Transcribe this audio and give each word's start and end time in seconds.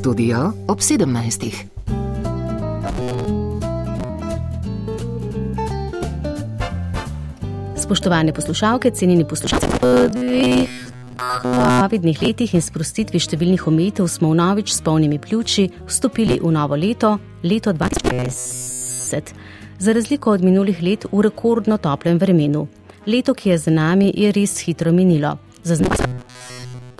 Studio 0.00 0.52
ob 0.68 0.78
17. 0.80 1.52
Spoštovane 7.76 8.32
poslušalke, 8.32 8.90
cenjeni 8.90 9.28
poslušalci, 9.28 9.66
po 11.42 11.88
vidnih 11.90 12.22
letih 12.22 12.54
in 12.54 12.64
sprostitvi 12.64 13.20
številnih 13.20 13.66
omejitev 13.68 14.08
smo 14.08 14.32
vnovič 14.32 14.72
s 14.72 14.80
polnimi 14.80 15.20
pljuči 15.20 15.68
vstopili 15.84 16.40
v 16.40 16.48
novo 16.56 16.80
leto, 16.80 17.18
leto 17.44 17.76
2020. 17.76 19.34
Za 19.78 19.92
razliko 19.92 20.32
od 20.32 20.40
minulih 20.40 20.80
let 20.80 21.04
v 21.12 21.26
rekordno 21.28 21.76
toplem 21.76 22.16
vremenu. 22.16 22.68
Leto, 23.04 23.36
ki 23.36 23.52
je 23.52 23.58
za 23.68 23.70
nami, 23.70 24.08
je 24.16 24.32
res 24.32 24.62
hitro 24.64 24.96
minilo. 24.96 25.36
Zaznamo 25.60 26.09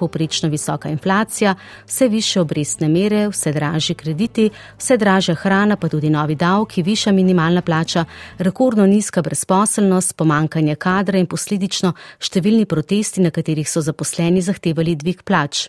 poprečno 0.01 0.49
visoka 0.49 0.89
inflacija, 0.89 1.55
vse 1.87 2.09
više 2.09 2.41
obrestne 2.41 2.89
mere, 2.89 3.27
vse 3.29 3.53
dražji 3.53 3.95
krediti, 3.95 4.51
vse 4.79 4.97
dražja 4.97 5.35
hrana, 5.35 5.77
pa 5.77 5.89
tudi 5.89 6.11
novi 6.11 6.35
davki, 6.35 6.83
viša 6.83 7.13
minimalna 7.13 7.63
plača, 7.63 8.05
rekordno 8.39 8.87
nizka 8.87 9.23
brezposelnost, 9.23 10.17
pomankanje 10.17 10.77
kadra 10.81 11.21
in 11.21 11.29
posledično 11.29 11.93
številni 12.19 12.65
protesti, 12.67 13.21
na 13.21 13.31
katerih 13.35 13.69
so 13.69 13.85
zaposleni 13.85 14.43
zahtevali 14.43 14.97
dvig 14.97 15.23
plač. 15.29 15.69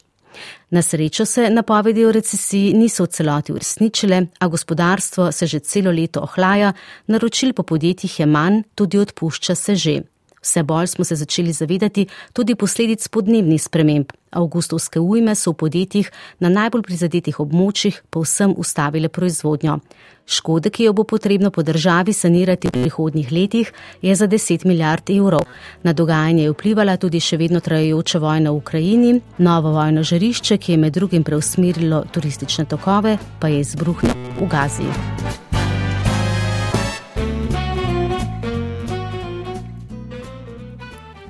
Na 0.71 0.81
srečo 0.81 1.25
se 1.25 1.49
napovedi 1.49 2.05
o 2.05 2.11
recesiji 2.11 2.73
niso 2.73 3.03
v 3.03 3.11
celoti 3.11 3.51
uresničile, 3.51 4.21
a 4.39 4.47
gospodarstvo 4.47 5.31
se 5.31 5.47
že 5.47 5.59
celo 5.59 5.91
leto 5.91 6.21
ohlaja, 6.23 6.73
naročil 7.07 7.53
po 7.53 7.63
podjetjih 7.63 8.19
je 8.19 8.25
manj, 8.25 8.63
tudi 8.75 8.97
odpušča 8.97 9.55
se 9.55 9.75
že. 9.75 10.01
Vse 10.41 10.63
bolj 10.63 10.87
smo 10.87 11.05
se 11.05 11.15
začeli 11.15 11.53
zavedati 11.53 12.07
tudi 12.33 12.55
posledic 12.55 13.07
podnebnih 13.07 13.61
sprememb. 13.61 14.05
Augustovske 14.31 14.99
ujme 14.99 15.35
so 15.35 15.51
v 15.51 15.55
podjetjih 15.55 16.11
na 16.39 16.49
najbolj 16.49 16.81
prizadetih 16.81 17.39
območjih 17.39 17.99
povsem 18.09 18.53
ustavile 18.57 19.09
proizvodnjo. 19.09 19.77
Škode, 20.25 20.69
ki 20.69 20.87
jo 20.87 20.93
bo 20.93 21.03
potrebno 21.03 21.51
po 21.51 21.61
državi 21.63 22.13
sanirati 22.13 22.67
v 22.67 22.71
prihodnjih 22.71 23.31
letih, 23.31 23.73
je 24.01 24.15
za 24.15 24.27
10 24.27 24.65
milijard 24.65 25.09
evrov. 25.09 25.45
Na 25.83 25.93
dogajanje 25.93 26.43
je 26.43 26.55
vplivala 26.55 26.97
tudi 26.97 27.19
še 27.19 27.37
vedno 27.37 27.59
trajajoča 27.59 28.19
vojna 28.19 28.51
v 28.51 28.63
Ukrajini, 28.63 29.13
novo 29.37 29.75
vojno 29.75 30.03
žarišče, 30.03 30.57
ki 30.57 30.71
je 30.71 30.77
med 30.77 30.93
drugim 30.93 31.23
preusmerilo 31.23 32.03
turistične 32.11 32.65
tokove, 32.65 33.17
pa 33.39 33.47
je 33.47 33.59
izbruhnilo 33.59 34.37
v 34.39 34.49
Gazi. 34.49 35.40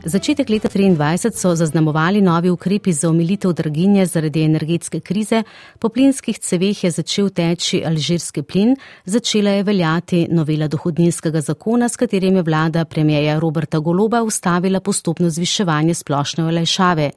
Začetek 0.01 0.49
leta 0.49 0.69
2023 0.69 1.37
so 1.37 1.55
zaznamovali 1.55 2.21
novi 2.21 2.49
ukrepi 2.49 2.93
za 2.93 3.09
omilitev 3.09 3.53
draginje 3.53 4.05
zaradi 4.05 4.41
energetske 4.41 4.99
krize, 4.99 5.43
po 5.79 5.89
plinskih 5.89 6.39
ceveh 6.39 6.83
je 6.83 6.91
začel 6.91 7.29
teči 7.29 7.83
alžirski 7.85 8.41
plin, 8.41 8.73
začela 9.05 9.49
je 9.49 9.63
veljati 9.63 10.23
novela 10.31 10.67
dohodninskega 10.67 11.41
zakona, 11.41 11.89
s 11.89 11.95
katerim 12.01 12.35
je 12.35 12.43
vlada 12.43 12.85
premijeja 12.85 13.39
Roberta 13.39 13.79
Goloba 13.79 14.23
ustavila 14.23 14.79
postopno 14.79 15.29
zviševanje 15.29 15.93
splošne 15.93 16.45
olajšave. 16.45 17.11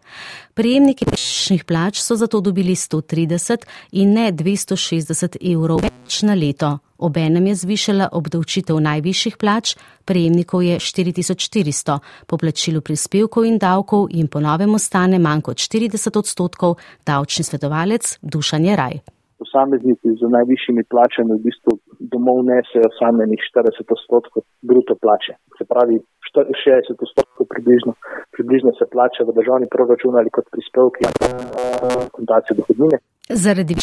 Prejemniki 0.55 1.05
prejšnjih 1.05 1.65
plač 1.65 2.03
so 2.05 2.17
zato 2.17 2.41
dobili 2.41 2.75
130 2.77 3.65
in 3.93 4.13
ne 4.13 4.33
260 4.33 5.41
evrov 5.41 5.81
več 5.89 6.23
na 6.23 6.35
leto. 6.35 6.79
Obenem 7.05 7.47
je 7.53 7.55
zvišala 7.61 8.07
obdavčitev 8.17 8.79
najvišjih 8.81 9.37
plač, 9.37 9.75
prejemnikov 10.09 10.63
je 10.65 10.79
4400, 10.81 11.99
po 12.25 12.39
plačilu 12.41 12.81
prispevkov 12.81 13.45
in 13.45 13.59
davkov 13.61 14.09
jim 14.09 14.29
ponovem 14.29 14.73
ostane 14.73 15.21
manj 15.21 15.45
kot 15.45 15.61
40 15.61 16.17
odstotkov, 16.17 16.79
davčni 17.05 17.45
svetovalec 17.45 18.17
Dušan 18.23 18.65
Jeraj. 18.65 19.05
Posamezniki 19.37 20.17
z 20.17 20.31
najvišjimi 20.37 20.83
plačami 20.89 21.37
v 21.37 21.45
bistvu 21.45 21.77
domov 22.13 22.41
nesejo 22.49 22.89
samenih 22.97 23.41
40 23.53 23.85
odstotkov 23.97 24.49
bruto 24.65 24.97
plače. 24.97 25.37
Se 25.59 25.69
pravi, 25.69 26.01
60 26.33 27.05
odstotkov 27.05 27.45
približno, 27.53 27.93
približno 28.33 28.73
se 28.79 28.89
plača 28.89 29.29
v 29.29 29.37
državni 29.39 29.69
proračun 29.75 30.17
ali 30.17 30.33
kot 30.33 30.49
prispevki 30.55 31.05
ali 31.05 32.09
kontacije 32.17 32.57
dohodnine. 32.57 32.99
Zaradi 33.29 33.75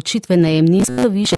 učitve 0.00 0.36
najemnin 0.36 0.84
so 0.84 1.08
više. 1.08 1.36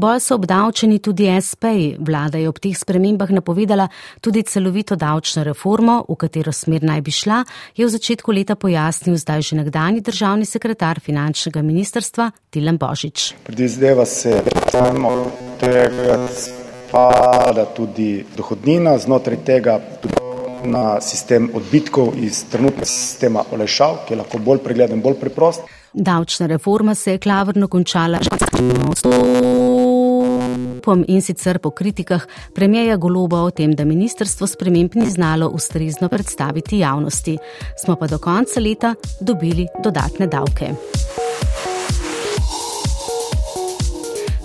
Bolj 0.00 0.20
so 0.20 0.34
obdavčeni 0.34 0.98
tudi 0.98 1.26
SP-ji. 1.28 1.96
Vlada 2.00 2.38
je 2.40 2.48
ob 2.48 2.56
teh 2.56 2.72
spremembah 2.72 3.30
napovedala 3.36 3.88
tudi 4.20 4.42
celovito 4.48 4.96
davčno 4.96 5.44
reformo, 5.44 5.98
v 6.08 6.16
katero 6.16 6.52
smer 6.52 6.86
naj 6.88 7.02
bi 7.04 7.12
šla, 7.12 7.42
je 7.76 7.84
v 7.84 7.92
začetku 7.92 8.32
leta 8.32 8.56
pojasnil 8.56 9.16
zdaj 9.20 9.42
že 9.42 9.56
nekdani 9.60 10.00
državni 10.00 10.48
sekretar 10.48 11.00
finančnega 11.00 11.62
ministrstva 11.62 12.30
Tilen 12.50 12.78
Božič. 12.80 13.34
Predvideva 13.44 14.06
se 14.06 14.40
samo 14.72 15.12
tega, 15.60 16.16
da 17.52 17.64
tudi 17.76 18.24
dohodnina 18.36 18.98
znotraj 18.98 19.44
tega. 19.44 19.80
Na 20.62 21.00
sistem 21.02 21.50
odbitkov 21.58 22.14
iz 22.22 22.44
trenutnega 22.46 22.86
sistema 22.86 23.42
olajšav, 23.50 24.04
ki 24.06 24.14
je 24.14 24.18
lahko 24.20 24.38
bolj 24.38 24.60
pregleden, 24.62 25.02
bolj 25.02 25.16
preprost. 25.18 25.66
Davčna 25.94 26.46
reforma 26.46 26.94
se 26.94 27.12
je 27.12 27.18
klavrno 27.18 27.68
končala 27.68 28.18
in 31.06 31.22
sicer 31.22 31.58
po 31.58 31.70
kritikah 31.70 32.26
premijeja 32.54 32.96
Goloba 32.96 33.42
o 33.42 33.50
tem, 33.50 33.74
da 33.74 33.84
ministrstvo 33.84 34.46
sprememb 34.46 34.90
ni 34.94 35.10
znalo 35.10 35.48
ustrezno 35.48 36.08
predstaviti 36.08 36.78
javnosti. 36.78 37.38
Smo 37.84 37.96
pa 37.96 38.06
do 38.06 38.18
konca 38.18 38.60
leta 38.60 38.94
dobili 39.20 39.66
dodatne 39.84 40.26
davke. 40.26 40.74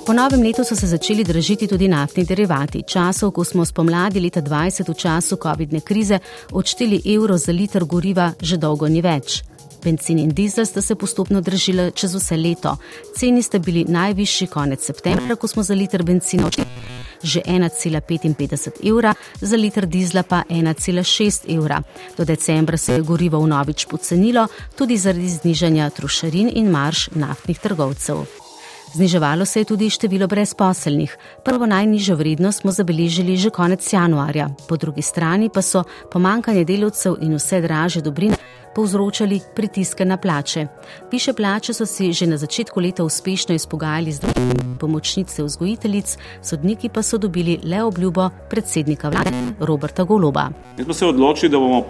Po 0.05 0.13
novem 0.13 0.43
letu 0.43 0.63
so 0.63 0.75
se 0.75 0.87
začeli 0.87 1.23
dražiti 1.23 1.67
tudi 1.67 1.87
naftni 1.87 2.25
derivati. 2.25 2.83
Časov, 2.87 3.31
ko 3.31 3.43
smo 3.43 3.65
spomladi 3.65 4.19
leta 4.19 4.41
2020 4.41 4.89
v 4.89 4.93
času 4.93 5.35
COVID-ne 5.35 5.79
krize 5.79 6.19
odšteli 6.51 7.01
evro 7.15 7.37
za 7.37 7.51
liter 7.51 7.85
goriva, 7.85 8.33
že 8.41 8.57
dolgo 8.57 8.87
ni 8.87 9.01
več. 9.01 9.43
Benzin 9.83 10.19
in 10.19 10.29
dizel 10.29 10.65
sta 10.65 10.81
se 10.81 10.95
postopno 10.95 11.41
dražila 11.41 11.91
čez 11.91 12.15
vse 12.15 12.37
leto. 12.37 12.77
Ceni 13.15 13.43
sta 13.43 13.59
bili 13.59 13.85
najvišji 13.87 14.47
konec 14.47 14.85
septembra, 14.85 15.35
ko 15.35 15.47
smo 15.47 15.63
za 15.63 15.73
liter 15.73 16.03
benzina 16.03 16.47
odšteli 16.47 16.97
že 17.23 17.41
1,55 17.45 18.85
evra, 18.89 19.13
za 19.41 19.57
liter 19.57 19.85
dizla 19.85 20.23
pa 20.23 20.43
1,6 20.49 21.49
evra. 21.57 21.81
Do 22.17 22.25
decembra 22.25 22.77
se 22.77 22.93
je 22.93 23.01
gorivo 23.01 23.39
vnovič 23.39 23.85
pocenilo, 23.85 24.47
tudi 24.77 24.97
zaradi 24.97 25.29
znižanja 25.29 25.89
trošarin 25.89 26.51
in 26.53 26.69
marš 26.69 27.09
naftnih 27.15 27.59
trgovcev. 27.59 28.46
Zniževalo 28.93 29.45
se 29.45 29.59
je 29.59 29.65
tudi 29.65 29.89
število 29.89 30.27
brezposelnih. 30.27 31.17
Prvo 31.45 31.65
najnižjo 31.65 32.15
vrednost 32.15 32.61
smo 32.61 32.71
zabeležili 32.71 33.37
že 33.37 33.49
konec 33.49 33.93
januarja, 33.93 34.49
po 34.67 34.77
drugi 34.77 35.01
strani 35.01 35.49
pa 35.53 35.61
so 35.61 35.83
pomankanje 36.11 36.63
delavcev 36.65 37.17
in 37.21 37.35
vse 37.35 37.61
draže 37.61 38.01
dobrine 38.01 38.35
povzročali 38.75 39.39
pritiske 39.55 40.05
na 40.05 40.17
plače. 40.17 40.67
Više 41.11 41.33
plače 41.33 41.73
so 41.73 41.85
si 41.85 42.13
že 42.13 42.27
na 42.27 42.37
začetku 42.37 42.79
leta 42.79 43.03
uspešno 43.03 43.55
izpogajali 43.55 44.11
z 44.11 44.19
drugimi 44.19 44.77
pomočnice 44.79 45.43
vzgojiteljic, 45.43 46.17
sodniki 46.41 46.89
pa 46.89 47.01
so 47.01 47.17
dobili 47.17 47.59
le 47.63 47.83
obljubo 47.83 48.29
predsednika 48.49 49.09
vlade 49.09 49.31
Roberta 49.59 50.03
Goloba. 50.03 50.49
Mi 50.77 50.83
smo 50.83 50.93
se 50.93 51.05
odločili, 51.05 51.49
da 51.49 51.57
bomo 51.57 51.85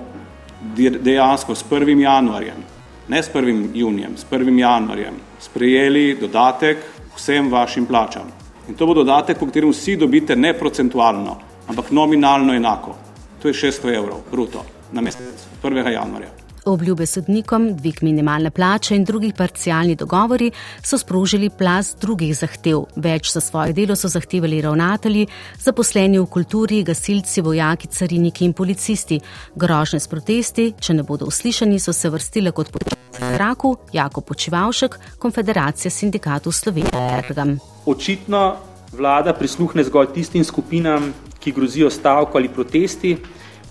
dejansko 1.03 1.55
s 1.55 1.63
1. 1.69 1.99
januarjem, 1.99 2.76
ne 3.07 3.23
s 3.23 3.29
1. 3.33 3.69
junijem, 3.73 4.17
s 4.17 4.25
1. 4.31 4.59
januarjem 4.59 5.15
sprejeli 5.39 6.17
dodatek 6.21 6.77
vsem 7.15 7.51
vašim 7.51 7.85
plačam. 7.85 8.31
In 8.69 8.75
to 8.75 8.85
bo 8.85 8.93
dodatek, 8.93 9.39
po 9.39 9.45
katerem 9.45 9.71
vsi 9.71 9.95
dobite 9.95 10.35
ne 10.35 10.53
procentualno, 10.53 11.37
ampak 11.67 11.91
nominalno 11.91 12.53
enako. 12.53 12.95
To 13.41 13.47
je 13.47 13.53
600 13.53 13.95
evrov 13.95 14.21
bruto 14.31 14.65
na 14.91 15.01
mesec, 15.01 15.47
1. 15.63 15.87
januarja. 15.87 16.46
Obljube 16.67 17.05
sodnikom, 17.05 17.69
dvig 17.77 18.01
minimalne 18.03 18.49
plače 18.51 18.95
in 18.95 19.05
drugih 19.07 19.33
parcialni 19.37 19.95
dogovori 19.95 20.49
so 20.83 20.97
sprožili 20.99 21.47
plas 21.49 21.93
drugih 22.01 22.33
zahtev. 22.35 22.81
Več 22.95 23.31
za 23.31 23.39
svoje 23.41 23.71
delo 23.73 23.95
so 23.95 24.09
zahtevali 24.11 24.59
ravnatelji, 24.61 25.27
zaposleni 25.63 26.19
v 26.19 26.25
kulturi, 26.25 26.81
gasilci, 26.83 27.41
vojaki, 27.41 27.87
cariniki 27.87 28.43
in 28.45 28.53
policisti. 28.53 29.19
Grožne 29.55 30.01
s 30.03 30.11
protesti, 30.11 30.73
če 30.79 30.97
ne 30.99 31.07
bodo 31.07 31.29
uslišani, 31.31 31.79
so 31.79 31.95
se 31.95 32.11
vrstile 32.11 32.51
kot 32.51 32.73
podpisnik 32.75 33.39
Raku, 33.39 33.77
Jako 33.93 34.21
Počivalšek, 34.21 34.99
Konfederacija 35.23 35.91
sindikatov 35.91 36.51
Slovenije. 36.51 37.63
Očitno 37.85 38.43
vlada 38.91 39.33
prisluhne 39.33 39.87
zgolj 39.87 40.11
tistim 40.19 40.43
skupinam, 40.43 41.13
ki 41.39 41.55
grozijo 41.55 41.89
stavko 41.89 42.37
ali 42.37 42.51
protesti 42.51 43.15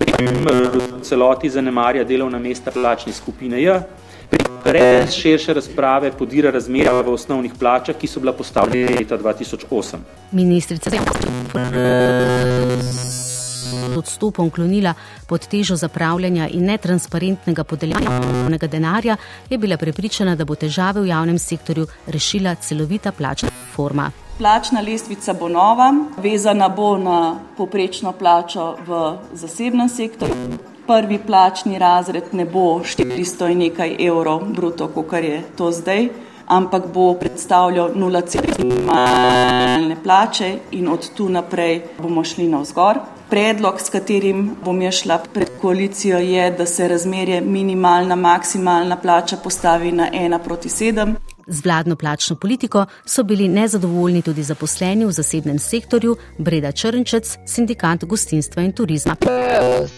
v 0.00 1.00
celoti 1.02 1.50
zanemarja 1.50 2.04
delovna 2.04 2.38
mesta 2.38 2.70
plačne 2.70 3.12
skupine 3.12 3.62
J, 3.62 3.80
brez 4.64 5.14
širše 5.14 5.54
razprave 5.54 6.12
podira 6.12 6.50
razmerja 6.50 6.92
v 7.00 7.12
osnovnih 7.12 7.52
plačah, 7.58 7.96
ki 7.96 8.06
so 8.06 8.20
bila 8.20 8.32
postavljena 8.32 8.98
leta 8.98 9.18
2008. 9.18 9.96
Ministrica 10.32 10.90
odstopom 13.96 14.50
klonila 14.50 14.94
pod 15.26 15.46
težo 15.48 15.76
zapravljanja 15.76 16.48
in 16.48 16.64
netransparentnega 16.64 17.64
podeljevanja 17.64 18.68
denarja, 18.68 19.16
je 19.50 19.58
bila 19.58 19.76
prepričana, 19.76 20.36
da 20.36 20.44
bo 20.44 20.54
težave 20.54 21.00
v 21.00 21.08
javnem 21.08 21.38
sektorju 21.38 21.86
rešila 22.06 22.54
celovita 22.54 23.12
plačna 23.12 23.50
forma. 23.74 24.10
Plačna 24.38 24.80
lestvica 24.80 25.32
bo 25.32 25.48
nova, 25.48 25.94
vezana 26.16 26.68
bo 26.68 26.98
na 26.98 27.38
poprečno 27.56 28.12
plačo 28.12 28.76
v 28.86 29.16
zasebnem 29.32 29.88
sektorju. 29.88 30.58
Prvi 30.86 31.18
plačni 31.18 31.78
razred 31.78 32.24
ne 32.32 32.44
bo 32.44 32.80
400 32.84 33.50
in 33.50 33.58
nekaj 33.58 33.96
evrov 33.98 34.44
bruto, 34.44 34.88
kot 34.88 35.12
je 35.12 35.42
to 35.56 35.70
zdaj, 35.72 36.08
ampak 36.46 36.86
bo 36.94 37.14
predstavljal 37.14 37.94
0,5 37.94 38.64
minimalne 38.64 39.96
plače 40.02 40.58
in 40.70 40.88
od 40.88 41.08
tu 41.14 41.28
naprej 41.28 41.82
bomo 41.98 42.24
šli 42.24 42.48
navzgor. 42.48 43.00
Predlog, 43.30 43.80
s 43.80 43.90
katerim 43.90 44.50
bom 44.64 44.82
jaz 44.82 44.94
šla 44.94 45.18
pred 45.32 45.48
koalicijo, 45.60 46.18
je, 46.18 46.50
da 46.50 46.66
se 46.66 46.88
razmerje 46.88 47.40
minimalna, 47.40 48.16
maksimalna 48.16 48.96
plača 48.96 49.36
postavi 49.36 49.92
na 49.92 50.10
1 50.12 50.38
proti 50.44 50.68
7. 50.68 51.14
Z 51.48 51.64
vladno 51.64 51.96
plačno 51.96 52.36
politiko 52.36 52.86
so 53.04 53.22
bili 53.22 53.48
nezadovoljni 53.48 54.22
tudi 54.22 54.42
zaposleni 54.42 55.04
v 55.04 55.12
zasebnem 55.12 55.58
sektorju, 55.58 56.16
Breda 56.38 56.72
Črnčec, 56.72 57.38
sindikat 57.46 58.04
gostinstva 58.04 58.62
in 58.62 58.72
turizma. 58.72 59.16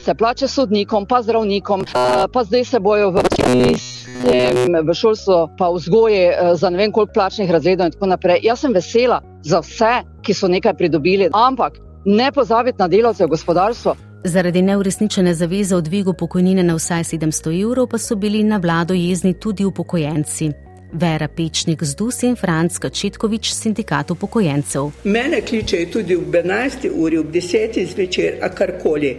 Se 0.05 0.15
plače 0.15 0.49
sodnikom, 0.49 1.06
pa 1.06 1.23
zdravnikom, 1.23 1.85
pa 2.33 2.45
zdaj 2.45 2.65
se 2.65 2.81
bojo 2.81 3.11
v 3.11 3.23
v 4.83 4.95
šolstvu, 4.95 5.49
pa 5.59 5.71
vzgoji 5.71 6.29
za 6.55 6.71
ne 6.71 6.77
vem 6.77 6.93
koliko 6.93 7.12
plačnih 7.12 7.50
razredov 7.50 7.87
in 7.87 7.93
tako 7.93 8.06
naprej. 8.06 8.41
Jaz 8.43 8.61
sem 8.61 8.73
vesela 8.73 9.23
za 9.43 9.61
vse, 9.61 10.03
ki 10.23 10.35
so 10.35 10.49
nekaj 10.49 10.75
pridobili, 10.75 11.31
ampak 11.33 11.79
ne 12.05 12.33
pozabiti 12.33 12.79
na 12.79 12.89
delavce 12.89 13.25
v 13.25 13.29
gospodarstvu. 13.29 13.97
Zaradi 14.25 14.62
neuresničene 14.62 15.35
zaveze 15.35 15.77
o 15.77 15.81
dvigu 15.81 16.12
pokojnine 16.12 16.62
na 16.62 16.75
vsaj 16.75 17.05
700 17.05 17.62
evrov 17.62 17.87
pa 17.87 17.99
so 17.99 18.17
bili 18.17 18.43
na 18.43 18.56
vlado 18.59 18.95
jezni 18.95 19.35
tudi 19.41 19.65
upokojenci. 19.65 20.68
Vera 20.93 21.29
Pečnik 21.29 21.82
z 21.82 21.94
Dus 21.94 22.23
in 22.23 22.37
Franc 22.37 22.79
Kačetkovič, 22.79 23.52
sindikat 23.52 24.11
upokojencev. 24.11 24.90
Mene 25.05 25.40
kličejo 25.40 25.93
tudi 25.93 26.17
ob 26.17 26.35
11. 26.35 26.88
uri, 26.94 27.19
ob 27.19 27.26
10. 27.32 27.85
zvečer, 27.87 28.38
a 28.43 28.49
karkoli. 28.49 29.17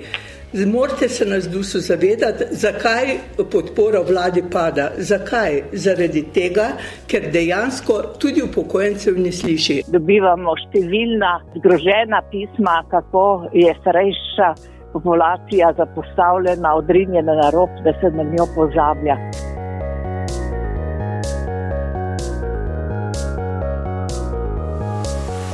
Morate 0.54 1.10
se 1.10 1.25
nas 1.25 1.45
dusu 1.50 1.80
zavedati, 1.80 2.44
zakaj 2.51 3.18
podpora 3.51 4.01
vladi 4.01 4.44
pada. 4.51 4.92
Zakaj? 4.98 5.62
Zaradi 5.74 6.24
tega, 6.33 6.71
ker 7.07 7.30
dejansko 7.31 8.00
tudi 8.19 8.42
upokojencev 8.42 9.19
ne 9.21 9.31
sliši. 9.31 9.83
Dobivamo 9.94 10.56
številna 10.66 11.36
zgrožena 11.60 12.24
pisma, 12.33 12.80
kako 12.89 13.27
je 13.54 13.75
starejša 13.81 14.50
populacija 14.94 15.69
zapostavljena, 15.77 16.74
odrinjena 16.81 17.38
na 17.44 17.54
rob, 17.54 17.69
da 17.86 17.94
se 18.01 18.10
na 18.18 18.25
njo 18.25 18.50
pozablja. 18.56 19.19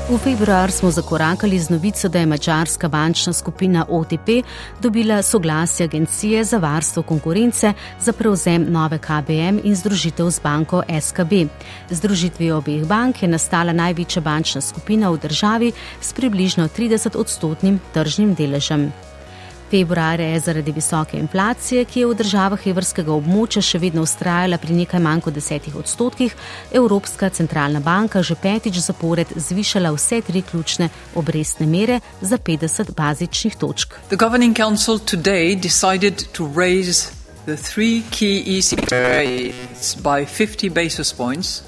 V 0.06 0.18
februar 0.22 0.72
smo 0.72 0.92
zakorakali 0.92 1.60
z 1.60 1.69
novico, 1.69 2.10
da 2.10 2.19
je 2.19 2.25
mačarska 2.25 2.88
bančna 2.88 3.34
skupina 3.34 3.86
OTP 3.90 4.46
dobila 4.81 5.22
soglasje 5.22 5.84
Agencije 5.84 6.44
za 6.44 6.57
varstvo 6.57 7.04
konkurence 7.04 7.74
za 8.00 8.13
prevzem 8.13 8.66
nove 8.69 8.98
KBM 8.98 9.60
in 9.63 9.75
združitev 9.75 10.30
z 10.30 10.40
banko 10.40 10.84
SKB. 11.02 11.50
Združitvijo 11.90 12.57
obeh 12.57 12.86
bank 12.86 13.24
je 13.24 13.30
nastala 13.30 13.74
največja 13.74 14.22
bančna 14.22 14.62
skupina 14.62 15.10
v 15.10 15.18
državi 15.18 15.72
s 16.02 16.13
približno 16.13 16.68
30 16.68 17.18
odstotnim 17.18 17.80
tržnim 17.94 18.36
deležem. 18.36 18.92
Februarja 19.71 20.27
je 20.27 20.39
zaradi 20.39 20.71
visoke 20.71 21.17
inflacije, 21.17 21.85
ki 21.85 22.00
je 22.00 22.07
v 22.07 22.15
državah 22.15 22.67
evrskega 22.67 23.12
območja 23.12 23.62
še 23.65 23.79
vedno 23.81 24.03
ustrajala 24.06 24.57
pri 24.62 24.77
nekaj 24.77 25.01
manj 25.01 25.25
kot 25.25 25.33
desetih 25.33 25.75
odstotkih, 25.75 26.35
Evropska 26.71 27.29
centralna 27.29 27.79
banka 27.79 28.21
že 28.23 28.35
petič 28.35 28.77
zapored 28.85 29.33
zvišala 29.35 29.91
vse 29.95 30.21
tri 30.21 30.41
ključne 30.41 30.89
obrestne 31.15 31.65
mere 31.65 32.00
za 32.21 32.38
50 32.38 32.94
bazičnih 32.95 33.56
točk. 33.56 34.00
The 37.45 37.56
three 37.56 38.01
key 38.09 38.57
ECB 38.57 38.89
rates 38.91 39.94
by 39.94 40.25
50 40.25 40.73
basis 40.73 41.13
points 41.13 41.62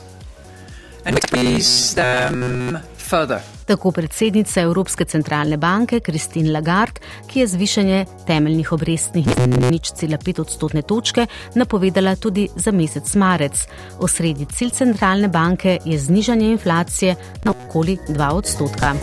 and 1.05 1.15
increase 1.15 1.93
them 1.93 2.79
further. 2.97 3.56
Tako 3.67 3.91
predsednica 3.91 4.61
Evropske 4.61 5.05
centralne 5.05 5.57
banke 5.57 5.99
Kristin 5.99 6.53
Lagarde, 6.53 7.01
ki 7.27 7.39
je 7.39 7.47
zvišanje 7.47 8.05
temeljnih 8.27 8.71
obrestnih 8.71 9.27
nič 9.71 9.91
cela 9.99 10.17
pet 10.17 10.39
odstotne 10.39 10.81
točke 10.87 11.27
napovedala 11.55 12.15
tudi 12.15 12.47
za 12.55 12.71
mesec 12.71 13.15
marec. 13.15 13.67
Osrednji 13.99 14.47
cilj 14.55 14.71
centralne 14.79 15.27
banke 15.27 15.79
je 15.85 15.99
znižanje 15.99 16.51
inflacije 16.51 17.15
na 17.43 17.51
okoli 17.51 17.97
2 18.07 18.31
odstotka. 18.31 18.95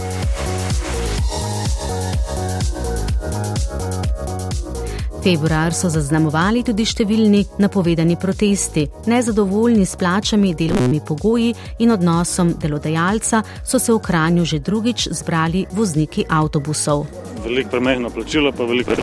Februar 5.25 5.73
so 5.73 5.89
zaznamovali 5.89 6.61
tudi 6.69 6.85
številni 6.85 7.39
napovedani 7.57 8.13
protesti. 8.21 8.83
Nezadovoljni 9.09 9.87
s 9.89 9.97
plačami, 9.97 10.51
delovnimi 10.53 11.01
pogoji 11.01 11.55
in 11.81 11.95
odnosom 11.95 12.51
delodajalca 12.61 13.41
so 13.65 13.81
se 13.81 13.95
v 13.95 14.03
Kranju 14.05 14.45
že 14.45 14.61
drugič 14.61 15.07
zbrali 15.17 15.65
vozniki 15.73 16.27
avtobusov. 16.29 17.07
Veliko 17.41 17.73
premehno 17.73 18.13
plačilo, 18.13 18.53
pa 18.53 18.69
veliko. 18.69 19.01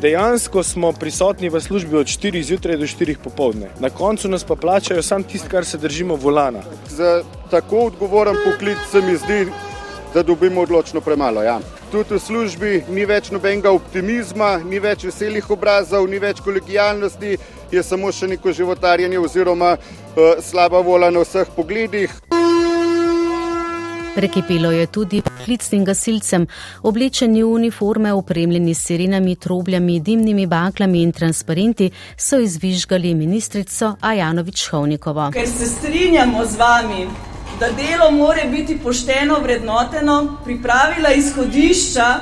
Dejansko 0.00 0.64
smo 0.64 0.94
prisotni 0.96 1.52
v 1.52 1.60
službi 1.60 2.00
od 2.00 2.08
4 2.08 2.42
zjutraj 2.48 2.80
do 2.80 2.88
4 2.88 3.20
popovdne. 3.28 3.68
Na 3.84 3.90
koncu 3.92 4.32
nas 4.32 4.48
pa 4.48 4.56
plačajo 4.56 5.04
samo 5.04 5.28
tisto, 5.28 5.52
kar 5.52 5.68
se 5.68 5.76
držimo 5.76 6.16
volana. 6.16 6.64
Za 6.88 7.20
tako 7.50 7.90
odgovoren 7.92 8.40
poklic 8.40 8.88
se 8.88 9.04
mi 9.04 9.20
zdi, 9.20 9.50
da 10.14 10.24
dobimo 10.24 10.64
odločno 10.64 11.04
premalo. 11.04 11.44
Ja. 11.44 11.60
Tudi 11.88 12.14
v 12.14 12.20
službi 12.20 12.72
ni 12.92 13.06
več 13.08 13.30
nobenega 13.32 13.70
optimizma, 13.72 14.58
ni 14.60 14.76
več 14.76 15.06
veselih 15.08 15.46
obrazov, 15.50 16.04
ni 16.04 16.18
več 16.20 16.42
kolegijalnosti, 16.44 17.38
je 17.72 17.82
samo 17.82 18.12
še 18.12 18.28
neko 18.28 18.52
životarjenje 18.52 19.16
oziroma 19.16 19.70
uh, 19.78 20.36
slaba 20.44 20.82
vola 20.84 21.08
na 21.08 21.24
vseh 21.24 21.48
pogledih. 21.56 22.12
Prekipelo 24.18 24.72
je 24.74 24.86
tudi 24.86 25.22
poklicnim 25.22 25.84
gasilcem, 25.84 26.44
oblečeni 26.82 27.40
v 27.42 27.52
uniforme, 27.54 28.12
opremljeni 28.12 28.74
s 28.74 28.84
sirenami, 28.90 29.36
trobljami, 29.36 30.00
dimnimi 30.00 30.46
baklami 30.46 31.02
in 31.06 31.12
transparenti, 31.12 31.88
so 32.16 32.40
izvižgali 32.42 33.14
ministrico 33.14 33.94
Ajanovič 34.00 34.68
Hovnikovo. 34.70 35.30
Ker 35.32 35.48
se 35.48 35.70
strinjamo 35.70 36.44
z 36.44 36.58
vami, 36.58 37.06
da 37.60 37.66
delo 37.66 38.10
more 38.10 38.44
biti 38.50 38.78
pošteno 38.78 39.38
vrednoteno, 39.42 40.36
pripravila 40.44 41.12
izhodišča, 41.12 42.20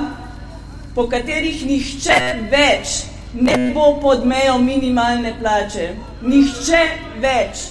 po 0.95 1.09
katerih 1.09 1.65
nihče 1.65 2.17
več 2.51 3.03
ne 3.33 3.71
bo 3.73 3.99
pod 4.01 4.25
mejo 4.25 4.57
minimalne 4.57 5.35
plače. 5.39 5.89
Nihče 6.21 6.81
več 7.21 7.67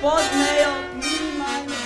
pod 0.00 0.24
mejo 0.38 0.72
minimalne 0.94 1.76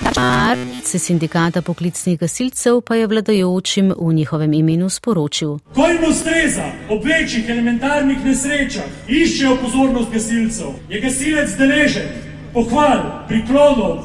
plače. 0.00 0.82
Se 0.84 0.98
sindikata 0.98 1.62
poklicnih 1.62 2.18
gasilcev 2.18 2.80
pa 2.80 2.94
je 2.94 3.06
vladajočim 3.06 3.94
v 3.98 4.12
njihovem 4.12 4.52
imenu 4.52 4.90
sporočil. 4.90 5.58
Ko 5.74 5.86
jim 5.86 6.10
ustreza 6.10 6.72
ob 6.90 7.04
večjih 7.04 7.50
elementarnih 7.50 8.24
nesrečah, 8.24 8.88
iščejo 9.06 9.60
pozornost 9.62 10.10
gasilcev, 10.10 10.74
je 10.88 11.00
gasilec 11.00 11.54
deležen 11.58 12.27
pohval, 12.58 12.98
priklonov, 13.28 14.02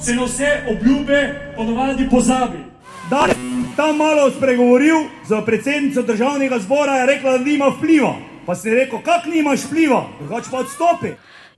se 0.00 0.14
na 0.14 0.24
vse 0.24 0.62
obljube 0.70 1.52
ponovadi 1.56 2.08
pozabi. 2.10 2.58
Da 3.10 3.26
je 3.28 3.34
tam 3.76 3.96
malo 3.96 4.30
spregovoril 4.30 4.96
za 5.28 5.40
predsednico 5.40 6.02
državnega 6.02 6.58
zbora, 6.58 6.92
je 6.92 7.06
rekla, 7.06 7.38
da 7.38 7.44
nima 7.44 7.66
vpliva. 7.78 8.14
Pa 8.46 8.54
si 8.54 8.70
rekel, 8.70 8.98
kak 9.04 9.26
nimaš 9.26 9.64
vpliva, 9.64 10.06
drugač 10.20 10.44
pa 10.50 10.58
odstopi. 10.58 11.12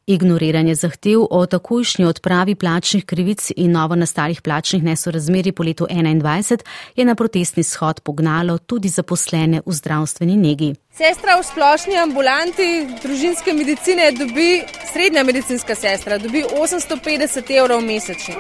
Ignoriranje 0.06 0.74
zahtev 0.74 1.20
o 1.30 1.46
takojšnji 1.46 2.04
odpravi 2.04 2.54
plačnih 2.54 3.04
krivic 3.04 3.50
in 3.56 3.70
novo 3.72 3.96
nastalih 3.96 4.42
plačnih 4.42 4.82
nesorazmeri 4.82 5.52
po 5.52 5.62
letu 5.62 5.86
2021 5.90 6.58
je 6.96 7.04
na 7.04 7.14
protestni 7.14 7.62
shod 7.62 8.00
pognalo 8.00 8.58
tudi 8.58 8.88
zaposlene 8.88 9.62
v 9.66 9.72
zdravstveni 9.72 10.36
negi. 10.36 10.74
Sestra 10.92 11.38
v 11.40 11.46
splošni 11.46 11.96
ambulanti 11.96 12.86
družinske 13.02 13.52
medicine 13.52 14.12
dobi, 14.12 14.62
srednja 14.92 15.24
medicinska 15.24 15.74
sestra 15.74 16.18
dobi 16.18 16.44
850 16.60 17.56
evrov 17.58 17.80
mesečno. 17.80 18.34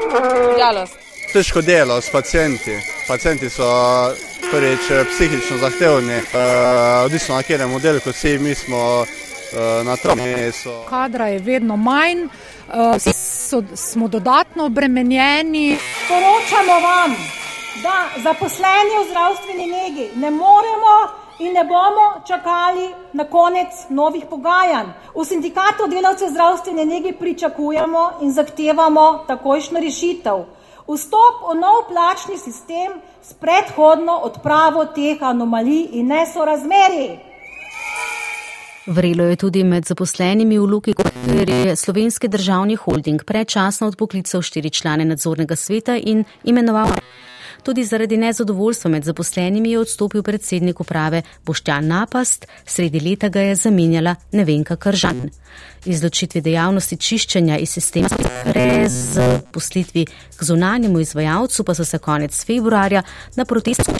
Žalost. 0.58 1.00
Težko 1.32 1.62
delo 1.62 2.00
s 2.00 2.12
pacijenti. 2.12 2.76
Pacijenti 3.08 3.50
so 3.50 3.64
prvič 4.50 4.80
psihično 5.14 5.58
zahtevni, 5.58 6.16
uh, 6.16 7.04
odvisno 7.04 7.34
na 7.34 7.42
katerem 7.42 7.70
modelu, 7.70 8.00
kot 8.04 8.16
si 8.16 8.38
mi 8.38 8.54
smo 8.54 9.04
na 9.84 9.96
tramesu. 9.96 10.70
Kadra 10.88 11.26
je 11.26 11.38
vedno 11.38 11.76
manj, 11.76 12.26
vsi 12.96 13.12
so, 13.12 13.62
smo 13.74 14.08
dodatno 14.08 14.64
obremenjeni. 14.64 15.78
Poročamo 16.08 16.80
vam, 16.80 17.16
da 17.82 18.22
zaposleni 18.22 18.94
v 19.00 19.10
zdravstveni 19.10 19.66
negi 19.66 20.10
ne 20.16 20.30
moremo 20.30 20.96
in 21.38 21.52
ne 21.52 21.64
bomo 21.64 22.22
čakali 22.28 22.90
na 23.12 23.24
konec 23.24 23.68
novih 23.88 24.24
pogajanj. 24.30 24.86
V 25.14 25.24
sindikatu 25.24 25.86
delavcev 25.90 26.28
zdravstvene 26.28 26.86
negi 26.86 27.12
pričakujemo 27.12 28.10
in 28.20 28.32
zahtevamo 28.32 29.24
takojšno 29.26 29.80
rešitev. 29.80 30.44
Vstop 30.88 31.34
v 31.50 31.54
nov 31.60 31.88
plačni 31.88 32.38
sistem 32.38 32.92
s 33.22 33.32
predhodno 33.32 34.18
odpravo 34.22 34.84
teh 34.84 35.22
anomalij 35.22 35.88
in 35.92 36.06
nesorazmerij. 36.06 37.33
Vrelo 38.86 39.24
je 39.24 39.36
tudi 39.36 39.64
med 39.64 39.86
zaposlenimi 39.86 40.58
v 40.58 40.64
Luki, 40.68 40.92
ker 40.94 41.48
je 41.48 41.76
slovenski 41.76 42.28
državni 42.28 42.76
holding 42.76 43.22
predčasno 43.24 43.88
odpoklical 43.88 44.42
štiri 44.42 44.70
člane 44.70 45.04
nadzornega 45.04 45.56
sveta 45.56 45.96
in 45.96 46.24
imenoval. 46.44 46.92
Tudi 47.64 47.84
zaradi 47.84 48.16
nezadovoljstva 48.16 48.90
med 48.90 49.04
zaposlenimi 49.04 49.70
je 49.70 49.78
odstopil 49.78 50.22
predsednik 50.22 50.80
uprave 50.80 51.22
Boštjan 51.46 51.86
Napast, 51.86 52.46
sredi 52.66 53.00
leta 53.00 53.28
ga 53.28 53.40
je 53.40 53.54
zamenjala 53.54 54.14
Nevenka 54.32 54.76
Kržan. 54.76 55.30
Izločitvi 55.84 56.40
dejavnosti 56.40 56.96
čiščenja 56.96 57.56
iz 57.58 57.72
sistema 57.72 58.08
brez 58.52 59.18
poslitvi 59.52 60.04
k 60.36 60.44
zunanjemu 60.44 61.00
izvajalcu 61.00 61.64
pa 61.64 61.74
so 61.74 61.84
se 61.84 61.98
konec 61.98 62.44
februarja 62.46 63.02
na 63.36 63.44
protestu. 63.44 63.92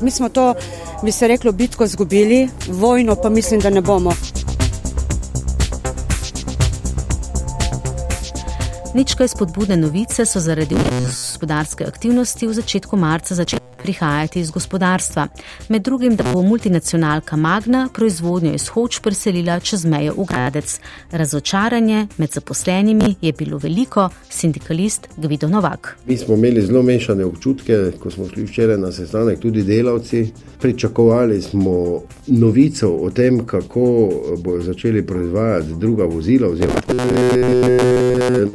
Mi 0.00 0.10
smo 0.10 0.28
to, 0.28 0.54
bi 1.02 1.12
se 1.12 1.28
reklo, 1.28 1.52
bitko 1.52 1.86
zgubili, 1.86 2.48
vojno 2.68 3.16
pa 3.22 3.28
mislim, 3.28 3.60
da 3.60 3.70
ne 3.70 3.80
bomo. 3.80 4.12
Nič 8.94 9.14
kaj 9.14 9.28
spodbudne 9.28 9.76
novice 9.76 10.26
so 10.26 10.40
zaradi 10.40 10.76
gospodarske 11.06 11.84
aktivnosti 11.84 12.46
v 12.46 12.52
začetku 12.52 12.96
marca 12.96 13.34
začele 13.34 13.71
prihajati 13.82 14.40
iz 14.40 14.50
gospodarstva. 14.50 15.28
Med 15.68 15.82
drugim, 15.82 16.16
da 16.16 16.24
bo 16.32 16.42
multinacionalka 16.42 17.36
Magna 17.36 17.88
proizvodnjo 17.94 18.54
iz 18.54 18.68
Hoč 18.68 18.98
preselila 18.98 19.60
čez 19.60 19.84
mejo 19.84 20.14
v 20.16 20.24
Gradec. 20.24 20.80
Razočaranje 21.10 22.06
med 22.18 22.30
zaposlenimi 22.32 23.14
je 23.20 23.32
bilo 23.32 23.58
veliko, 23.58 24.08
sindikalist 24.30 25.08
Gvido 25.16 25.48
Novak. 25.48 25.96
Mi 26.06 26.16
smo 26.16 26.34
imeli 26.34 26.62
zelo 26.62 26.82
mešane 26.82 27.24
občutke, 27.24 27.92
ko 27.98 28.10
smo 28.10 28.28
šli 28.28 28.44
včeraj 28.44 28.78
na 28.78 28.92
sestanek, 28.92 29.40
tudi 29.40 29.62
delavci. 29.62 30.32
Pričakovali 30.60 31.42
smo 31.42 32.02
novico 32.26 32.88
o 32.88 33.10
tem, 33.10 33.46
kako 33.46 34.10
bodo 34.38 34.62
začeli 34.62 35.06
proizvajati 35.06 35.74
druga 35.78 36.04
vozila. 36.04 36.48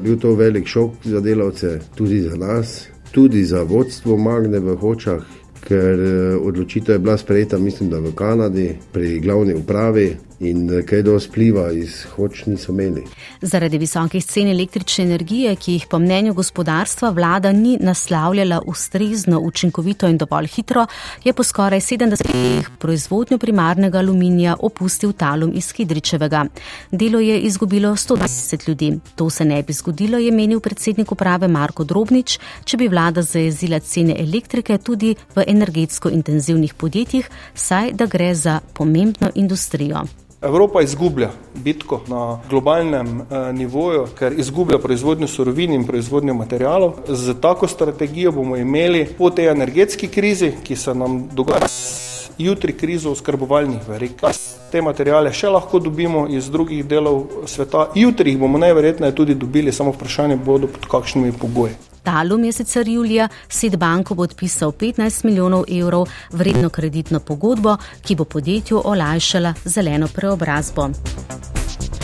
Bil 0.01 0.19
to 0.19 0.35
velik 0.35 0.67
šok 0.67 0.91
za 1.03 1.19
delavce, 1.19 1.79
tudi 1.95 2.21
za 2.21 2.35
nas 2.35 2.87
tudi 3.11 3.43
za 3.43 3.63
vodstvo 3.63 4.17
Magne 4.17 4.59
v 4.59 4.75
Hočah, 4.75 5.23
ker 5.67 5.99
eh, 5.99 6.35
odločitev 6.35 6.95
je 6.95 6.99
bila 6.99 7.17
sprejeta, 7.17 7.57
mislim, 7.57 7.89
da 7.89 7.99
v 7.99 8.15
Kanadi, 8.15 8.75
pri 8.91 9.19
glavni 9.19 9.53
upravi, 9.53 10.15
in 10.39 10.69
eh, 10.69 10.83
kaj 10.85 11.01
do 11.01 11.19
spliva 11.19 11.71
iz 11.71 12.03
hoč 12.15 12.45
niso 12.45 12.71
imeli. 12.71 13.03
Zaradi 13.41 13.77
visokih 13.77 14.25
cen 14.25 14.47
električne 14.47 15.05
energije, 15.05 15.55
ki 15.55 15.77
jih 15.77 15.87
po 15.89 15.99
mnenju 15.99 16.33
gospodarstva 16.33 17.09
vlada 17.09 17.51
ni 17.51 17.77
naslavljala 17.81 18.61
ustrezno, 18.65 19.39
učinkovito 19.39 20.07
in 20.07 20.17
dovolj 20.17 20.47
hitro, 20.47 20.85
je 21.23 21.33
po 21.33 21.43
skoraj 21.43 21.79
70 21.79 22.27
letih 22.27 22.69
proizvodnjo 22.79 23.37
primarnega 23.37 23.99
aluminija 23.99 24.55
opustil 24.59 25.13
talum 25.13 25.51
iz 25.55 25.71
Hidričevega. 25.71 26.45
Delo 26.91 27.19
je 27.19 27.39
izgubilo 27.39 27.95
120 27.95 28.69
ljudi. 28.69 28.99
To 29.15 29.29
se 29.29 29.45
ne 29.45 29.63
bi 29.63 29.73
zgodilo, 29.73 30.17
je 30.17 30.31
menil 30.31 30.59
predsednik 30.59 31.11
uprave 31.11 31.47
Marko 31.47 31.83
Drobnič, 31.83 32.39
če 32.63 32.77
bi 32.77 32.87
vlada 32.87 33.21
zajezila 33.21 33.79
cene 33.79 34.15
elektrike 34.19 34.77
tudi 34.77 35.15
v 35.35 35.43
energetsko 35.47 36.09
intenzivnih 36.09 36.73
podjetjih, 36.73 37.29
saj 37.55 37.93
da 37.93 38.05
gre 38.05 38.35
za 38.35 38.59
pomembno 38.73 39.31
industrijo. 39.35 40.05
Evropa 40.41 40.81
izgublja 40.81 41.29
bitko 41.55 42.01
na 42.07 42.39
globalnem 42.49 43.21
eh, 43.21 43.53
nivoju, 43.53 44.05
ker 44.19 44.39
izgublja 44.39 44.77
proizvodnjo 44.77 45.27
surovin 45.27 45.73
in 45.73 45.85
proizvodnjo 45.87 46.33
materijalov. 46.33 46.93
Z 47.07 47.33
tako 47.41 47.67
strategijo 47.67 48.31
bomo 48.31 48.57
imeli 48.57 49.07
po 49.17 49.29
tej 49.29 49.49
energetski 49.51 50.07
krizi, 50.07 50.51
ki 50.63 50.75
se 50.75 50.93
nam 50.93 51.29
dogaja, 51.33 51.67
jutri 52.37 52.73
krizo 52.73 53.11
oskrbovalnih 53.11 53.89
verik. 53.89 54.21
Te 54.71 54.81
materijale 54.81 55.33
še 55.33 55.49
lahko 55.49 55.79
dobimo 55.79 56.27
iz 56.29 56.51
drugih 56.53 56.85
delov 56.85 57.23
sveta, 57.45 57.87
jutri 57.95 58.31
jih 58.31 58.39
bomo 58.39 58.61
najverjetneje 58.61 59.15
tudi 59.15 59.35
dobili, 59.35 59.73
samo 59.73 59.91
vprašanje 59.91 60.37
bodo 60.37 60.67
pod 60.67 60.85
kakšnimi 60.85 61.31
pogoji. 61.31 61.73
Talum 62.07 62.43
je 62.43 62.51
sicer 62.51 62.87
julija 62.87 63.27
Sedbanko 63.49 64.15
podpisal 64.15 64.71
15 64.71 65.25
milijonov 65.25 65.63
evrov 65.79 66.07
vredno 66.31 66.69
kreditno 66.69 67.19
pogodbo, 67.19 67.77
ki 68.01 68.15
bo 68.15 68.23
podjetju 68.23 68.81
olajšala 68.85 69.53
zeleno 69.65 70.07
preobrazbo. 70.07 70.89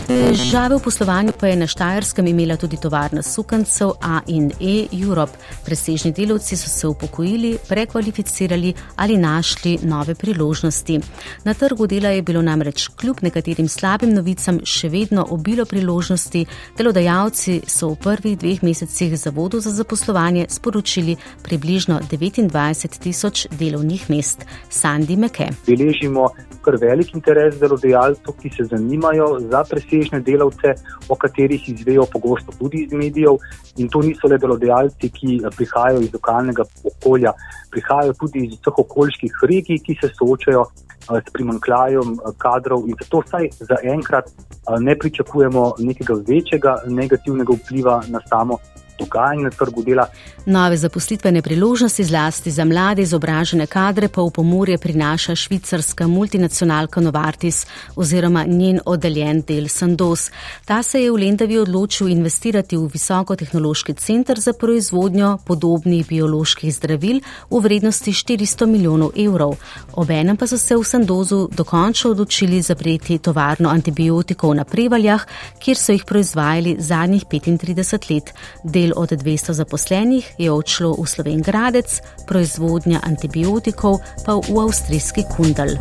Težave 0.03 0.75
v 0.75 0.83
poslovanju 0.83 1.31
pa 1.39 1.47
je 1.47 1.55
na 1.55 1.67
Štajerskem 1.67 2.27
imela 2.27 2.57
tudi 2.59 2.75
tovarna 2.75 3.21
sukancev 3.23 3.93
A 4.03 4.19
in 4.27 4.51
E 4.59 4.87
Europe. 4.91 5.39
Presežni 5.63 6.11
delavci 6.11 6.57
so 6.59 6.67
se 6.69 6.87
upokojili, 6.87 7.57
prekvalificirali 7.69 8.73
ali 8.95 9.17
našli 9.17 9.77
nove 9.83 10.15
priložnosti. 10.15 10.99
Na 11.45 11.53
trgu 11.53 11.87
dela 11.87 12.09
je 12.09 12.21
bilo 12.21 12.41
namreč 12.41 12.87
kljub 12.99 13.23
nekaterim 13.23 13.67
slabim 13.67 14.13
novicam 14.13 14.59
še 14.65 14.89
vedno 14.89 15.23
obilo 15.29 15.65
priložnosti. 15.65 16.45
Delodajalci 16.77 17.61
so 17.67 17.93
v 17.93 17.99
prvih 18.03 18.37
dveh 18.37 18.63
mesecih 18.63 19.15
zavodu 19.15 19.63
za 19.63 19.71
zaposlovanje 19.71 20.45
sporočili 20.49 21.15
približno 21.43 22.01
29 22.11 22.99
tisoč 22.99 23.47
delovnih 23.51 24.09
mest. 24.09 24.43
Sandi 24.69 25.15
Meke. 25.15 25.47
Beležimo 25.67 26.27
kar 26.63 26.75
velik 26.79 27.15
interes 27.15 27.55
delodajalcev, 27.59 28.35
ki 28.41 28.49
se 28.49 28.63
zanimajo 28.71 29.39
za 29.51 29.63
presežni 29.69 29.92
presežne 29.93 30.19
delavce, 30.21 30.73
o 31.09 31.15
katerih 31.15 31.69
izvejo 31.69 32.05
pogosto 32.11 32.51
tudi 32.59 32.83
iz 32.83 32.93
medijev. 32.93 33.37
In 33.77 33.89
to 33.89 34.01
niso 34.01 34.27
le 34.27 34.37
delodajalci, 34.37 35.09
ki 35.09 35.37
eh, 35.37 35.49
prihajajo 35.55 36.01
iz 36.01 36.13
lokalnega 36.13 36.63
okolja, 36.83 37.33
prihajajo 37.71 38.13
tudi 38.19 38.45
iz 38.47 38.57
vseh 38.57 38.79
okoljskih 38.85 39.31
regij, 39.49 39.79
ki 39.85 39.97
se 40.01 40.09
soočajo 40.17 40.65
eh, 40.65 41.21
s 41.21 41.33
primankljajem 41.33 42.13
eh, 42.13 42.33
kadrov. 42.37 42.87
In 42.89 42.97
zato 43.01 43.23
vsaj 43.25 43.49
zaenkrat 43.59 44.31
ne 44.79 44.95
pričakujemo 44.95 45.73
nekega 45.79 46.15
večjega 46.27 46.77
negativnega 46.87 47.53
vpliva 47.53 48.01
na 48.07 48.21
samo 48.29 48.57
dogajanje 48.99 49.43
na 49.43 49.49
trgu 49.49 49.83
dela. 49.83 50.07
Nove 50.45 50.77
zaposlitvene 50.77 51.41
priložnosti 51.41 52.03
zlasti 52.03 52.51
za 52.51 52.65
mlade 52.65 53.01
izobražene 53.01 53.67
kadre 53.67 54.07
pa 54.07 54.21
v 54.21 54.29
pomorje 54.29 54.77
prinaša 54.77 55.35
švicarska 55.35 56.07
multinacionalka 56.07 57.01
Novartis 57.01 57.65
oziroma 57.95 58.43
njen 58.47 58.79
oddeljen 58.85 59.41
del 59.41 59.67
Sandos. 59.67 60.31
Ta 60.65 60.83
se 60.83 61.01
je 61.01 61.11
v 61.11 61.15
Lendavi 61.15 61.57
odločil 61.59 62.07
investirati 62.07 62.77
v 62.77 62.89
visokotehnološki 62.93 63.93
center 63.93 64.39
za 64.39 64.53
proizvodnjo 64.53 65.37
podobnih 65.45 66.07
bioloških 66.07 66.75
zdravil 66.75 67.21
v 67.49 67.59
vrednosti 67.59 68.11
400 68.11 68.65
milijonov 68.65 69.11
evrov. 69.15 69.55
Obenem 69.93 70.37
pa 70.37 70.47
so 70.47 70.57
se 70.57 70.75
v 70.75 70.83
Sandozu 70.83 71.47
dokončno 71.51 72.11
odločili 72.11 72.61
zapreti 72.61 73.17
tovarno 73.17 73.69
antibiotikov 73.69 74.55
na 74.55 74.63
Prevaljah, 74.63 75.25
kjer 75.59 75.77
so 75.77 75.91
jih 75.91 76.03
proizvajali 76.05 76.75
zadnjih 76.79 77.25
35 77.25 78.11
let. 78.11 78.33
Del 78.63 78.82
od 78.95 79.15
200 79.15 79.53
zaposlenih 79.53 80.35
je 80.37 80.51
odšlo 80.51 80.91
v 80.99 81.07
Sloven 81.07 81.41
Gradec, 81.41 82.01
proizvodnja 82.27 82.99
antibiotikov 83.03 84.03
pa 84.25 84.35
v 84.35 84.59
avstrijski 84.59 85.23
Kundal. 85.31 85.79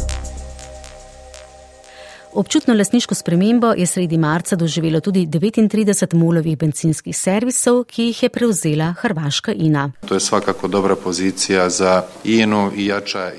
Občutno 2.33 2.75
lasniško 2.75 3.15
spremembo 3.15 3.73
je 3.77 3.87
sredi 3.87 4.19
marca 4.19 4.57
doživelo 4.57 5.01
tudi 5.01 5.27
39 5.27 6.15
molovih 6.15 6.59
benzinskih 6.59 7.17
servisov, 7.17 7.85
ki 7.85 8.03
jih 8.03 8.23
je 8.23 8.29
prevzela 8.29 8.95
Hrvaška 9.01 9.53
INA. 9.53 9.91
To 10.09 10.15
je 10.15 10.21
svakako 10.21 10.69
dobra 10.69 10.97
pozicija 10.97 11.71
za 11.71 12.05
INU 12.25 12.71
i 12.77 12.87
jača 12.87 13.31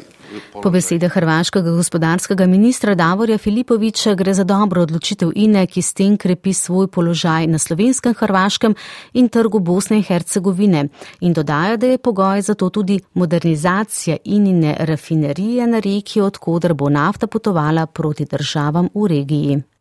Po 0.63 0.69
besedah 0.69 1.11
hrvaškega 1.11 1.71
gospodarskega 1.71 2.47
ministra 2.47 2.95
Davorja 2.95 3.37
Filipoviča 3.37 4.13
gre 4.15 4.33
za 4.33 4.43
dobro 4.43 4.81
odločitev 4.81 5.31
INE, 5.35 5.65
ki 5.67 5.81
s 5.81 5.93
tem 5.93 6.17
krepi 6.17 6.53
svoj 6.53 6.87
položaj 6.87 7.47
na 7.47 7.59
slovenskem, 7.59 8.13
hrvaškem 8.13 8.75
in 9.13 9.29
trgu 9.29 9.59
Bosne 9.59 9.97
in 9.97 10.03
Hercegovine 10.03 10.87
in 11.21 11.33
dodaja, 11.33 11.77
da 11.77 11.87
je 11.87 11.97
pogoj 11.97 12.41
za 12.41 12.53
to 12.53 12.69
tudi 12.69 12.99
modernizacija 13.13 14.17
ININE 14.23 14.75
rafinerije 14.79 15.67
na 15.67 15.79
reki, 15.79 16.21
odkudar 16.21 16.73
bo 16.73 16.89
nafta 16.89 17.27
potovala 17.27 17.85
proti 17.85 18.25
državam 18.25 18.89
v 18.93 19.07
regiji. 19.07 19.73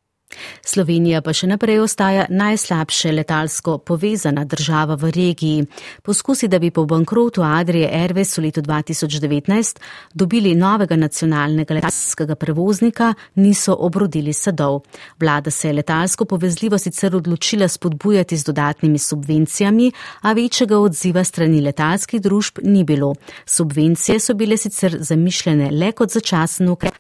Slovenija 0.65 1.23
pa 1.23 1.33
še 1.33 1.47
naprej 1.47 1.81
ostaja 1.83 2.27
najslabše 2.31 3.13
letalsko 3.13 3.79
povezana 3.79 4.45
država 4.45 4.95
v 4.95 5.11
regiji. 5.11 5.67
Poskusi, 6.03 6.49
da 6.49 6.59
bi 6.59 6.71
po 6.71 6.85
bankrotu 6.85 7.43
Adrije 7.43 7.91
Airways 7.93 8.39
v 8.39 8.47
letu 8.47 8.63
2019 8.63 9.81
dobili 10.15 10.55
novega 10.55 10.97
nacionalnega 10.97 11.75
letalskega 11.75 12.35
prevoznika, 12.35 13.15
niso 13.35 13.77
obrodili 13.79 14.33
sadov. 14.33 14.83
Vlada 15.21 15.51
se 15.51 15.69
je 15.69 15.73
letalsko 15.73 16.25
povezljivo 16.25 16.79
sicer 16.79 17.17
odločila 17.17 17.69
spodbujati 17.69 18.37
z 18.37 18.45
dodatnimi 18.45 18.99
subvencijami, 18.99 19.93
a 20.23 20.33
večjega 20.33 20.79
odziva 20.79 21.25
strani 21.25 21.61
letalskih 21.61 22.21
družb 22.21 22.59
ni 22.63 22.85
bilo. 22.85 23.15
Subvencije 23.47 24.21
so 24.21 24.35
bile 24.35 24.57
sicer 24.57 24.97
zamišljene 25.01 25.71
le 25.71 25.93
kot 25.93 26.11
začasen 26.13 26.69
ukrep. 26.69 26.95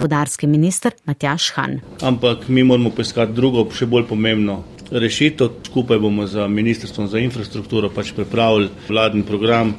Vodarski 0.00 0.46
minister 0.46 0.92
Matjaš 1.04 1.50
Han. 1.54 1.80
Ampak 2.00 2.48
mi 2.48 2.64
moramo 2.72 2.90
poiskati 2.90 3.34
drugo, 3.36 3.66
še 3.68 3.84
bolj 3.84 4.06
pomembno 4.08 4.62
rešitev. 4.88 5.50
Skupaj 5.68 5.98
bomo 6.00 6.24
z 6.26 6.46
Ministrstvom 6.48 7.08
za 7.12 7.20
infrastrukturo 7.20 7.90
pač 7.92 8.14
pripravili 8.16 8.70
vladni 8.88 9.24
program 9.28 9.74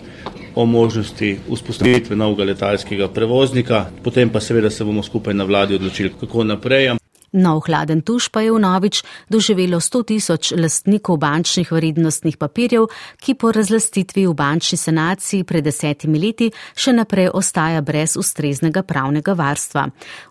o 0.54 0.66
možnosti 0.70 1.40
vzpostavitve 1.50 2.16
novega 2.16 2.46
letalskega 2.52 3.10
prevoznika, 3.10 3.88
potem 4.06 4.30
pa 4.30 4.42
seveda 4.42 4.70
se 4.70 4.86
bomo 4.86 5.02
skupaj 5.04 5.34
na 5.34 5.50
vladi 5.50 5.80
odločili, 5.80 6.14
kako 6.20 6.46
naprej. 6.46 7.03
Nov 7.34 7.66
hladen 7.66 8.06
tuš 8.06 8.30
pa 8.30 8.46
je 8.46 8.54
v 8.54 8.62
Novič 8.62 9.02
doživelo 9.26 9.82
100 9.82 10.06
tisoč 10.06 10.52
lastnikov 10.54 11.18
bančnih 11.18 11.66
vrednostnih 11.66 12.38
papirjev, 12.38 12.86
ki 13.18 13.34
po 13.34 13.50
razlastitvi 13.50 14.28
v 14.30 14.34
bančni 14.38 14.78
sanaciji 14.78 15.42
pred 15.42 15.66
desetimi 15.66 16.22
leti 16.22 16.52
še 16.78 16.94
naprej 16.94 17.32
ostaja 17.34 17.82
brez 17.82 18.14
ustreznega 18.22 18.84
pravnega 18.86 19.34
varstva. 19.34 19.88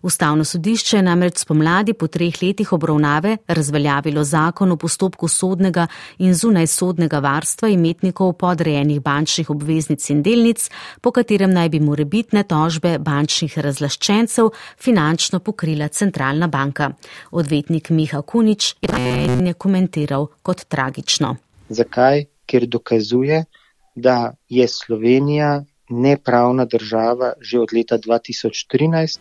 Ustavno 0.06 0.46
sodišče 0.46 1.00
je 1.00 1.02
namreč 1.02 1.42
spomladi 1.42 1.96
po 1.98 2.06
treh 2.06 2.38
letih 2.38 2.70
obravnave 2.72 3.36
razveljavilo 3.48 4.22
zakon 4.22 4.70
o 4.70 4.78
postopku 4.78 5.26
sodnega 5.26 5.88
in 6.22 6.38
zunaj 6.38 6.70
sodnega 6.70 7.18
varstva 7.18 7.72
imetnikov 7.74 8.36
podrejenih 8.38 9.02
bančnih 9.02 9.50
obveznic 9.50 10.06
in 10.14 10.22
delnic, 10.22 10.70
po 11.02 11.10
katerem 11.10 11.50
naj 11.50 11.68
bi 11.74 11.82
morebitne 11.82 12.46
tožbe 12.46 12.94
bančnih 13.02 13.58
razlaščencev 13.58 14.54
finančno 14.78 15.42
pokrila 15.42 15.90
centralna 15.90 16.46
banka. 16.46 16.91
Odvetnik 17.30 17.90
Miha 17.90 18.22
Kunič 18.22 18.74
je 19.44 19.54
komentiral 19.54 20.26
kot 20.42 20.64
tragično. 20.68 21.36
Zakaj? 21.68 22.24
Ker 22.46 22.66
dokazuje, 22.66 23.44
da 23.94 24.34
je 24.48 24.66
Slovenija 24.68 25.64
nepravna 25.88 26.64
država 26.64 27.32
že 27.40 27.60
od 27.60 27.72
leta 27.72 27.98
2013, 27.98 29.20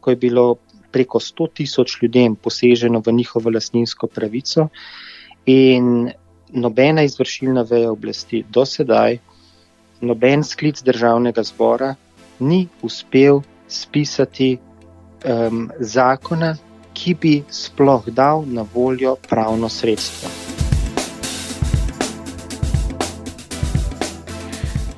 ko 0.00 0.10
je 0.10 0.16
bilo 0.16 0.56
preko 0.92 1.18
100 1.18 1.48
tisoč 1.54 1.98
ljudem 2.02 2.34
poseženo 2.36 3.02
v 3.06 3.12
njihovo 3.12 3.50
lasninsko 3.50 4.06
pravico 4.06 4.68
in 5.46 6.10
nobena 6.52 7.02
izvršilna 7.02 7.62
veja 7.62 7.92
oblasti 7.92 8.44
do 8.48 8.64
sedaj, 8.66 9.18
noben 10.00 10.44
sklic 10.44 10.82
državnega 10.82 11.42
zbora 11.42 11.94
ni 12.40 12.66
uspel 12.82 13.40
spisati 13.68 14.58
um, 14.58 15.70
zakona, 15.78 16.56
ki 17.00 17.14
bi 17.16 17.34
sploh 17.48 18.08
dal 18.12 18.44
na 18.46 18.64
voljo 18.74 19.16
pravno 19.28 19.68
sredstvo. 19.68 20.28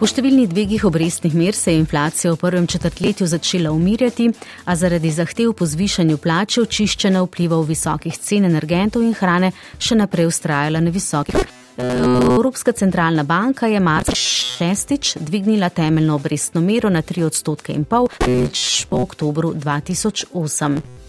Po 0.02 0.08
številnih 0.10 0.48
dvigih 0.50 0.82
obrestnih 0.88 1.34
mer 1.38 1.54
se 1.54 1.70
je 1.70 1.78
inflacija 1.78 2.32
v 2.32 2.38
prvem 2.40 2.64
četrtletju 2.66 3.28
začela 3.30 3.70
umirjati, 3.70 4.32
a 4.66 4.74
zaradi 4.74 5.12
zahtev 5.14 5.52
po 5.54 5.66
zvišanju 5.66 6.18
plače 6.18 6.64
očiščena 6.64 7.22
vplivov 7.22 7.68
visokih 7.68 8.18
cen 8.18 8.48
energentov 8.50 9.04
in 9.06 9.14
hrane 9.14 9.52
še 9.78 10.00
naprej 10.00 10.26
ustrajala 10.26 10.80
na 10.82 10.90
visokih. 10.90 11.38
Evropska 11.78 12.74
centralna 12.74 13.22
banka 13.22 13.70
je 13.70 13.78
marca 13.80 14.16
šestič 14.18 15.14
dvignila 15.22 15.70
temeljno 15.70 16.18
obrestno 16.18 16.60
mero 16.60 16.90
na 16.90 17.04
3 17.06 17.28
odstotke 17.30 17.72
in 17.72 17.86
pol, 17.86 18.10
po 18.90 19.04
oktobru 19.06 19.54
2008. 19.54 21.01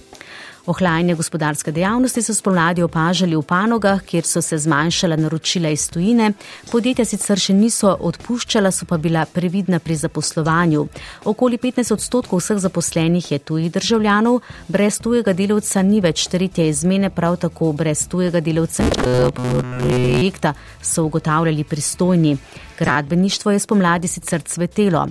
Ohlajanje 0.66 1.16
gospodarske 1.16 1.72
dejavnosti 1.72 2.22
so 2.24 2.34
spomladi 2.34 2.84
opažali 2.84 3.36
v 3.36 3.42
panogah, 3.44 4.00
kjer 4.00 4.24
so 4.24 4.42
se 4.42 4.58
zmanjšala 4.58 5.16
naročila 5.20 5.70
iz 5.70 5.90
tujine. 5.92 6.30
Podjetja 6.72 7.04
sicer 7.06 7.40
še 7.40 7.52
niso 7.54 7.92
odpuščala, 8.00 8.72
so 8.72 8.88
pa 8.88 8.96
bila 8.98 9.26
previdna 9.28 9.82
pri 9.84 9.98
zaposlovanju. 10.00 10.86
Okoli 11.28 11.60
15 11.60 11.92
odstotkov 11.98 12.40
vseh 12.40 12.62
zaposlenih 12.64 13.28
je 13.32 13.40
tujih 13.44 13.74
državljanov, 13.76 14.40
brez 14.72 15.02
tujega 15.04 15.34
delavca 15.36 15.84
ni 15.84 16.00
več 16.00 16.30
tretje 16.32 16.70
izmene, 16.72 17.10
prav 17.12 17.36
tako 17.44 17.74
brez 17.76 18.06
tujega 18.08 18.40
delavca 18.40 18.88
projekta 18.96 20.54
so 20.80 21.04
ugotavljali 21.04 21.68
pristojni. 21.68 22.38
Gradbeništvo 22.80 23.52
je 23.52 23.60
spomladi 23.60 24.08
sicer 24.08 24.42
cvetelo. 24.42 25.08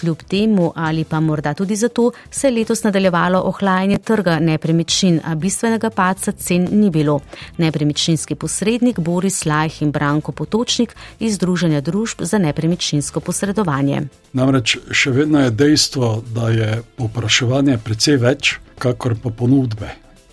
Kljub 0.00 0.22
temu 0.28 0.72
ali 0.76 1.04
pa 1.04 1.20
morda 1.20 1.54
tudi 1.54 1.76
zato 1.76 2.10
se 2.30 2.46
je 2.46 2.54
letos 2.54 2.82
nadaljevalo 2.84 3.42
ohlajanje 3.44 3.98
trga 3.98 4.38
nepremičnin, 4.40 5.20
a 5.24 5.34
bistvenega 5.34 5.90
paca 5.90 6.32
cen 6.32 6.68
ni 6.70 6.90
bilo. 6.90 7.20
Nepremičninski 7.58 8.34
posrednik 8.34 8.98
Boris 8.98 9.44
Lajh 9.44 9.82
in 9.82 9.90
Branko 9.90 10.32
Potočnik 10.32 10.96
iz 11.18 11.34
Združenja 11.34 11.80
družb 11.80 12.22
za 12.22 12.38
nepremičninsko 12.38 13.20
posredovanje. 13.20 14.02
Namreč 14.32 14.78
še 14.90 15.10
vedno 15.10 15.44
je 15.44 15.50
dejstvo, 15.50 16.22
da 16.34 16.48
je 16.48 16.82
popraševanje 16.96 17.78
precej 17.84 18.16
več, 18.16 18.54
kakor 18.78 19.18
pa 19.22 19.30
ponudbe. 19.30 19.90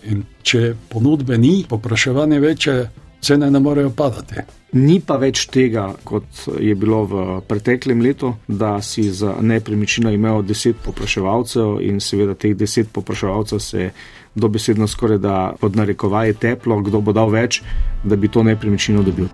In 0.08 0.24
če 0.42 0.74
ponudbe 0.88 1.38
ni, 1.38 1.64
popraševanje 1.68 2.40
večje, 2.40 2.78
cene 3.20 3.50
ne 3.50 3.60
morejo 3.60 3.90
padati. 3.90 4.57
Ni 4.76 4.98
pa 5.00 5.16
več 5.16 5.46
tega, 5.48 5.86
kot 6.04 6.42
je 6.60 6.74
bilo 6.76 6.98
v 7.08 7.22
preteklem 7.48 8.02
letu, 8.04 8.34
da 8.48 8.82
si 8.84 9.06
za 9.08 9.38
nepremičnino 9.40 10.12
imel 10.12 10.42
deset 10.44 10.76
popraševalcev 10.84 11.78
in 11.80 12.02
seveda 12.04 12.34
teh 12.36 12.52
deset 12.52 12.92
popraševalcev 12.92 13.62
se 13.64 13.90
dobesedno 14.34 14.86
skoraj 14.86 15.18
da 15.24 15.36
pod 15.60 15.76
narekovaje 15.76 16.36
teplo, 16.36 16.82
kdo 16.84 17.00
bo 17.00 17.16
dal 17.16 17.32
več, 17.32 17.62
da 18.04 18.16
bi 18.16 18.28
to 18.28 18.44
nepremičnino 18.44 19.02
dobil. 19.02 19.32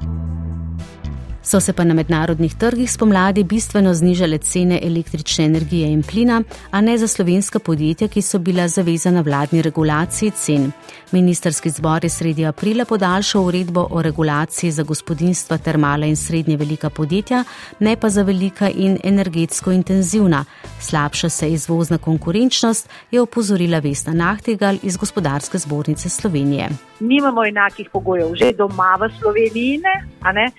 So 1.44 1.60
se 1.60 1.72
pa 1.72 1.84
na 1.84 1.94
mednarodnih 1.94 2.54
trgih 2.54 2.92
spomladi 2.92 3.44
bistveno 3.44 3.94
znižale 3.94 4.38
cene 4.38 4.78
električne 4.82 5.44
energije 5.44 5.92
in 5.92 6.02
plina, 6.02 6.42
a 6.70 6.80
ne 6.80 6.98
za 6.98 7.08
slovenska 7.08 7.58
podjetja, 7.58 8.08
ki 8.08 8.22
so 8.22 8.38
bila 8.38 8.68
zavezana 8.68 9.20
vladni 9.20 9.62
regulaciji 9.62 10.30
cen. 10.30 10.72
Ministerski 11.12 11.70
zbor 11.70 12.04
je 12.04 12.10
sredi 12.10 12.46
aprila 12.46 12.84
podaljšal 12.84 13.44
uredbo 13.44 13.86
o 13.90 14.02
regulaciji 14.02 14.70
za 14.70 14.82
gospodinstva 14.82 15.58
ter 15.58 15.78
mala 15.78 16.06
in 16.06 16.16
srednje 16.16 16.56
velika 16.56 16.90
podjetja, 16.90 17.44
ne 17.80 17.96
pa 17.96 18.08
za 18.08 18.22
velika 18.22 18.70
in 18.70 18.98
energetsko 19.04 19.72
intenzivna. 19.72 20.44
Slabša 20.80 21.28
se 21.28 21.48
izvozna 21.52 21.98
konkurenčnost, 21.98 22.88
je 23.10 23.20
opozorila 23.20 23.78
Vesna 23.78 24.12
Nahtigal 24.12 24.76
iz 24.82 24.96
Gospodarske 24.96 25.58
zbornice 25.58 26.08
Slovenije. 26.08 26.68
Nimamo 27.00 27.44
enakih 27.44 27.88
pogojev, 27.92 28.34
že 28.34 28.52
doma 28.52 28.96
v 29.00 29.12
Sloveniji, 29.20 29.78
ne? 29.78 30.50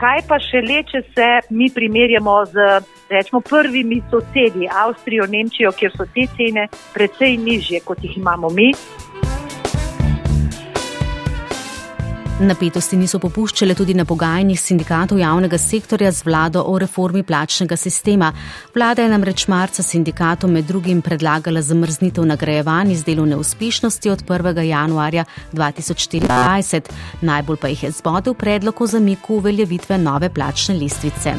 Kaj 0.00 0.22
pa 0.28 0.38
šele, 0.40 0.80
če 0.88 1.02
se 1.14 1.28
mi 1.50 1.68
primerjamo 1.74 2.36
z 2.48 2.68
rečemo, 3.10 3.40
prvimi 3.44 4.00
sosedi, 4.10 4.68
Avstrijo, 4.84 5.26
Nemčijo, 5.28 5.72
kjer 5.76 5.92
so 5.96 6.06
te 6.14 6.24
cene 6.36 6.68
precej 6.94 7.36
nižje, 7.36 7.84
kot 7.84 8.04
jih 8.04 8.16
imamo 8.22 8.48
mi. 8.56 8.72
Napetosti 12.40 12.96
niso 12.96 13.18
popuščale 13.20 13.74
tudi 13.76 13.92
na 13.92 14.06
pogajanjih 14.08 14.56
sindikatov 14.56 15.18
javnega 15.20 15.58
sektorja 15.60 16.08
z 16.08 16.24
vlado 16.24 16.62
o 16.72 16.78
reformi 16.80 17.20
plačnega 17.22 17.76
sistema. 17.76 18.30
Vlada 18.72 19.04
je 19.04 19.10
namreč 19.12 19.44
marca 19.52 19.84
sindikatom 19.84 20.56
med 20.56 20.64
drugim 20.64 21.02
predlagala 21.04 21.60
zamrznitev 21.60 22.24
nagrajevanj 22.30 22.94
iz 22.94 23.04
delovne 23.04 23.36
uspešnosti 23.36 24.10
od 24.10 24.24
1. 24.24 24.60
januarja 24.70 25.24
2024. 25.52 26.88
Najbolj 27.20 27.60
pa 27.60 27.68
jih 27.68 27.82
je 27.84 27.90
zbodel 28.00 28.34
predlog 28.34 28.80
o 28.80 28.86
zamiku 28.86 29.36
uveljavitve 29.36 29.98
nove 29.98 30.32
plačne 30.32 30.74
listvice. 30.80 31.36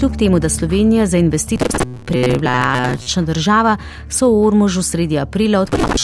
Kljub 0.00 0.16
temu, 0.16 0.38
da 0.38 0.48
Slovenija 0.48 1.06
za 1.06 1.18
investitorje 1.18 1.84
privlačna 2.06 3.22
država, 3.22 3.76
so 4.08 4.30
v 4.30 4.46
Ormožu 4.46 4.82
sredi 4.82 5.18
aprila 5.18 5.60
odprli 5.60 5.98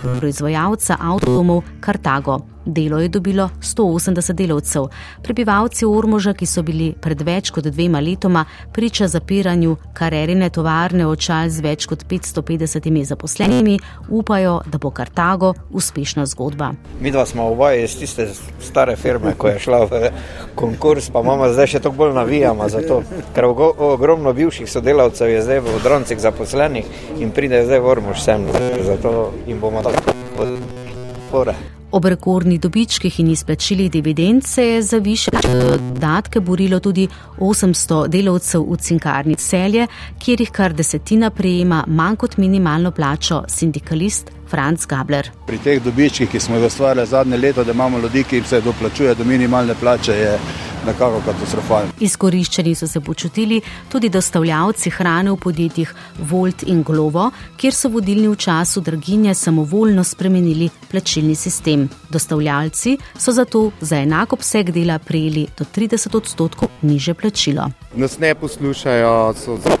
proizvajalca 0.00 0.96
avtomov 1.00 1.62
Kartago. 1.80 2.38
Delo 2.70 3.00
je 3.00 3.08
dobilo 3.08 3.50
180 3.60 4.32
delavcev. 4.32 4.84
Prebivalci 5.22 5.84
Ormoža, 5.84 6.34
ki 6.38 6.46
so 6.46 6.62
bili 6.62 6.92
pred 6.94 7.22
več 7.26 7.50
kot 7.50 7.66
dvema 7.66 7.98
letoma 8.00 8.44
priča 8.72 9.08
zapiranju 9.10 9.74
karerine 9.94 10.50
tovarne 10.54 11.06
očal 11.06 11.50
z 11.50 11.64
več 11.64 11.86
kot 11.90 12.04
550 12.06 13.04
zaposlenimi, 13.04 13.78
upajo, 14.08 14.60
da 14.70 14.78
bo 14.78 14.90
Kartago 14.94 15.54
uspešna 15.70 16.26
zgodba. 16.30 16.70
Mi 17.00 17.10
dva 17.10 17.26
smo 17.26 17.48
oboje 17.50 17.82
iz 17.84 17.98
tiste 17.98 18.28
stare 18.60 18.94
firme, 18.96 19.34
ko 19.34 19.50
je 19.50 19.58
šla 19.58 19.82
v 19.90 20.12
konkurs, 20.54 21.10
pa 21.10 21.24
imamo 21.26 21.50
zdaj 21.50 21.74
še 21.74 21.82
toliko 21.82 22.04
bolj 22.04 22.14
navijama 22.20 22.68
za 22.68 22.84
to, 22.86 23.02
ker 23.34 23.50
ogromno 23.50 24.32
bivših 24.32 24.70
sodelavcev 24.70 25.34
je 25.34 25.42
zdaj 25.42 25.64
v 25.66 25.74
odroncih 25.80 26.22
zaposlenih 26.22 26.86
in 27.18 27.34
pride 27.34 27.64
zdaj 27.66 27.82
v 27.82 27.92
Ormož 27.96 28.22
sem, 28.22 28.46
zato 28.86 29.32
jim 29.46 29.58
bomo 29.58 29.82
dali 29.82 30.06
podpore. 30.38 31.58
Ob 31.92 32.04
rekordnih 32.04 32.60
dobičkih 32.60 33.20
in 33.20 33.30
izplačilih 33.30 33.90
dividend 33.90 34.44
se 34.44 34.64
je 34.64 34.82
za 34.82 34.98
više 34.98 35.30
dodatke 35.52 36.40
borilo 36.40 36.80
tudi 36.80 37.08
800 37.38 38.08
delavcev 38.08 38.62
v 38.62 38.76
cinkarni 38.76 39.34
celje, 39.34 39.86
kjer 40.18 40.40
jih 40.40 40.50
kar 40.50 40.72
desetina 40.72 41.30
prejema 41.30 41.84
manj 41.86 42.16
kot 42.16 42.36
minimalno 42.36 42.90
plačo 42.90 43.42
sindikalist 43.48 44.39
Franz 44.50 44.86
Gabler. 44.86 45.30
Pri 45.46 45.58
teh 45.58 45.82
dobičkih, 45.82 46.30
ki 46.30 46.40
smo 46.40 46.56
jih 46.56 46.66
ustvarjali 46.66 47.08
zadnje 47.08 47.36
leto, 47.36 47.64
da 47.64 47.72
imamo 47.72 47.98
ljudi, 47.98 48.24
ki 48.24 48.36
jim 48.36 48.44
se 48.44 48.60
doplačuje 48.60 49.14
do 49.14 49.24
minimalne 49.24 49.74
plače, 49.74 50.12
je 50.12 50.38
nekako 50.86 51.20
katastrofalno. 51.24 51.92
Izkoriščeni 52.00 52.74
so 52.74 52.86
se 52.86 53.00
počutili 53.00 53.60
tudi 53.88 54.08
dostavljavci 54.08 54.90
hrane 54.90 55.30
v 55.30 55.36
podjetjih 55.36 55.94
Volt 56.30 56.62
in 56.66 56.82
Glovo, 56.82 57.30
kjer 57.56 57.74
so 57.74 57.88
vodilni 57.88 58.28
v 58.28 58.36
času 58.36 58.80
draginje 58.80 59.34
samovoljno 59.34 60.04
spremenili 60.04 60.70
plačilni 60.90 61.34
sistem. 61.34 61.88
Dostavljalci 62.10 62.96
so 63.18 63.32
zato 63.32 63.70
za 63.80 63.96
enak 63.96 64.32
obseg 64.32 64.70
dela 64.70 64.98
prejeli 64.98 65.46
do 65.58 65.64
30 65.64 66.16
odstotkov 66.16 66.68
niže 66.82 67.14
plačilo. 67.14 67.70
Nas 67.94 68.18
ne 68.18 68.34
poslušajo, 68.34 69.34
so 69.34 69.58
zelo. 69.60 69.80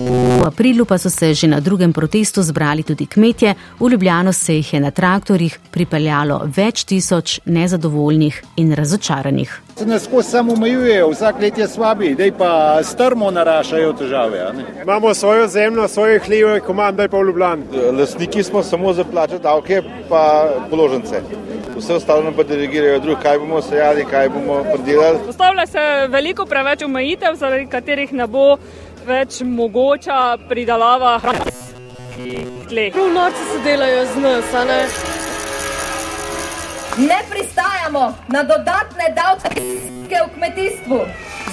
V 0.00 0.46
aprilu 0.46 0.84
pa 0.84 0.98
so 0.98 1.10
se 1.10 1.34
že 1.34 1.46
na 1.46 1.60
drugem 1.60 1.92
protestu 1.92 2.42
zbrali 2.42 2.82
tudi 2.82 3.06
kmetje, 3.06 3.54
v 3.80 3.88
Ljubljano 3.88 4.32
se 4.32 4.54
jih 4.54 4.74
je 4.74 4.80
na 4.80 4.90
traktorjih 4.90 5.58
pripeljalo 5.70 6.40
več 6.56 6.84
tisoč 6.84 7.40
nezadovoljnih 7.44 8.42
in 8.56 8.72
razočaranih. 8.72 9.60
Se 9.76 9.86
nas 9.86 10.04
skozi 10.04 10.30
samo 10.30 10.52
omejujejo, 10.52 11.10
vsak 11.10 11.40
let 11.40 11.58
je 11.58 11.68
slabi, 11.68 12.14
zdaj 12.14 12.32
pa 12.32 12.80
strmo 12.82 13.30
narašajo 13.30 13.92
težave. 13.92 14.52
Imamo 14.82 15.14
svojo 15.14 15.48
zemljo, 15.48 15.88
svoje 15.88 16.18
hleve, 16.18 16.60
komandaj 16.60 17.08
pa 17.08 17.18
v 17.18 17.26
Ljubljani. 17.26 17.62
Lastniki 17.98 18.42
smo 18.42 18.62
samo 18.62 18.92
za 18.92 19.04
plače, 19.04 19.38
davke 19.38 19.82
pa 20.08 20.48
položnice. 20.70 21.20
Vse 21.76 21.94
ostalo 21.94 22.22
nam 22.22 22.34
pa 22.34 22.42
delegirajo 22.42 23.00
drug, 23.00 23.18
kaj 23.22 23.38
bomo 23.38 23.62
sejali, 23.62 24.04
kaj 24.10 24.28
bomo 24.28 24.64
predelali. 24.72 25.18
Postavlja 25.26 25.66
se 25.66 25.78
veliko 26.08 26.46
preveč 26.46 26.82
omejitev, 26.82 27.36
zaradi 27.36 27.66
katerih 27.66 28.12
ne 28.12 28.26
bo 28.26 28.56
več 29.06 29.40
mogoča 29.44 30.36
pridelava 30.48 31.18
hrane. 31.18 31.52
Prav 32.92 33.08
norci 33.14 33.44
se 33.52 33.58
delajo 33.64 34.04
z 34.12 34.22
nas, 34.24 34.54
a 34.54 34.64
ne? 34.64 34.80
Ne 37.08 37.18
pristajamo 37.30 38.04
na 38.28 38.42
dodatne 38.42 39.10
davke 39.16 39.60
v 40.10 40.28
kmetijstvu. 40.34 41.00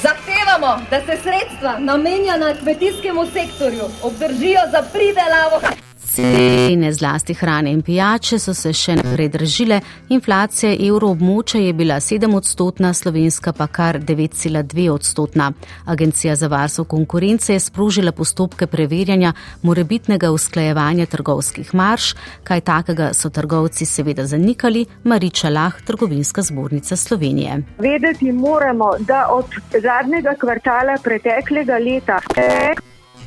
Zahtevamo, 0.03 0.77
da 0.91 0.99
se 1.01 1.17
sredstva 1.23 1.77
namenjena 1.79 2.53
kmetijskemu 2.62 3.25
sektorju 3.25 3.91
obdržijo 4.03 4.62
za 4.71 4.83
pridelavo 4.93 5.60
hrane. 5.60 5.87
Cene 6.17 6.93
zlasti 6.93 7.34
hrane 7.34 7.71
in 7.71 7.82
pijače 7.82 8.39
so 8.39 8.53
se 8.53 8.71
še 8.73 8.95
naprej 8.97 9.27
držile, 9.30 9.75
inflacija 10.10 10.71
evroobmoča 10.73 11.60
je 11.62 11.73
bila 11.73 11.99
7 12.01 12.36
odstotna, 12.36 12.93
slovenska 12.93 13.53
pa 13.53 13.67
kar 13.67 13.99
9,2 13.99 14.89
odstotna. 14.89 15.51
Agencija 15.86 16.36
za 16.36 16.47
varstvo 16.47 16.84
konkurence 16.84 17.53
je 17.53 17.60
sprožila 17.60 18.12
postopke 18.12 18.67
preverjanja 18.67 19.34
morebitnega 19.62 20.32
usklajevanja 20.32 21.06
trgovskih 21.06 21.75
marš, 21.75 22.15
kaj 22.43 22.62
takega 22.62 23.13
so 23.13 23.30
trgovci 23.30 23.86
seveda 23.86 24.25
zanikali, 24.25 24.86
Mariča 25.03 25.49
Lah, 25.49 25.82
trgovinska 25.86 26.41
zbornica 26.41 26.95
Slovenije. 26.95 27.62
Vedeti 27.77 28.32
moramo, 28.32 28.91
da 28.99 29.27
od 29.32 29.45
zadnjega 29.82 30.34
kvartala 30.39 30.97
preteklega 31.03 31.77
leta 31.77 32.19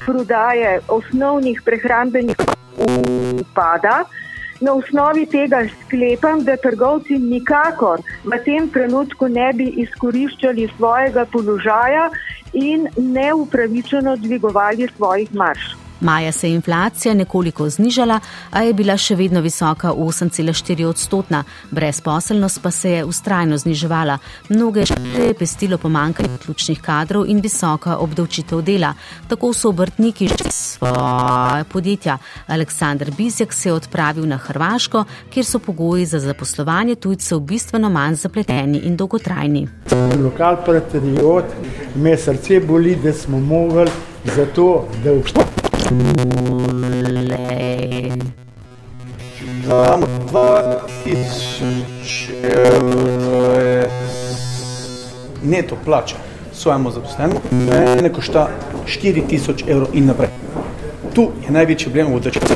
prodaje 0.06 0.80
osnovnih 0.88 1.62
prehrambenih 1.64 2.36
upada. 3.40 4.04
Na 4.60 4.74
osnovi 4.76 5.24
tega 5.26 5.62
sklepam, 5.86 6.44
da 6.44 6.56
trgovci 6.56 7.16
nikakor 7.18 8.02
v 8.24 8.38
tem 8.44 8.68
trenutku 8.68 9.28
ne 9.28 9.52
bi 9.56 9.70
izkoriščali 9.84 10.68
svojega 10.76 11.24
položaja 11.32 12.10
in 12.52 12.88
neupravičeno 12.96 14.16
dvigovali 14.16 14.88
svojih 14.96 15.34
marš. 15.34 15.79
Maja 16.00 16.32
se 16.32 16.48
je 16.48 16.54
inflacija 16.54 17.14
nekoliko 17.14 17.68
znižala, 17.68 18.20
a 18.50 18.62
je 18.62 18.74
bila 18.74 18.96
še 18.96 19.14
vedno 19.16 19.40
visoka 19.40 19.92
8,4 19.92 20.84
odstotna, 20.84 21.44
brezposelnost 21.70 22.62
pa 22.62 22.70
se 22.70 22.90
je 22.90 23.04
ustrajno 23.04 23.58
zniževala. 23.58 24.18
Mnoge 24.48 24.84
je 25.18 25.34
pestilo 25.34 25.78
pomankanje 25.78 26.38
ključnih 26.44 26.80
kadrov 26.80 27.26
in 27.28 27.40
visoka 27.40 27.96
obdavčitev 27.96 28.62
dela. 28.62 28.94
Tako 29.28 29.52
so 29.52 29.68
obrtniki 29.68 30.28
svoje 30.50 31.64
podjetja. 31.64 32.18
Aleksandr 32.46 33.10
Bizjak 33.16 33.52
se 33.52 33.68
je 33.68 33.72
odpravil 33.72 34.26
na 34.28 34.36
Hrvaško, 34.36 35.04
kjer 35.30 35.46
so 35.46 35.58
pogoji 35.58 36.06
za 36.06 36.18
zaposlovanje 36.18 36.94
tujcev 36.94 37.40
bistveno 37.40 37.90
manj 37.90 38.14
zapleteni 38.14 38.78
in 38.78 38.96
dolgotrajni. 38.96 39.68
Lokal 40.24 40.56
patriot, 40.66 41.44
me 41.94 42.16
srce 42.16 42.60
boli, 42.60 42.96
da 42.96 43.12
smo 43.12 43.40
mogli 43.40 43.90
za 44.24 44.46
to, 44.54 44.88
da 45.04 45.12
obstajamo. 45.12 45.69
Dam 49.68 50.00
dva 50.28 50.80
tisoč 51.04 52.30
evrov 52.42 53.90
neto 55.42 55.76
plača 55.84 56.16
svojemu 56.52 56.90
zaposlenemu, 56.90 57.40
ne 58.02 58.12
košta 58.12 58.48
4000 58.86 59.70
evrov 59.70 59.88
in 59.92 60.06
naprej. 60.06 60.28
Tu 61.14 61.30
je 61.46 61.50
največji 61.50 61.84
problem 61.84 62.14
v 62.14 62.20
državi. 62.20 62.54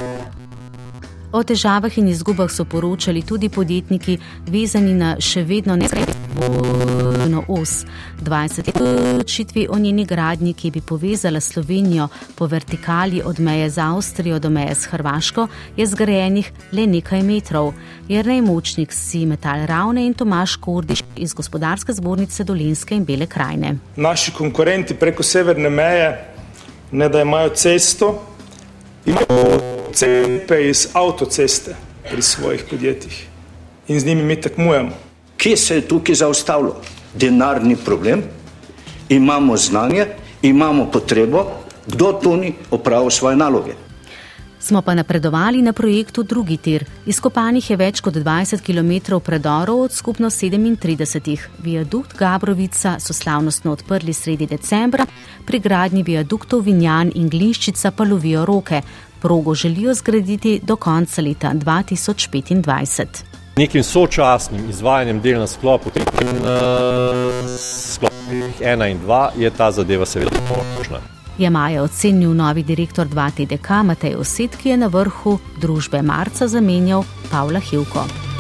O 1.33 1.43
težavah 1.43 1.99
in 1.99 2.09
izgubah 2.09 2.51
so 2.51 2.65
poročali 2.65 3.23
tudi 3.23 3.49
podjetniki, 3.49 4.19
vezani 4.47 4.95
na 4.95 5.17
še 5.19 5.43
vedno 5.43 5.77
neskrajno 6.35 7.45
os. 7.49 7.85
20 8.23 8.81
let 8.81 9.05
odločitvi 9.13 9.67
o 9.71 9.79
njeni 9.79 10.05
gradnji, 10.05 10.53
ki 10.53 10.71
bi 10.71 10.81
povezala 10.81 11.41
Slovenijo 11.41 12.09
po 12.35 12.47
vertikali 12.47 13.23
od 13.25 13.41
meje 13.41 13.71
z 13.71 13.79
Avstrijo 13.79 14.39
do 14.39 14.51
meje 14.51 14.75
s 14.75 14.85
Hrvaško, 14.85 15.49
je 15.77 15.87
zgrajenih 15.87 16.53
le 16.73 16.87
nekaj 16.87 17.23
metrov. 17.23 17.73
Jernej 18.09 18.41
Močnik 18.43 18.93
si 18.93 19.27
metal 19.27 19.67
ravne 19.67 20.07
in 20.07 20.15
Tomaš 20.15 20.57
Kordiš 20.57 21.03
iz 21.17 21.35
gospodarske 21.35 21.93
zbornice 21.93 22.45
Dolenske 22.45 22.95
in 22.95 23.05
Bele 23.05 23.27
krajine. 23.27 23.77
Naši 23.97 24.33
konkurenti 24.33 24.95
preko 24.95 25.23
severne 25.23 25.71
meje, 25.71 26.25
ne 26.93 27.09
da 27.09 27.23
imajo 27.23 27.49
cesto, 27.49 28.23
imajo 29.07 29.61
cepe 29.93 30.69
iz 30.69 30.89
avtoceste 30.93 31.77
pri 32.11 32.23
svojih 32.23 32.65
podjetjih 32.71 33.27
in 33.89 34.01
z 34.01 34.07
njimi 34.07 34.23
mi 34.23 34.41
tekmujemo. 34.41 35.04
Kje 35.37 35.57
se 35.57 35.75
je 35.75 35.89
tukaj 35.89 36.15
zaustavilo? 36.15 36.77
Denarni 37.15 37.77
problem, 37.77 38.23
imamo 39.09 39.57
znanje, 39.57 40.07
imamo 40.43 40.91
potrebo, 40.91 41.47
kdo 41.87 42.13
tu 42.23 42.37
ni 42.37 42.55
opravil 42.71 43.11
svoje 43.11 43.37
naloge. 43.37 43.75
Smo 44.65 44.83
pa 44.83 44.95
napredovali 44.95 45.63
na 45.63 45.73
projektu 45.73 46.23
drugi 46.23 46.57
tir. 46.57 46.85
Izkopanih 47.07 47.67
je 47.71 47.77
več 47.77 48.01
kot 48.01 48.15
20 48.17 48.63
km 48.65 49.19
predorov 49.21 49.83
od 49.83 49.93
skupno 49.93 50.31
37. 50.31 51.37
Viadukt 51.61 52.17
Gabrovica 52.17 52.95
so 52.99 53.13
slavnostno 53.13 53.73
odprli 53.77 54.13
sredi 54.13 54.47
decembra, 54.47 55.05
pri 55.45 55.61
gradnji 55.61 56.03
viaduktov 56.03 56.65
Vinjan 56.65 57.13
in 57.15 57.29
Glinščica 57.29 57.91
pa 57.91 58.09
lovijo 58.09 58.47
roke. 58.49 58.81
Progo 59.21 59.55
želijo 59.55 59.95
zgraditi 59.95 60.61
do 60.63 60.77
konca 60.77 61.23
leta 61.23 61.53
2025. 61.55 63.44
Nekim 63.57 63.83
sočasnim 63.83 64.71
izvajanjem 64.71 65.21
del 65.21 65.39
na 65.39 65.47
sklopu 65.47 65.91
1 68.61 68.91
in 68.91 68.99
2 69.07 69.29
je 69.37 69.51
ta 69.51 69.71
zadeva 69.71 70.07
seveda 70.07 70.31
možna. 70.79 70.99
Je 71.39 71.51
Maja 71.51 71.83
ocenil 71.83 72.35
novi 72.35 72.63
direktor 72.63 73.07
2TDK 73.07 73.83
Matej 73.83 74.15
Oset, 74.15 74.57
ki 74.57 74.69
je 74.69 74.77
na 74.77 74.87
vrhu 74.87 75.39
družbe 75.61 76.03
marca 76.03 76.49
zamenjal 76.49 77.05
Pavla 77.31 77.61
Hivko. 77.61 78.34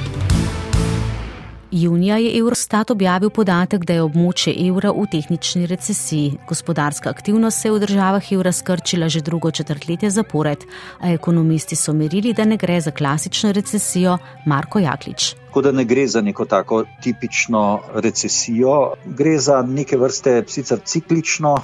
Junija 1.76 2.16
je 2.16 2.38
Eurostat 2.38 2.90
objavil 2.90 3.30
podatek, 3.34 3.82
da 3.84 3.96
je 3.96 4.02
območje 4.04 4.52
evra 4.68 4.92
v 4.94 5.08
tehnični 5.10 5.66
recesiji. 5.66 6.36
Gospodarska 6.46 7.10
aktivnost 7.10 7.60
se 7.60 7.68
je 7.68 7.72
v 7.72 7.80
državah 7.82 8.28
evra 8.32 8.52
skrčila 8.52 9.08
že 9.08 9.20
drugo 9.26 9.50
četrtletje 9.50 10.10
zapored, 10.10 10.62
a 11.00 11.10
ekonomisti 11.10 11.76
so 11.76 11.92
merili, 11.92 12.32
da 12.32 12.44
ne 12.44 12.56
gre 12.56 12.80
za 12.80 12.90
klasično 12.90 13.50
recesijo. 13.52 14.18
Marko 14.46 14.78
Jaklič. 14.78 15.34
Tako 15.48 15.62
da 15.62 15.72
ne 15.72 15.84
gre 15.84 16.06
za 16.06 16.20
neko 16.20 16.44
tako 16.44 16.84
tipično 17.02 17.80
recesijo, 17.94 18.92
gre 19.04 19.38
za 19.38 19.62
neke 19.62 19.96
vrste 19.96 20.44
sicer 20.46 20.78
ciklično, 20.84 21.56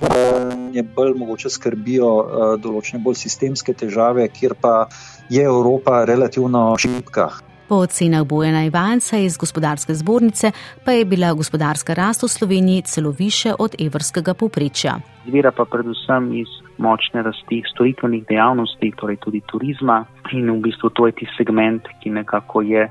je 0.73 0.83
bolj 0.83 1.15
mogoče 1.19 1.51
skrbijo 1.51 2.11
eh, 2.19 2.57
določene 2.59 2.99
bolj 3.05 3.15
sistemske 3.15 3.75
težave, 3.75 4.27
kjer 4.29 4.57
pa 4.59 4.89
je 5.31 5.47
Evropa 5.47 6.03
relativno 6.05 6.75
šibka. 6.79 7.29
Po 7.71 7.77
ocenah 7.77 8.27
Bojena 8.27 8.65
Ivanca 8.65 9.17
iz 9.17 9.37
gospodarske 9.39 9.95
zbornice 9.95 10.51
pa 10.85 10.93
je 10.93 11.05
bila 11.05 11.33
gospodarska 11.33 11.95
rast 11.95 12.23
v 12.23 12.29
Sloveniji 12.29 12.83
celo 12.83 13.11
više 13.19 13.53
od 13.59 13.75
evrskega 13.87 14.35
povprečja. 14.35 14.95
Zvira 15.27 15.53
pa 15.53 15.65
predvsem 15.65 16.33
iz 16.35 16.51
močne 16.79 17.23
rasti 17.23 17.63
storitvenih 17.75 18.25
dejavnosti, 18.29 18.93
torej 18.97 19.17
tudi 19.17 19.41
turizma 19.47 20.05
in 20.33 20.51
v 20.51 20.59
bistvu 20.67 20.91
to 20.91 21.07
je 21.07 21.13
ti 21.13 21.27
segment, 21.39 21.87
ki 22.03 22.11
nekako 22.11 22.63
je 22.63 22.91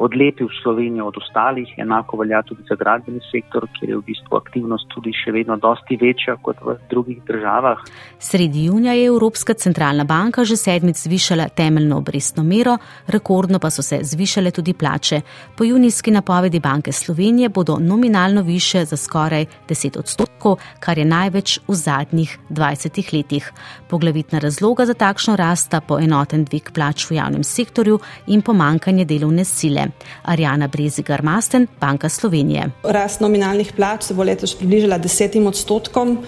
odlepil 0.00 0.48
Slovenijo 0.62 1.06
od 1.06 1.16
ostalih, 1.16 1.68
enako 1.76 2.16
velja 2.16 2.42
tudi 2.42 2.62
za 2.68 2.74
gradbeni 2.74 3.20
sektor, 3.30 3.66
kjer 3.78 3.90
je 3.90 3.96
v 3.96 4.04
bistvu 4.06 4.36
aktivnost 4.36 4.86
tudi 4.94 5.12
še 5.12 5.32
vedno 5.34 5.56
dosti 5.56 5.98
večja 6.00 6.36
kot 6.42 6.60
v 6.62 6.76
drugih 6.90 7.22
državah. 7.26 7.82
Sredi 8.18 8.64
junija 8.64 8.94
je 8.94 9.06
Evropska 9.06 9.54
centralna 9.54 10.04
banka 10.04 10.44
že 10.44 10.56
sedmič 10.56 10.96
zvišala 10.96 11.48
temeljno 11.48 11.98
obrestno 11.98 12.42
mero, 12.42 12.76
rekordno 13.06 13.58
pa 13.58 13.70
so 13.70 13.82
se 13.82 13.98
zvišale 14.02 14.50
tudi 14.50 14.72
plače. 14.74 15.20
Po 15.56 15.64
junijski 15.64 16.10
napovedi 16.10 16.60
Banke 16.60 16.92
Slovenije 16.92 17.48
bodo 17.48 17.78
nominalno 17.80 18.42
više 18.42 18.84
za 18.84 18.96
skoraj 18.96 19.46
10 19.68 19.98
odstotkov, 19.98 20.58
kar 20.80 20.98
je 20.98 21.04
največ 21.04 21.58
v 21.68 21.74
zadnjih 21.74 22.38
20 22.50 23.14
letih. 23.14 23.52
Poglavitna 23.88 24.38
razloga 24.38 24.86
za 24.86 24.94
takšno 24.94 25.36
rasta 25.36 25.80
po 25.80 25.98
enoten 25.98 26.44
dvig 26.44 26.70
plač 26.74 27.10
v 27.10 27.18
javnem 27.18 27.44
sektorju 27.44 27.98
in 28.26 28.42
pomankanje 28.42 29.04
delovne 29.04 29.44
sile. 29.44 29.87
Arjana 30.22 30.68
Brezigar 30.68 31.22
Masten, 31.22 31.66
Banka 31.80 32.08
Slovenije. 32.08 32.70
Rast 32.82 33.20
nominalnih 33.20 33.72
plač 33.76 34.08
se 34.08 34.14
bo 34.14 34.24
letos 34.24 34.54
približala 34.54 34.98
desetim 34.98 35.46
odstotkom 35.46 36.18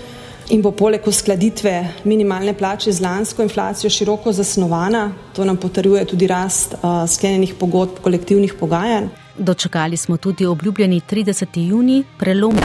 in 0.51 0.63
bo 0.63 0.73
poleg 0.75 1.07
uskladitve 1.07 1.75
minimalne 2.05 2.55
plače 2.59 2.93
z 2.93 3.03
lansko 3.05 3.43
inflacijo 3.43 3.91
široko 3.91 4.33
zasnovana. 4.33 5.13
To 5.37 5.45
nam 5.45 5.57
potrjuje 5.57 6.05
tudi 6.05 6.27
rast 6.27 6.75
uh, 6.75 7.07
sklenjenih 7.07 7.55
pogodb 7.59 8.03
kolektivnih 8.03 8.55
pogajanj. 8.61 9.09
Dočakali 9.41 9.97
smo 9.97 10.17
tudi 10.17 10.47
obljubljeni 10.47 11.01
30. 11.11 11.69
juni, 11.69 12.05
prelom 12.19 12.57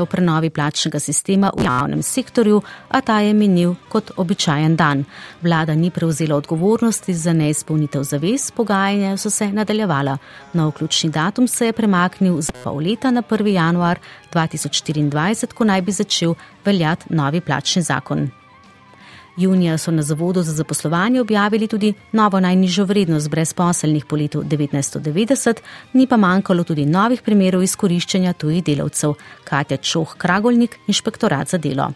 v 0.00 0.06
prenovi 0.06 0.50
plačnega 0.50 1.00
sistema 1.00 1.50
v 1.56 1.64
javnem 1.64 2.02
sektorju, 2.02 2.60
a 2.88 3.00
ta 3.00 3.18
je 3.20 3.32
minil 3.34 3.74
kot 3.88 4.12
običajen 4.16 4.76
dan. 4.76 5.04
Vlada 5.42 5.74
ni 5.74 5.90
prevzela 5.90 6.36
odgovornosti 6.36 7.14
za 7.14 7.32
neizpolnitev 7.32 8.02
zavez, 8.02 8.50
pogajanja 8.50 9.16
so 9.16 9.30
se 9.30 9.48
nadaljevala. 9.52 10.18
Na 10.52 10.68
vključni 10.68 11.10
datum 11.10 11.48
se 11.48 11.66
je 11.66 11.72
premaknil 11.72 12.40
za 12.40 12.52
pol 12.64 12.76
leta 12.76 13.10
na 13.10 13.22
1. 13.22 13.46
januar 13.46 13.98
2024, 14.32 15.52
ko 15.54 15.64
naj 15.64 15.82
bi 15.82 15.92
začel 15.92 16.34
veljati 16.64 17.14
novi 17.14 17.40
plačni 17.40 17.82
zakon. 17.82 18.43
Junija 19.36 19.78
so 19.78 19.90
na 19.90 20.02
Zavodu 20.02 20.42
za 20.42 20.52
zaposlovanje 20.52 21.20
objavili 21.20 21.68
tudi 21.68 21.94
novo 22.12 22.40
najnižjo 22.40 22.84
vrednost 22.84 23.30
brezposelnih 23.30 24.04
po 24.04 24.16
letu 24.16 24.42
1990, 24.42 25.60
ni 25.92 26.06
pa 26.06 26.16
manjkalo 26.16 26.64
tudi 26.64 26.86
novih 26.86 27.22
primerov 27.22 27.62
izkoriščanja 27.62 28.32
tujih 28.32 28.64
delavcev. 28.64 29.14
Katja 29.44 29.76
Čoh 29.76 30.14
Kragolnik, 30.18 30.78
inšpektorat 30.86 31.48
za 31.48 31.58
delo. 31.58 31.90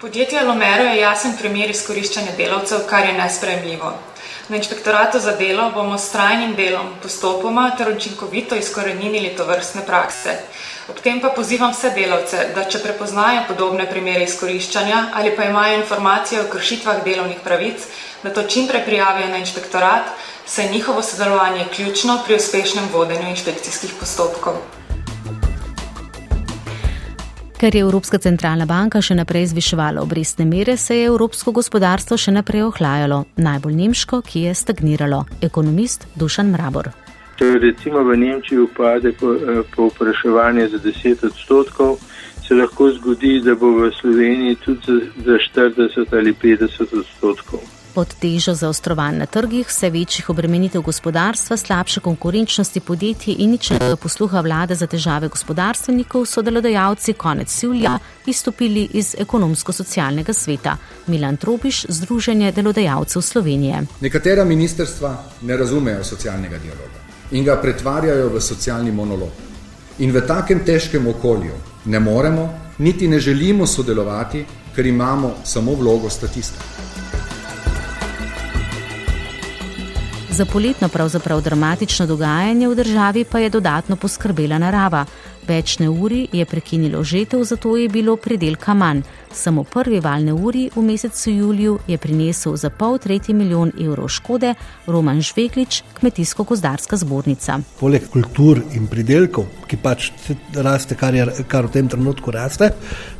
Podjetje 0.00 0.42
Lomero 0.42 0.84
je 0.84 1.00
jasen 1.00 1.32
primer 1.40 1.70
izkoriščanja 1.70 2.36
delavcev, 2.36 2.78
kar 2.90 3.06
je 3.06 3.12
nespremljivo. 3.18 3.92
Na 4.48 4.56
inšpektoratu 4.56 5.18
za 5.18 5.36
delo 5.36 5.70
bomo 5.74 5.98
s 5.98 6.10
trajnim 6.12 6.54
delom 6.54 6.86
postopoma 7.02 7.70
ter 7.78 7.96
učinkovito 7.96 8.56
izkorenili 8.56 9.28
to 9.36 9.46
vrstne 9.46 9.86
prakse. 9.86 10.30
Ob 10.90 10.98
tem 10.98 11.20
pa 11.20 11.30
pozivam 11.30 11.70
vse 11.70 11.92
delavce, 11.94 12.48
da 12.54 12.64
če 12.66 12.80
prepoznajo 12.82 13.44
podobne 13.48 13.86
primere 13.90 14.24
izkoriščanja 14.26 15.04
ali 15.14 15.30
pa 15.36 15.46
imajo 15.46 15.78
informacije 15.78 16.42
o 16.42 16.48
kršitvah 16.50 17.04
delovnih 17.04 17.38
pravic, 17.44 17.86
da 18.22 18.34
to 18.34 18.42
čim 18.42 18.66
prej 18.68 18.82
prijavijo 18.86 19.28
na 19.30 19.38
inšpektorat, 19.38 20.10
saj 20.46 20.70
njihovo 20.72 21.02
sodelovanje 21.02 21.58
je 21.62 21.72
ključno 21.74 22.18
pri 22.26 22.36
uspešnem 22.36 22.88
vodenju 22.92 23.28
inšpekcijskih 23.30 23.94
postopkov. 24.00 24.58
Ker 27.62 27.76
je 27.76 27.80
Evropska 27.80 28.18
centralna 28.18 28.66
banka 28.66 28.98
še 28.98 29.14
naprej 29.14 29.46
zviševala 29.52 30.02
obrestne 30.02 30.42
mere, 30.44 30.74
se 30.76 30.96
je 30.98 31.04
evropsko 31.06 31.54
gospodarstvo 31.54 32.18
še 32.18 32.34
naprej 32.34 32.64
ohlajalo, 32.66 33.20
najbolj 33.38 33.78
nemško, 33.84 34.18
ki 34.26 34.48
je 34.48 34.54
stagniralo. 34.64 35.22
Ekonomist 35.46 36.08
Dušan 36.18 36.50
Mrabor. 36.50 36.90
Če 37.36 37.58
recimo 37.58 38.04
v 38.04 38.16
Nemčiji 38.16 38.58
upade 38.58 39.12
povpraševanje 39.76 40.68
po 40.68 40.78
za 40.78 40.78
10 40.84 41.26
odstotkov, 41.26 41.98
se 42.48 42.54
lahko 42.54 42.90
zgodi, 42.92 43.40
da 43.40 43.54
bo 43.54 43.70
v 43.78 43.92
Sloveniji 44.00 44.56
tudi 44.64 45.00
za 45.24 45.38
40 45.54 46.12
ali 46.12 46.34
50 46.34 46.98
odstotkov. 47.00 47.60
Pod 47.94 48.14
težo 48.20 48.54
zaostrovanj 48.56 49.18
na 49.20 49.26
trgih, 49.26 49.66
vse 49.68 49.90
večjih 49.90 50.30
obremenitev 50.30 50.82
gospodarstva, 50.82 51.56
slabše 51.56 52.00
konkurenčnosti 52.00 52.80
podjetij 52.80 53.36
in 53.38 53.50
ničnega 53.50 53.96
posluha 53.96 54.40
vlade 54.40 54.74
za 54.74 54.86
težave 54.86 55.28
gospodarstvenikov 55.28 56.24
so 56.26 56.42
delodajalci 56.42 57.12
konec 57.12 57.62
julija 57.62 57.98
izstopili 58.26 58.88
iz 58.92 59.14
ekonomsko-socialnega 59.18 60.32
sveta. 60.32 60.76
Milan 61.06 61.36
Trobiš, 61.36 61.84
Združenje 61.88 62.52
delodajalcev 62.52 63.20
Slovenije. 63.20 63.84
Nekatera 64.00 64.44
ministerstva 64.44 65.16
ne 65.42 65.56
razumejo 65.56 66.04
socialnega 66.04 66.58
dialoga 66.58 67.01
in 67.32 67.44
ga 67.44 67.56
pretvarjajo 67.56 68.28
v 68.28 68.40
socialni 68.40 68.92
monolog. 68.92 69.30
In 69.98 70.12
v 70.12 70.20
takem 70.26 70.64
težkem 70.64 71.06
okolju 71.06 71.52
ne 71.84 72.00
moremo, 72.00 72.48
niti 72.78 73.08
ne 73.08 73.20
želimo 73.20 73.66
sodelovati, 73.66 74.44
ker 74.74 74.86
imamo 74.86 75.34
samo 75.44 75.74
vlogo 75.74 76.10
statista. 76.10 76.60
Za 80.32 80.44
poletno 80.44 80.88
pravzaprav 80.88 81.40
dramatično 81.40 82.06
dogajanje 82.06 82.68
v 82.68 82.74
državi 82.74 83.24
pa 83.24 83.38
je 83.38 83.50
dodatno 83.50 83.96
poskrbela 83.96 84.58
narava. 84.58 85.04
Več 85.48 85.78
neuri 85.82 86.28
je 86.32 86.44
prekinilo 86.46 87.02
žetev, 87.04 87.42
zato 87.44 87.76
je 87.76 87.88
bilo 87.88 88.16
pridelka 88.16 88.74
manj. 88.74 89.02
Samo 89.32 89.64
prvi 89.64 89.98
val 90.00 90.22
neuri 90.22 90.68
v 90.74 90.82
mesecu 90.86 91.30
juliju 91.30 91.78
je 91.88 91.98
prinesel 91.98 92.56
za 92.56 92.70
pol 92.70 92.98
tretji 92.98 93.34
milijon 93.34 93.72
evrov 93.80 94.08
škode 94.08 94.54
Roman 94.86 95.20
Žveklič, 95.20 95.82
kmetijsko-gozdarska 95.98 96.96
zbornica. 96.96 97.58
Poleg 97.80 98.06
kultur 98.12 98.62
in 98.76 98.86
pridelkov, 98.86 99.48
ki 99.66 99.80
pač 99.82 100.10
raste, 100.54 100.94
kar, 100.94 101.14
je, 101.14 101.26
kar 101.48 101.66
v 101.66 101.74
tem 101.74 101.88
trenutku 101.88 102.30
raste, 102.30 102.70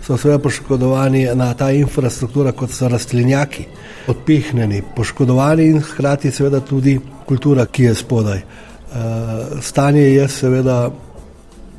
so 0.05 0.15
seveda 0.15 0.39
poškodovani 0.43 1.27
na 1.35 1.53
ta 1.59 1.73
infrastruktura, 1.75 2.53
kot 2.53 2.71
so 2.71 2.91
rastlinjaki 2.93 3.67
odpihnjeni, 4.13 4.83
poškodovani 4.97 5.73
in 5.73 5.81
hkrati 5.83 6.31
seveda 6.31 6.61
tudi 6.61 7.01
kultura, 7.27 7.67
ki 7.67 7.91
je 7.91 7.95
spodaj. 7.95 8.43
Eh, 8.93 9.63
stanje 9.63 10.03
je 10.03 10.29
seveda 10.29 10.91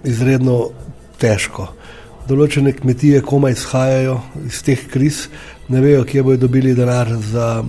izredno 0.04 0.70
težko. 1.22 1.68
Določene 2.28 2.72
kmetije 2.76 3.22
komaj 3.28 3.58
izhajajo 3.58 4.20
iz 4.48 4.62
teh 4.64 4.88
kriz, 4.92 5.28
ne 5.70 5.82
vejo, 5.84 6.04
kje 6.08 6.24
bodo 6.24 6.46
dobili 6.46 6.76
denar 6.76 7.12
za 7.32 7.64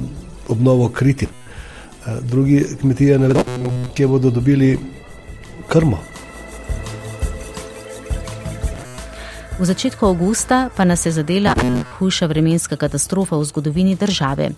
obnovo 0.48 0.88
kriti. 0.88 1.26
Eh, 1.26 2.18
drugi 2.22 2.64
kmetije 2.80 3.18
ne 3.18 3.30
vedo, 3.32 3.44
kje 3.94 4.08
bodo 4.08 4.30
dobili 4.30 4.76
krmo. 5.68 5.98
V 9.54 9.62
začetku 9.62 10.06
avgusta 10.06 10.66
pa 10.76 10.84
nas 10.84 11.06
je 11.06 11.12
zadela 11.12 11.54
hujša 11.98 12.26
vremenska 12.26 12.76
katastrofa 12.76 13.36
v 13.36 13.44
zgodovini 13.44 13.94
države. 13.94 14.50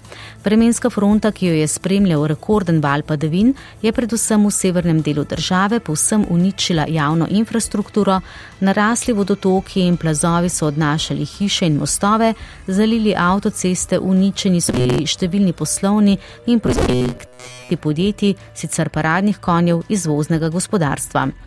Vremenska 0.45 0.91
fronta, 0.91 1.33
ki 1.33 1.47
jo 1.47 1.55
je 1.55 1.69
spremljal 1.69 2.27
rekorden 2.27 2.81
val 2.81 3.03
padavin, 3.03 3.53
je 3.83 3.93
predvsem 3.93 4.47
v 4.47 4.51
severnem 4.51 5.03
delu 5.03 5.25
države 5.25 5.81
povsem 5.81 6.25
uničila 6.31 6.87
javno 6.89 7.27
infrastrukturo, 7.31 8.21
narasli 8.61 9.13
vodotoki 9.13 9.85
in 9.85 9.97
plazovi 9.97 10.49
so 10.49 10.67
odnašali 10.67 11.25
hiše 11.25 11.67
in 11.67 11.77
mostove, 11.77 12.33
zalili 12.67 13.15
avtoceste, 13.17 13.99
uničeni 13.99 14.61
so 14.61 14.73
bili 14.73 15.05
številni 15.07 15.53
poslovni 15.53 16.17
in 16.47 16.61
projekti 16.61 17.77
podjetij, 17.77 18.35
sicer 18.55 18.89
paradnih 18.89 19.37
konjev 19.45 19.83
izvoznega 19.89 20.49
gospodarstva. 20.49 21.46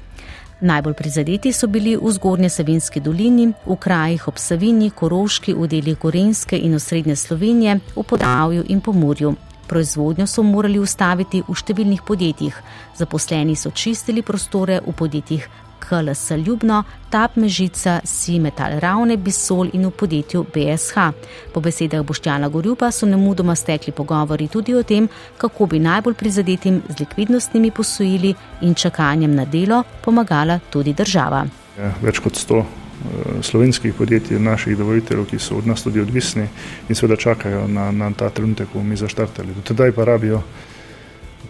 Najbolj 0.62 0.94
prizadeti 0.94 1.54
so 1.54 1.68
bili 1.68 1.96
v 1.96 2.12
zgornje 2.12 2.50
Savinski 2.50 3.00
dolini, 3.00 3.54
v 3.66 3.76
krajih 3.80 4.28
ob 4.28 4.38
Savini, 4.38 4.90
Koroški, 4.92 5.54
v 5.56 5.68
delih 5.72 5.96
Gorenske 5.98 6.60
in 6.60 6.76
osrednje 6.76 7.16
Slovenije, 7.16 7.80
v 7.96 8.04
Podavju 8.04 8.66
in 8.68 8.82
Pomorju. 8.82 9.36
Proizvodnjo 9.68 10.28
so 10.28 10.44
morali 10.44 10.80
ustaviti 10.80 11.40
v 11.48 11.56
številnih 11.56 12.04
podjetjih. 12.04 12.60
Zaposleni 12.98 13.56
so 13.56 13.72
čistili 13.72 14.22
prostore 14.22 14.82
v 14.84 14.92
podjetjih 14.92 15.48
KLS 15.90 16.32
Ljubno, 16.46 16.84
Tap 17.10 17.36
Mežica, 17.36 18.00
Simetal 18.04 18.80
Ravne, 18.80 19.18
Bisol 19.18 19.70
in 19.74 19.88
v 19.88 19.92
podjetju 19.92 20.46
BSH. 20.54 21.10
Po 21.54 21.62
besedah 21.62 22.04
Boštjana 22.06 22.50
Gorjupa 22.50 22.92
so 22.92 23.10
nemudoma 23.10 23.56
stekli 23.56 23.94
pogovori 23.94 24.48
tudi 24.48 24.76
o 24.76 24.84
tem, 24.84 25.08
kako 25.38 25.66
bi 25.66 25.80
najbolj 25.80 26.14
prizadetim 26.14 26.82
z 26.90 27.00
likvidnostnimi 27.00 27.72
posojili 27.72 28.36
in 28.62 28.76
čakanjem 28.76 29.36
na 29.36 29.46
delo 29.46 29.84
pomagala 30.06 30.60
tudi 30.70 30.94
država. 30.94 31.46
Ja, 31.80 31.94
več 32.02 32.20
kot 32.20 32.38
sto 32.38 32.60
eh, 32.60 33.42
slovenskih 33.42 33.94
podjetij, 33.94 34.40
naših 34.40 34.78
dobaviteljev, 34.78 35.26
ki 35.26 35.40
so 35.40 35.58
od 35.58 35.68
nas 35.68 35.84
tudi 35.84 36.02
odvisni 36.02 36.46
in 36.90 36.96
seveda 36.96 37.18
čakajo 37.18 37.68
na, 37.68 37.92
na 37.92 38.12
ta 38.14 38.30
trenutek, 38.30 38.70
ko 38.70 38.80
bomo 38.80 38.90
mi 38.94 38.98
zaštartali. 38.98 39.56
Do 39.58 39.66
tedaj 39.74 39.92
pa 39.92 40.06
rabijo 40.06 40.44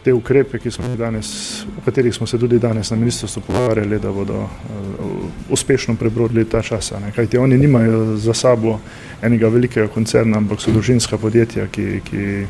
te 0.04 0.14
ukrepe, 0.14 0.60
danes, 0.98 1.64
o 1.78 1.82
katerih 1.86 2.14
smo 2.16 2.28
se 2.28 2.40
tudi 2.40 2.60
danes 2.60 2.92
na 2.92 2.98
ministrstvu 2.98 3.42
pogovarjali, 3.48 4.00
da 4.00 4.12
bodo 4.12 4.42
uh, 4.44 4.50
uspešno 5.50 5.96
prebrodili 5.96 6.46
ta 6.46 6.62
čas. 6.62 6.94
Kajti 7.16 7.38
oni 7.38 7.58
nimajo 7.58 8.18
za 8.18 8.34
sabo 8.34 8.80
enega 9.22 9.48
velikega 9.48 9.88
koncerna, 9.88 10.38
ampak 10.38 10.62
so 10.62 10.72
družinska 10.72 11.18
podjetja, 11.18 11.68
ki, 11.68 12.02
ki 12.10 12.46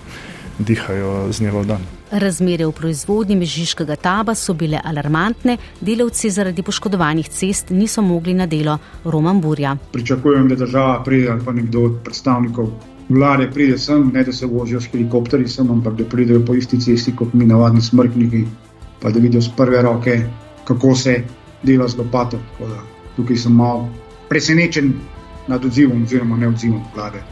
dihajo 0.59 1.31
z 1.31 1.39
dneva 1.39 1.61
v 1.61 1.65
dan. 1.65 1.83
Razmere 2.11 2.65
v 2.65 2.73
proizvodnji 2.73 3.37
mežiškega 3.37 3.95
taba 3.95 4.33
so 4.35 4.53
bile 4.57 4.79
alarmantne, 4.83 5.57
delavci 5.81 6.31
zaradi 6.33 6.65
poškodovanih 6.65 7.29
cest 7.29 7.69
niso 7.69 8.01
mogli 8.01 8.33
na 8.33 8.47
delo 8.49 8.79
Roman 9.05 9.41
Burja. 9.41 9.75
Pričakujem, 9.93 10.49
da 10.49 10.55
država 10.55 11.03
pride 11.05 11.29
ali 11.29 11.45
pa 11.45 11.53
nekdo 11.53 11.83
od 11.85 11.99
predstavnikov 12.03 12.71
vlade 13.09 13.49
pride 13.51 13.77
sem, 13.77 14.11
ne 14.13 14.23
da 14.23 14.31
se 14.33 14.45
vozijo 14.45 14.81
s 14.81 14.91
helikopterji 14.91 15.47
sem, 15.47 15.71
ampak 15.71 15.93
da 15.97 16.05
pridejo 16.05 16.45
po 16.45 16.53
isti 16.53 16.79
cesti 16.79 17.15
kot 17.15 17.33
mi, 17.33 17.45
navadni 17.45 17.81
smrtniki, 17.81 18.45
pa 19.01 19.09
da 19.09 19.19
vidijo 19.19 19.41
z 19.41 19.49
prve 19.57 19.81
roke, 19.81 20.21
kako 20.67 20.95
se 20.95 21.23
dela 21.63 21.87
z 21.87 21.97
lopato. 21.97 22.39
Tukaj 23.15 23.37
sem 23.37 23.55
malo 23.55 23.89
presenečen 24.29 24.93
nad 25.47 25.65
odzivom, 25.65 26.03
oziroma 26.03 26.37
ne 26.37 26.47
odzivom 26.47 26.83
vlade. 26.95 27.23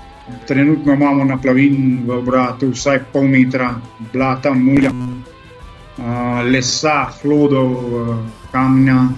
Trenutno 0.47 0.93
imamo 0.93 1.23
na 1.23 1.37
plavini 1.37 2.01
v 2.05 2.17
obratu 2.17 2.71
vsaj 2.73 2.99
pol 3.13 3.29
metra 3.31 3.69
blata, 4.13 4.51
mulja, 4.53 4.91
lesa, 6.43 7.07
hlodov, 7.21 7.77
kamna. 8.51 9.09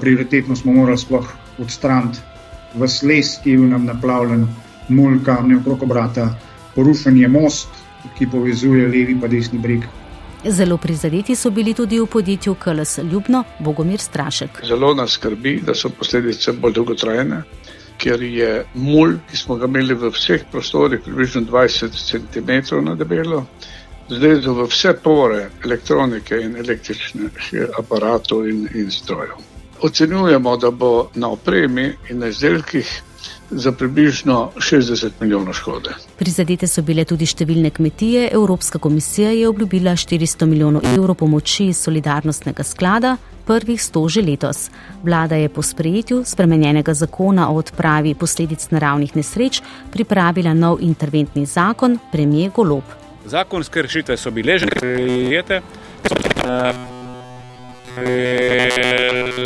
Prioritetno 0.00 0.56
smo 0.56 0.72
morali 0.72 0.98
sploh 0.98 1.28
odstraniti 1.62 2.18
v 2.74 2.88
sles, 2.88 3.36
ki 3.44 3.50
je 3.50 3.58
bil 3.58 3.68
nam 3.70 3.84
naplavljen 3.86 4.46
mulj 4.88 5.22
kamne 5.24 5.56
okrog 5.56 5.82
obrata, 5.82 6.28
porušen 6.74 7.16
je 7.16 7.28
most, 7.28 7.68
ki 8.18 8.26
povezuje 8.26 8.88
levi 8.88 9.12
in 9.12 9.20
desni 9.30 9.58
breg. 9.58 9.84
Zelo 10.44 10.76
prizadeti 10.76 11.36
so 11.36 11.50
bili 11.50 11.74
tudi 11.74 12.00
v 12.00 12.06
podjetju 12.06 12.54
KLS 12.54 12.98
Ljubno, 12.98 13.44
Bogomir 13.58 14.00
Strašek. 14.00 14.64
Zelo 14.66 14.94
nas 14.94 15.10
skrbi, 15.10 15.60
da 15.66 15.74
so 15.74 15.88
posledice 15.88 16.52
bolj 16.52 16.72
dolgotrajne, 16.72 17.42
ker 17.98 18.22
je 18.22 18.64
mulj, 18.74 19.20
ki 19.30 19.36
smo 19.36 19.56
ga 19.56 19.70
imeli 19.70 19.94
v 19.94 20.10
vseh 20.10 20.42
prostorih, 20.50 21.00
približno 21.04 21.44
20 21.46 21.94
cm 21.94 22.82
na 22.82 22.94
debelo, 22.94 23.44
zdaj 24.08 24.42
so 24.42 24.54
v 24.54 24.66
vse 24.66 24.96
pore 25.02 25.46
elektronike 25.64 26.40
in 26.42 26.56
električnih 26.56 27.54
aparatov 27.78 28.48
in, 28.48 28.66
in 28.74 28.90
strojev. 28.90 29.38
Ocenjujemo, 29.82 30.56
da 30.56 30.70
bo 30.70 31.10
na 31.14 31.28
opremi 31.28 31.92
in 32.10 32.18
na 32.18 32.26
izdelkih 32.34 33.02
za 33.52 33.72
približno 33.72 34.50
60 34.56 35.10
milijonov 35.20 35.54
škode. 35.54 35.94
Prizadete 36.18 36.66
so 36.66 36.82
bile 36.82 37.04
tudi 37.04 37.26
številne 37.26 37.70
kmetije. 37.70 38.28
Evropska 38.32 38.78
komisija 38.78 39.30
je 39.30 39.48
obljubila 39.48 39.92
400 39.96 40.46
milijonov 40.46 40.86
evrov 40.94 41.16
pomoči 41.20 41.68
iz 41.72 41.80
solidarnostnega 41.84 42.64
sklada, 42.64 43.16
prvih 43.46 43.80
100 43.80 44.08
že 44.08 44.22
letos. 44.22 44.70
Vlada 45.02 45.36
je 45.36 45.48
po 45.48 45.62
sprejetju 45.62 46.22
spremenjenega 46.24 46.94
zakona 46.94 47.50
o 47.50 47.56
odpravi 47.60 48.14
posledic 48.14 48.70
naravnih 48.70 49.16
nesreč 49.16 49.62
pripravila 49.92 50.54
nov 50.54 50.80
interventni 50.80 51.46
zakon, 51.46 51.98
premije 52.12 52.50
Golob. 52.54 52.84
Zakonske 53.24 53.82
rešitve 53.82 54.16
so 54.16 54.30
bile 54.30 54.58
že 54.58 54.66
sprejete. 54.66 55.62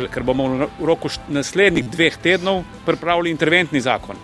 Ker 0.08 0.22
bomo 0.22 0.48
v 0.78 0.86
roku 0.86 1.08
naslednjih 1.28 1.90
dveh 1.90 2.16
tednov 2.22 2.64
pripravili 2.84 3.30
interventni 3.30 3.80
zakon, 3.80 4.16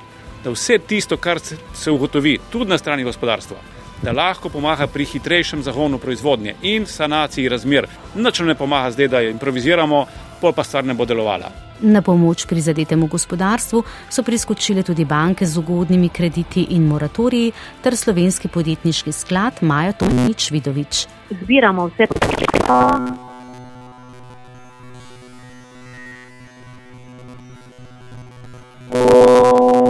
da 0.45 0.51
vse 0.51 0.79
tisto, 0.79 1.17
kar 1.17 1.41
se 1.75 1.91
ugotovi 1.91 2.39
tudi 2.51 2.71
na 2.71 2.79
strani 2.79 3.05
gospodarstva, 3.05 3.57
da 4.03 4.13
lahko 4.13 4.49
pomaga 4.49 4.87
pri 4.87 5.05
hitrejšem 5.05 5.63
zagonu 5.63 5.99
proizvodnje 5.99 6.55
in 6.63 6.87
sanaciji 6.87 7.49
razmer. 7.49 7.87
Nič 8.15 8.41
ne 8.41 8.55
pomaga 8.55 8.91
zdaj, 8.91 9.09
da 9.09 9.23
improviziramo, 9.23 10.07
pol 10.41 10.53
pa 10.53 10.65
stvar 10.65 10.85
ne 10.85 10.95
bo 10.95 11.07
delovala. 11.07 11.53
Na 11.83 12.03
pomoč 12.03 12.47
prizadetemu 12.47 13.07
gospodarstvu 13.07 13.83
so 14.11 14.23
priskočile 14.23 14.83
tudi 14.83 15.05
banke 15.05 15.47
z 15.47 15.59
ugodnimi 15.59 16.09
krediti 16.09 16.67
in 16.71 16.87
moratoriji 16.87 17.53
ter 17.83 17.97
slovenski 17.97 18.49
podjetniški 18.49 19.13
sklad 19.13 19.63
Maja 19.63 19.93
Tomič 19.93 20.51
Vidovič. 20.51 21.07
Zbiramo 21.43 21.91
vse 21.91 22.07
podatke. 22.07 23.32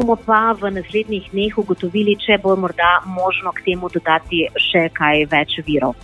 Bomo 0.02 0.16
pa 0.18 0.50
v 0.58 0.70
naslednjih 0.74 1.30
dneh 1.30 1.58
ugotovili, 1.58 2.16
če 2.18 2.40
bo 2.42 2.56
morda 2.58 3.02
možno 3.06 3.54
k 3.54 3.62
temu 3.70 3.86
dodati 3.86 4.48
še 4.58 4.88
kaj 4.90 5.26
več 5.30 5.60
virov. 5.62 5.94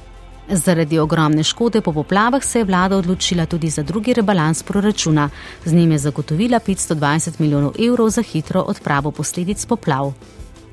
Zaradi 0.48 0.96
ogromne 1.02 1.42
škode 1.44 1.82
po 1.84 1.92
poplavah 1.92 2.44
se 2.44 2.62
je 2.62 2.68
vlada 2.68 2.96
odločila 2.96 3.44
tudi 3.46 3.68
za 3.68 3.82
drugi 3.82 4.14
rebalans 4.14 4.62
proračuna. 4.62 5.28
Z 5.64 5.74
njim 5.74 5.92
je 5.92 5.98
zagotovila 5.98 6.61
520 6.61 7.40
milijonov 7.42 7.74
evrov 7.76 8.08
za 8.14 8.22
hitro 8.22 8.62
odpravo 8.62 9.11
posledic 9.11 9.66
poplav. 9.66 10.14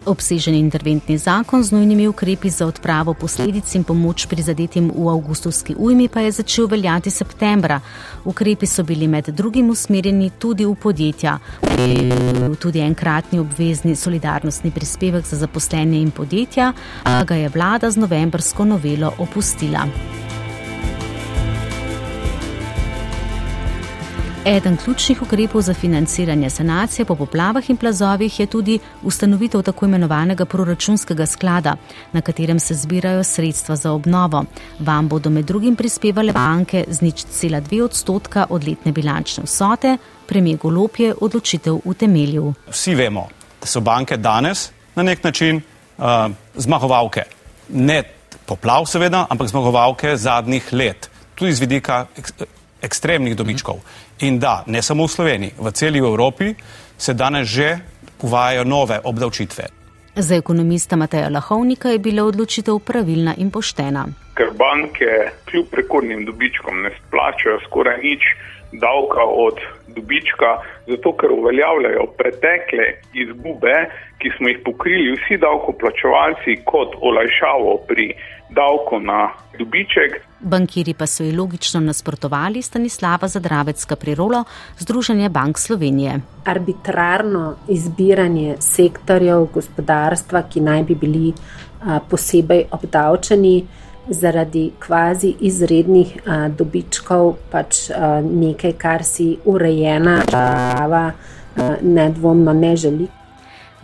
Obsežen 0.05 0.53
interventni 0.53 1.17
zakon 1.17 1.63
z 1.63 1.71
nujnimi 1.71 2.07
ukrepi 2.07 2.49
za 2.49 2.67
odpravo 2.67 3.13
posledic 3.13 3.75
in 3.75 3.83
pomoč 3.83 4.25
prizadetim 4.29 4.91
v 4.95 5.09
avgustovski 5.09 5.75
ujmi 5.77 6.07
pa 6.07 6.21
je 6.21 6.31
začel 6.31 6.67
veljati 6.67 7.09
septembra. 7.09 7.79
Ukrepi 8.25 8.67
so 8.67 8.83
bili 8.83 9.07
med 9.07 9.29
drugim 9.33 9.69
usmerjeni 9.69 10.29
tudi 10.39 10.65
v 10.65 10.75
podjetja. 10.75 11.39
Tudi 12.59 12.79
enkratni 12.79 13.39
obvezni 13.39 13.95
solidarnostni 13.95 14.71
prispevek 14.71 15.25
za 15.25 15.37
zaposlene 15.37 15.97
in 16.01 16.11
podjetja, 16.11 16.73
a 17.03 17.23
ga 17.23 17.35
je 17.35 17.49
vlada 17.49 17.91
z 17.91 17.97
novembrsko 17.97 18.65
novelo 18.65 19.13
opustila. 19.17 19.87
Eden 24.45 24.77
ključnih 24.77 25.21
ukrepov 25.21 25.61
za 25.61 25.73
financiranje 25.73 26.49
sanacije 26.49 27.05
po 27.05 27.15
poplavah 27.15 27.69
in 27.69 27.77
plazovih 27.77 28.39
je 28.39 28.45
tudi 28.45 28.79
ustanovitev 29.01 29.61
tako 29.61 29.85
imenovanega 29.85 30.45
proračunskega 30.45 31.25
sklada, 31.25 31.75
na 32.11 32.21
katerem 32.21 32.59
se 32.59 32.73
zbirajo 32.73 33.23
sredstva 33.23 33.75
za 33.75 33.91
obnovo. 33.91 34.43
Vam 34.79 35.07
bodo 35.07 35.29
med 35.29 35.45
drugim 35.45 35.75
prispevale 35.75 36.33
banke 36.33 36.85
z 36.87 37.01
nič 37.01 37.25
cela 37.25 37.59
dve 37.59 37.83
odstotka 37.83 38.45
od 38.49 38.67
letne 38.67 38.91
bilančne 38.91 39.43
vsote, 39.43 39.97
premije 40.27 40.57
Golopje 40.57 41.15
odločitev 41.21 41.81
v 41.85 41.93
temelju. 41.93 42.53
Vsi 42.69 42.95
vemo, 42.95 43.27
da 43.61 43.67
so 43.67 43.81
banke 43.81 44.17
danes 44.17 44.69
na 44.95 45.03
nek 45.03 45.23
način 45.23 45.61
uh, 45.97 46.05
zmagovalke. 46.55 47.23
Ne 47.69 48.03
poplav, 48.45 48.85
seveda, 48.85 49.25
ampak 49.29 49.47
zmagovalke 49.47 50.17
zadnjih 50.17 50.73
let, 50.73 51.09
tudi 51.35 51.53
z 51.53 51.59
vidika 51.59 52.05
ekstremnih 52.85 53.35
dobičkov. 53.35 53.81
In 54.27 54.39
da, 54.39 54.63
ne 54.67 54.81
samo 54.81 55.07
v 55.07 55.11
Sloveniji, 55.11 55.57
v 55.57 55.71
celi 55.71 55.99
Evropi 55.99 56.53
se 56.97 57.13
danes 57.13 57.47
že 57.47 57.77
uvajajo 58.21 58.63
nove 58.63 58.99
obdavčitve. 59.03 59.63
Za 60.15 60.35
ekonomista 60.35 60.95
Mateja 60.95 61.29
Lahovnika 61.29 61.89
je 61.89 61.99
bila 61.99 62.23
odločitev 62.23 62.79
pravilna 62.79 63.33
in 63.37 63.51
poštena. 63.51 64.05
Ker 64.35 64.53
banke 64.55 65.31
kljub 65.49 65.73
rekordnim 65.75 66.25
dobičkom 66.25 66.81
ne 66.81 66.91
splačajo 66.95 67.59
skoraj 67.67 67.99
nič 68.03 68.23
davka 68.71 69.23
od 69.47 69.57
dobička, 69.87 70.49
zato 70.87 71.13
ker 71.17 71.31
uveljavljajo 71.31 72.05
pretekle 72.17 72.85
izgube, 73.13 73.75
ki 74.19 74.31
smo 74.37 74.47
jih 74.49 74.59
pokrili 74.65 75.15
vsi 75.17 75.37
davkoplačevalci 75.37 76.61
kot 76.65 76.95
olajšavo 77.01 77.77
pri 77.87 78.13
davku 78.49 78.99
na 78.99 79.29
dobiček. 79.59 80.21
Bankiri 80.39 80.93
pa 80.93 81.07
so 81.07 81.23
ji 81.23 81.31
logično 81.31 81.79
nasprotovali 81.79 82.61
Stanislava 82.61 83.27
Zadravecka 83.27 83.95
prirolo 83.95 84.43
Združenje 84.77 85.29
bank 85.29 85.57
Slovenije. 85.59 86.19
Arbitrarno 86.45 87.55
izbiranje 87.67 88.55
sektorjev 88.59 89.47
gospodarstva, 89.53 90.43
ki 90.49 90.61
naj 90.61 90.83
bi 90.83 90.95
bili 90.95 91.33
a, 91.81 91.99
posebej 92.09 92.65
obdavčeni 92.71 93.65
zaradi 94.09 94.71
kvazi 94.79 95.33
izrednih 95.39 96.17
a, 96.25 96.47
dobičkov, 96.49 97.35
pač 97.51 97.89
a, 97.89 98.21
nekaj, 98.21 98.73
kar 98.77 99.03
si 99.03 99.35
urejena 99.45 100.21
država 100.27 101.11
nedvomno 101.81 102.53
ne 102.53 102.75
želi. 102.75 103.07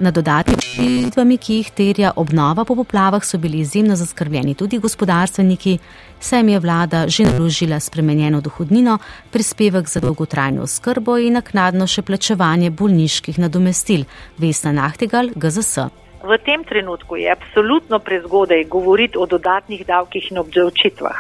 Na 0.02 0.10
dodatnimi, 0.12 1.38
ki 1.38 1.56
jih 1.60 1.70
terja 1.78 2.12
obnova 2.16 2.66
po 2.66 2.76
poplavah, 2.76 3.22
so 3.26 3.38
bili 3.38 3.60
izjemno 3.60 3.96
zaskrbljeni 3.96 4.56
tudi 4.58 4.80
gospodarstveniki, 4.80 5.78
saj 6.20 6.40
jim 6.40 6.50
je 6.50 6.60
vlada 6.60 7.04
že 7.08 7.24
naložila 7.24 7.80
spremenjeno 7.80 8.42
dohodnino, 8.42 8.98
prispevek 9.32 9.90
za 9.90 10.00
dolgotrajno 10.00 10.64
oskrbo 10.64 11.18
in 11.18 11.38
naknadno 11.38 11.88
še 11.88 12.02
plačevanje 12.02 12.72
bolniških 12.72 13.40
nadomestil. 13.40 14.06
Vesna 14.38 14.72
Nahtegal, 14.72 15.36
GZS. 15.36 16.01
V 16.22 16.38
tem 16.46 16.64
trenutku 16.64 17.16
je 17.18 17.32
absolutno 17.32 18.00
prezgodaj 18.00 18.64
govoriti 18.70 19.18
o 19.18 19.26
dodatnih 19.26 19.86
davkih 19.86 20.32
in 20.32 20.38
obdavčitvah. 20.38 21.18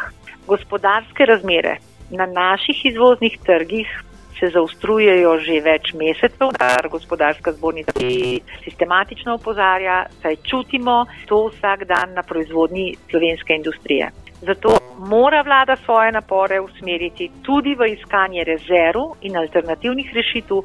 Gospodarske 0.47 1.25
razmere 1.25 1.77
na 2.11 2.25
naših 2.25 2.85
izvoznih 2.85 3.39
trgih 3.45 3.87
se 4.39 4.49
zaostrujejo 4.53 5.37
že 5.45 5.59
več 5.61 5.93
mesecev, 5.93 6.53
kar 6.57 6.89
gospodarska 6.89 7.53
zbornica 7.57 7.93
sistematično 8.63 9.37
opozarja, 9.37 10.05
saj 10.21 10.37
čutimo 10.49 11.05
to 11.29 11.47
vsak 11.49 11.85
dan 11.89 12.13
na 12.13 12.23
proizvodnji 12.23 12.95
slovenske 13.09 13.57
industrije. 13.57 14.11
Zato 14.41 14.77
mora 14.97 15.41
vlada 15.41 15.75
svoje 15.85 16.11
napore 16.11 16.59
usmeriti 16.59 17.31
tudi 17.41 17.75
v 17.75 17.93
iskanje 17.93 18.43
rezerv 18.43 19.13
in 19.21 19.37
alternativnih 19.37 20.13
rešitev, 20.13 20.61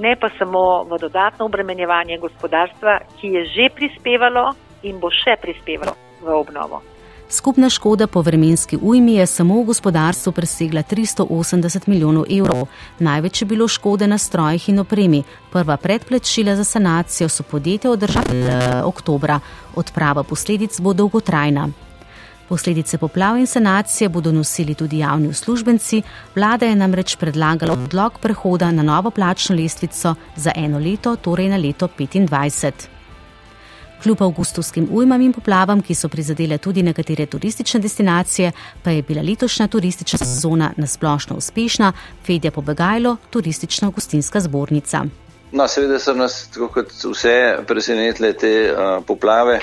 ne 0.00 0.16
pa 0.16 0.30
samo 0.38 0.84
v 0.84 0.98
dodatno 0.98 1.44
obremenjevanje 1.44 2.18
gospodarstva, 2.18 2.98
ki 3.20 3.26
je 3.26 3.42
že 3.46 3.68
prispevalo 3.74 4.52
in 4.82 5.00
bo 5.00 5.10
še 5.10 5.36
prispevalo 5.40 5.92
v 6.24 6.28
obnovo. 6.32 6.80
Skupna 7.28 7.68
škoda 7.68 8.06
po 8.06 8.22
vremenski 8.22 8.78
ujmi 8.82 9.14
je 9.14 9.26
samo 9.26 9.60
v 9.60 9.64
gospodarstvu 9.64 10.32
presegla 10.32 10.82
380 10.82 11.88
milijonov 11.88 12.24
evrov. 12.32 12.68
Največ 12.98 13.42
je 13.42 13.46
bilo 13.46 13.68
škode 13.68 14.06
na 14.06 14.18
strojih 14.18 14.68
in 14.68 14.78
opremi. 14.78 15.22
Prva 15.52 15.76
predplačila 15.76 16.56
za 16.56 16.64
sanacijo 16.64 17.28
so 17.28 17.42
podjetja 17.42 17.90
održali 17.90 18.48
oktobra. 18.84 19.40
Odprava 19.76 20.22
posledic 20.22 20.80
bo 20.80 20.92
dolgotrajna. 20.92 21.87
Posledice 22.48 22.98
poplav 22.98 23.36
in 23.38 23.46
sanacije 23.46 24.08
bodo 24.08 24.32
nosili 24.32 24.74
tudi 24.74 24.98
javni 24.98 25.28
uslužbenci. 25.28 26.02
Vlada 26.34 26.66
je 26.66 26.76
namreč 26.76 27.16
predlagala 27.16 27.72
odlog 27.72 28.18
prehoda 28.22 28.70
na 28.72 28.82
novo 28.82 29.10
plačno 29.10 29.56
lestvico 29.56 30.14
za 30.36 30.52
eno 30.56 30.78
leto, 30.78 31.16
torej 31.16 31.48
na 31.48 31.56
leto 31.56 31.88
2025. 31.98 32.72
Kljub 34.02 34.22
avgustovskim 34.22 34.88
ujmam 34.90 35.20
in 35.20 35.32
poplavam, 35.32 35.80
ki 35.82 35.94
so 35.94 36.08
prizadele 36.08 36.58
tudi 36.58 36.82
nekatere 36.82 37.26
turistične 37.26 37.80
destinacije, 37.80 38.52
pa 38.82 38.90
je 38.90 39.02
bila 39.02 39.22
letošnja 39.22 39.66
turistična 39.68 40.18
sezona 40.18 40.72
nasplošno 40.76 41.36
uspešna, 41.36 41.92
Fedja 42.26 42.50
Pobegajlo, 42.50 43.16
turistična 43.30 43.90
gostinska 43.90 44.40
zbornica. 44.40 45.04
No, 45.52 45.64
seveda 45.68 45.96
so 45.98 46.12
nas, 46.12 46.34
tako 46.52 46.66
kot 46.74 46.90
vse, 46.92 47.64
presenetile 47.66 48.34
te 48.36 48.50
uh, 48.68 49.04
poplave, 49.06 49.60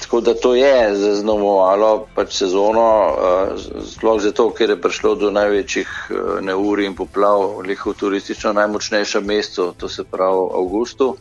tako 0.00 0.20
da 0.20 0.34
to 0.34 0.52
je 0.54 0.94
zaznamovalo 0.94 2.06
pač 2.14 2.36
sezono, 2.38 2.86
uh, 3.10 3.64
sploh 3.96 4.20
zato, 4.22 4.46
ker 4.54 4.70
je 4.70 4.78
prišlo 4.80 5.14
do 5.18 5.32
največjih 5.34 5.90
uh, 5.90 6.38
neuri 6.40 6.86
in 6.86 6.94
poplav 6.94 7.58
v 7.66 7.96
turistično 7.98 8.52
najmočnejšem 8.52 9.26
mestu, 9.26 9.72
to 9.78 9.88
se 9.88 10.04
pravi. 10.04 10.46
Uh, 10.54 11.18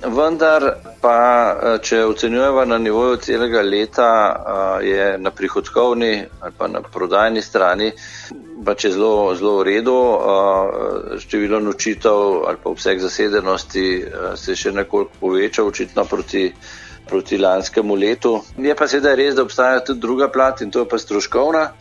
Vendar 0.00 0.64
pa, 1.00 1.16
eh, 1.52 1.78
če 1.84 2.04
ocenjujemo 2.08 2.64
na 2.64 2.78
nivoju 2.78 3.16
celega 3.20 3.60
leta, 3.62 4.08
eh, 4.32 4.86
je 4.86 5.18
na 5.18 5.30
prihodkovni 5.30 6.26
ali 6.40 6.52
pa 6.56 6.68
na 6.68 6.80
prodajni 6.80 7.42
strani 7.42 7.92
pač 8.64 8.86
zelo, 8.86 9.34
zelo 9.36 9.58
v 9.58 9.64
redu. 9.64 9.96
Eh, 10.16 11.18
število 11.20 11.60
nočitev 11.60 12.48
ali 12.48 12.56
pa 12.62 12.70
obseg 12.70 13.00
zasedenosti 13.00 14.04
se 14.36 14.52
je 14.52 14.56
še 14.56 14.72
nekoliko 14.72 15.10
povečal, 15.20 15.66
očitno 15.66 16.04
proti, 16.04 16.52
proti 17.06 17.38
lanskemu 17.38 17.94
letu. 17.94 18.40
Je 18.56 18.74
pa 18.74 18.88
seveda 18.88 19.14
res, 19.14 19.34
da 19.34 19.42
obstaja 19.42 19.84
tudi 19.84 20.00
druga 20.00 20.28
plat 20.28 20.60
in 20.62 20.70
to 20.70 20.80
je 20.80 20.88
pa 20.88 20.98
stroškovna. 20.98 21.72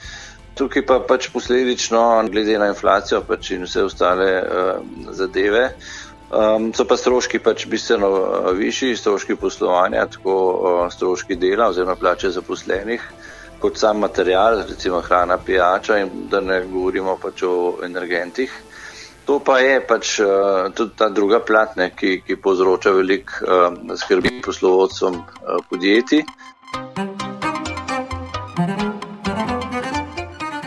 Tukaj 0.59 0.85
pa 0.85 0.99
pač 0.99 1.29
posledično, 1.31 2.27
glede 2.27 2.57
na 2.59 2.67
inflacijo 2.67 3.21
pač 3.23 3.51
in 3.55 3.63
vse 3.63 3.83
ostale 3.83 4.43
uh, 4.43 4.81
zadeve, 5.15 5.69
Um, 6.29 6.69
so 6.77 6.85
pa 6.85 6.93
stroški 6.93 7.39
pač 7.41 7.65
bistveno 7.65 8.09
uh, 8.13 8.51
višji, 8.53 8.93
stroški 8.99 9.33
poslovanja, 9.41 10.05
tako 10.13 10.35
uh, 10.37 10.81
stroški 10.93 11.35
dela 11.41 11.71
oziroma 11.71 11.95
plače 11.97 12.29
zaposlenih, 12.35 13.01
kot 13.59 13.81
sam 13.81 13.97
material, 14.05 14.61
recimo 14.69 15.01
hrana, 15.01 15.39
pijača 15.41 15.97
in 16.03 16.27
da 16.29 16.41
ne 16.41 16.61
govorimo 16.69 17.17
pač 17.21 17.43
o 17.49 17.55
energentih. 17.85 18.53
To 19.25 19.39
pa 19.45 19.57
je 19.61 19.81
pač 19.89 20.19
uh, 20.21 20.69
tudi 20.77 20.93
ta 21.01 21.09
druga 21.09 21.41
platne, 21.41 21.89
ki, 21.97 22.19
ki 22.25 22.37
povzroča 22.37 22.93
velik 22.93 23.33
uh, 23.41 23.73
skrbi 23.97 24.37
poslovodcom 24.45 25.21
uh, 25.23 25.59
podjetij. 25.69 26.25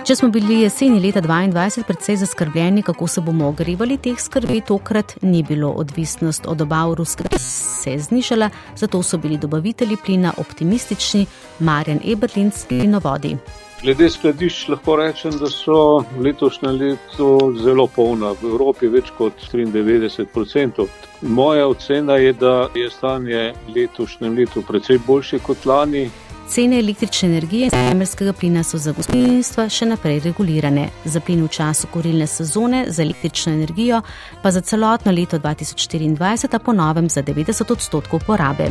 Če 0.03 0.17
smo 0.19 0.29
bili 0.35 0.57
jeseni 0.65 0.99
leta 0.99 1.21
2022 1.23 1.85
precej 1.87 2.17
zaskrbljeni, 2.19 2.83
kako 2.83 3.07
se 3.07 3.23
bomo 3.23 3.47
ogrevali, 3.53 4.01
teh 4.03 4.19
skrbi 4.19 4.59
tokrat 4.67 5.13
ni 5.23 5.45
bilo. 5.47 5.69
Odvisnost 5.79 6.47
od 6.51 6.59
dobav 6.59 6.95
ruske 6.99 7.25
se 7.39 7.93
je 7.93 7.99
znižala, 8.09 8.49
zato 8.77 9.03
so 9.03 9.19
bili 9.19 9.39
dobavitelji 9.39 9.97
plina 10.05 10.33
optimistični, 10.39 11.27
Marjan 11.59 12.01
Eberlinski 12.13 12.81
in 12.83 12.91
Novodi. 12.91 13.37
Glede 13.83 14.09
skladišč 14.11 14.69
lahko 14.75 14.97
rečem, 14.97 15.39
da 15.39 15.47
so 15.51 16.03
letošnje 16.19 16.69
leto 16.69 17.31
zelo 17.63 17.87
polna, 17.87 18.35
v 18.43 18.51
Evropi 18.51 18.91
več 18.91 19.15
kot 19.19 19.39
93%. 19.53 20.87
Moja 21.23 21.69
ocena 21.71 22.19
je, 22.19 22.33
da 22.33 22.69
je 22.75 22.91
stanje 22.91 23.53
letošnjem 23.75 24.35
letu 24.35 24.63
precej 24.67 24.99
boljše 25.07 25.39
kot 25.47 25.67
lani, 25.67 26.09
Cene 26.53 26.79
električne 26.79 27.29
energije 27.29 27.65
in 27.65 27.71
zemeljskega 27.71 28.33
plina 28.33 28.63
so 28.63 28.77
za 28.79 28.93
gospodinstva 28.93 29.65
še 29.73 29.87
naprej 29.89 30.19
regulirane. 30.21 30.85
Za 31.05 31.21
plin 31.25 31.41
v 31.47 31.49
času 31.49 31.89
korilne 31.95 32.27
sezone, 32.29 32.85
za 32.93 33.03
električno 33.03 33.55
energijo 33.57 34.03
pa 34.43 34.53
za 34.53 34.61
celotno 34.61 35.13
leto 35.13 35.39
2024, 35.39 36.55
a 36.55 36.59
ponovem 36.59 37.09
za 37.09 37.23
90 37.23 37.73
odstotkov 37.73 38.21
porabe. 38.27 38.69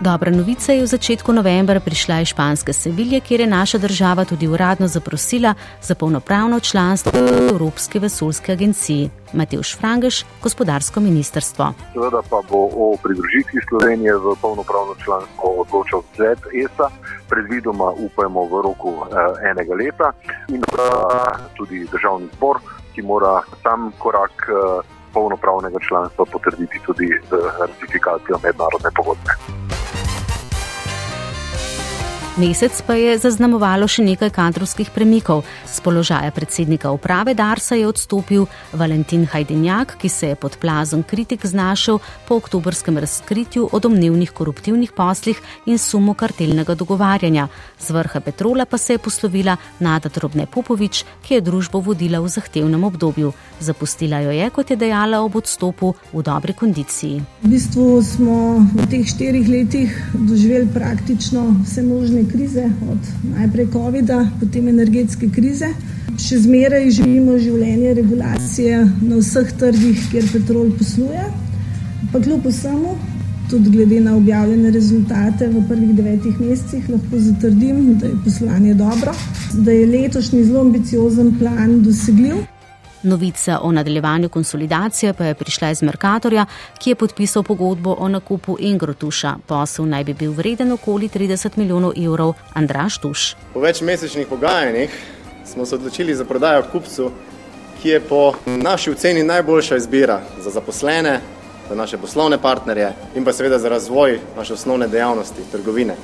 Dobra 0.00 0.30
novica 0.32 0.72
je 0.72 0.80
v 0.80 0.88
začetku 0.88 1.28
novembra 1.28 1.76
prišla 1.76 2.24
iz 2.24 2.32
španske 2.32 2.72
Sevilje, 2.72 3.20
kjer 3.20 3.40
je 3.40 3.46
naša 3.46 3.78
država 3.78 4.24
tudi 4.24 4.48
uradno 4.48 4.88
zaprosila 4.88 5.54
za 5.82 5.94
polnopravno 5.94 6.60
članstvo 6.60 7.20
v 7.20 7.52
Evropski 7.52 7.98
vesoljski 7.98 8.52
agenciji. 8.52 9.10
Matejš 9.32 9.76
Frangeš, 9.76 10.24
gospodarsko 10.42 11.00
ministrstvo. 11.00 11.74
Seveda 11.92 12.22
pa 12.30 12.40
bo 12.48 12.58
o 12.72 12.96
pridružitvi 13.02 13.60
Slovenije 13.68 14.16
v 14.16 14.34
polnopravno 14.40 14.94
članstvo 15.04 15.44
odločal 15.68 16.02
svet 16.16 16.38
ESA, 16.48 16.88
predvidoma 17.28 17.92
upajmo 17.92 18.44
v 18.44 18.62
roku 18.62 19.04
eh, 19.04 19.50
enega 19.52 19.74
leta 19.74 20.12
in 20.48 20.64
pa 20.64 20.88
tudi 21.56 21.84
državni 21.92 22.28
zbor, 22.36 22.56
ki 22.94 23.02
mora 23.02 23.42
sam 23.62 23.92
korak 23.98 24.48
eh, 24.48 24.99
polnopravnega 25.14 25.78
članstva 25.88 26.24
potrditi 26.32 26.78
tudi 26.86 27.08
z 27.28 27.30
ratifikacijo 27.60 28.36
mednarodne 28.44 28.90
pogodbe. 28.96 29.32
Mesec 32.40 32.72
pa 32.88 32.94
je 32.96 33.18
zaznamovalo 33.20 33.84
še 33.84 34.00
nekaj 34.00 34.30
kadrovskih 34.32 34.88
premikov. 34.94 35.42
Z 35.68 35.82
položaja 35.84 36.30
predsednika 36.32 36.88
uprave 36.88 37.34
Darsa 37.36 37.76
je 37.76 37.84
odstopil 37.84 38.46
Valentin 38.72 39.26
Hajdenjak, 39.28 39.98
ki 40.00 40.08
se 40.08 40.30
je 40.30 40.38
pod 40.40 40.56
plazom 40.56 41.02
kritik 41.04 41.44
znašel 41.44 41.98
po 42.24 42.38
oktobrskem 42.40 42.96
razkritju 42.96 43.66
o 43.68 43.76
domnevnih 43.76 44.32
koruptivnih 44.32 44.94
poslih 44.96 45.36
in 45.68 45.76
sumu 45.76 46.14
kartelnega 46.16 46.72
dogovarjanja. 46.80 47.50
Z 47.76 47.92
vrha 47.92 48.24
Petrola 48.24 48.64
pa 48.64 48.80
se 48.80 48.96
je 48.96 49.04
poslovila 49.04 49.58
Nada 49.80 50.08
Drobne 50.08 50.48
Popovič, 50.48 51.04
ki 51.20 51.36
je 51.36 51.44
družbo 51.44 51.84
vodila 51.84 52.24
v 52.24 52.32
zahtevnem 52.32 52.88
obdobju. 52.88 53.34
Zapustila 53.60 54.22
jo 54.24 54.32
je, 54.32 54.48
kot 54.48 54.72
je 54.72 54.80
dejala 54.80 55.20
ob 55.20 55.36
odstopu, 55.36 55.92
v 56.16 56.24
dobri 56.24 56.56
kondiciji. 56.56 57.20
V 57.44 57.52
bistvu 57.52 58.00
smo 58.00 58.64
v 58.64 58.88
teh 58.88 59.04
štirih 59.04 59.44
letih 59.44 59.92
doživeli 60.16 60.72
praktično 60.72 61.44
vse 61.68 61.84
možne 61.84 62.29
krize, 62.32 62.64
od 62.92 63.08
najprej 63.36 63.66
COVID-a, 63.72 64.24
potem 64.40 64.68
energetske 64.68 65.28
krize. 65.34 65.72
Še 66.20 66.40
zmeraj 66.44 66.90
živimo 66.98 67.38
življenje 67.38 67.94
regulacije 68.00 68.82
na 69.02 69.20
vseh 69.20 69.52
trgih, 69.60 70.02
kjer 70.12 70.28
petrol 70.32 70.72
posluje. 70.78 71.24
Pa 72.12 72.20
kljub 72.20 72.46
vsemu, 72.50 72.94
tudi 73.50 73.70
glede 73.70 74.00
na 74.00 74.16
objavljene 74.16 74.70
rezultate 74.70 75.48
v 75.48 75.62
prvih 75.68 75.92
devetih 75.96 76.40
mesecih, 76.40 76.88
lahko 76.90 77.18
zatrdim, 77.18 77.82
da 77.98 78.06
je 78.06 78.22
poslovanje 78.24 78.74
dobro, 78.74 79.14
da 79.66 79.74
je 79.74 79.86
letošnji 79.86 80.44
zelo 80.44 80.64
ambiciozen 80.68 81.34
plan 81.38 81.82
dosegljiv. 81.82 82.42
Novica 83.02 83.58
o 83.62 83.72
nadaljevanju 83.72 84.28
konsolidacije 84.28 85.12
pa 85.12 85.24
je 85.24 85.34
prišla 85.34 85.70
iz 85.70 85.82
Merkatorja, 85.82 86.46
ki 86.78 86.90
je 86.90 86.94
podpisal 86.94 87.42
pogodbo 87.42 87.96
o 87.98 88.08
nakupu 88.08 88.56
Ingrotuša. 88.60 89.34
Posel 89.46 89.88
naj 89.88 90.04
bi 90.04 90.14
bil 90.14 90.32
vreden 90.32 90.72
okoli 90.72 91.08
30 91.08 91.50
milijonov 91.56 91.92
evrov. 91.96 92.34
Andraš 92.54 92.98
Tuš. 92.98 93.36
Po 93.54 93.60
večmesečnih 93.60 94.26
pogajanjih 94.26 94.90
smo 95.44 95.66
se 95.66 95.74
odločili 95.74 96.14
za 96.14 96.24
prodajo 96.24 96.62
kupcu, 96.72 97.10
ki 97.82 97.88
je 97.88 98.00
po 98.00 98.32
naši 98.46 98.90
oceni 98.90 99.22
najboljša 99.22 99.76
izbira 99.76 100.20
za 100.44 100.50
zaposlene, 100.50 101.20
za 101.68 101.74
naše 101.74 101.98
poslovne 101.98 102.38
partnerje 102.42 102.92
in 103.14 103.24
pa 103.24 103.32
seveda 103.32 103.58
za 103.58 103.68
razvoj 103.68 104.18
naše 104.36 104.52
osnovne 104.52 104.88
dejavnosti, 104.88 105.42
trgovine. 105.52 105.94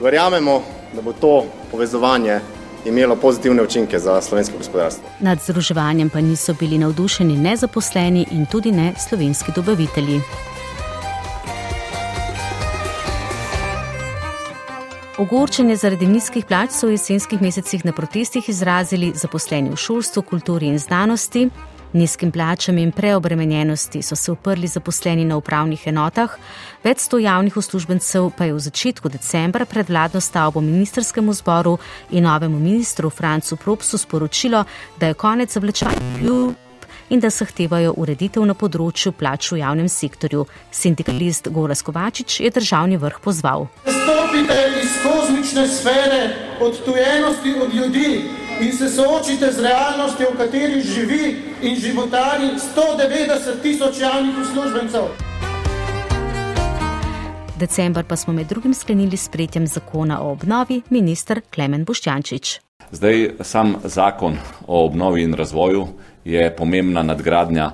Verjamemo, 0.00 0.62
da 0.94 1.02
bo 1.02 1.12
to 1.12 1.44
povezovanje 1.70 2.40
imelo 2.86 3.16
pozitivne 3.16 3.62
učinke 3.62 3.98
za 3.98 4.20
slovensko 4.20 4.58
gospodarstvo. 4.58 5.08
Nad 5.20 5.38
združevanjem 5.42 6.10
pa 6.10 6.20
niso 6.20 6.54
bili 6.54 6.78
navdušeni 6.78 7.36
ne 7.36 7.56
zaposleni 7.56 8.26
in 8.30 8.46
tudi 8.46 8.72
ne 8.72 8.92
slovenski 9.08 9.52
dobavitelji. 9.56 10.20
Ogorčenje 15.18 15.76
zaradi 15.76 16.06
nizkih 16.06 16.44
plač 16.44 16.74
so 16.76 16.86
v 16.86 16.92
jesenskih 16.92 17.40
mesecih 17.42 17.84
na 17.84 17.92
protestih 17.92 18.48
izrazili 18.48 19.12
zaposleni 19.14 19.70
v 19.70 19.76
šolstvu, 19.76 20.22
kulturi 20.22 20.66
in 20.66 20.78
znanosti. 20.78 21.48
Nizkim 21.96 22.32
plačam 22.32 22.78
in 22.78 22.90
preobremenjenosti 22.92 24.02
so 24.02 24.16
se 24.16 24.32
uprli 24.32 24.66
zaposleni 24.66 25.24
na 25.24 25.36
upravnih 25.40 25.86
enotah, 25.88 26.34
več 26.84 27.06
sto 27.06 27.16
javnih 27.18 27.56
uslužbencev 27.56 28.28
pa 28.36 28.44
je 28.44 28.52
v 28.52 28.60
začetku 28.66 29.08
decembra 29.08 29.64
pred 29.64 29.88
vladno 29.88 30.20
stavbo 30.20 30.60
ministerskemu 30.60 31.32
zboru 31.32 31.78
in 32.10 32.28
novemu 32.28 32.60
ministru 32.60 33.10
Francu 33.10 33.56
Propsu 33.56 33.98
sporočilo, 33.98 34.64
da 35.00 35.08
je 35.08 35.14
konec 35.14 35.56
zavlečanja 35.56 36.52
in 37.08 37.20
da 37.20 37.30
zahtevajo 37.30 37.94
ureditev 37.96 38.44
na 38.44 38.54
področju 38.54 39.14
plač 39.16 39.52
v 39.54 39.62
javnem 39.64 39.88
sektorju. 39.88 40.44
Sindikalist 40.70 41.48
Goras 41.48 41.80
Kovačič 41.86 42.40
je 42.44 42.50
državni 42.50 43.00
vrh 43.00 43.22
pozval. 43.24 43.70
Stopite 43.88 44.58
iz 44.82 44.98
kozmične 45.00 45.64
sfere 45.68 46.20
odtujenosti 46.60 47.54
od 47.62 47.74
ljudi 47.74 48.10
in 48.60 48.72
se 48.72 48.88
soočite 48.88 49.52
z 49.52 49.60
realnostjo, 49.60 50.26
v 50.34 50.36
kateri 50.36 50.80
živi 50.80 51.36
in 51.62 51.76
životari 51.76 52.56
190 52.56 53.62
tisoč 53.62 54.00
javnih 54.00 54.34
uslužbencev. 54.42 55.02
December 57.58 58.04
pa 58.04 58.16
smo 58.16 58.32
med 58.32 58.46
drugim 58.46 58.74
sklenili 58.74 59.16
s 59.16 59.28
prijetjem 59.28 59.66
zakona 59.66 60.22
o 60.22 60.30
obnovi, 60.32 60.82
minister 60.90 61.40
Klemen 61.54 61.84
Boštjančič. 61.84 62.60
Zdaj 62.90 63.30
sam 63.40 63.76
zakon 63.84 64.38
o 64.66 64.84
obnovi 64.84 65.22
in 65.22 65.34
razvoju 65.34 65.88
je 66.24 66.56
pomembna 66.56 67.02
nadgradnja 67.02 67.70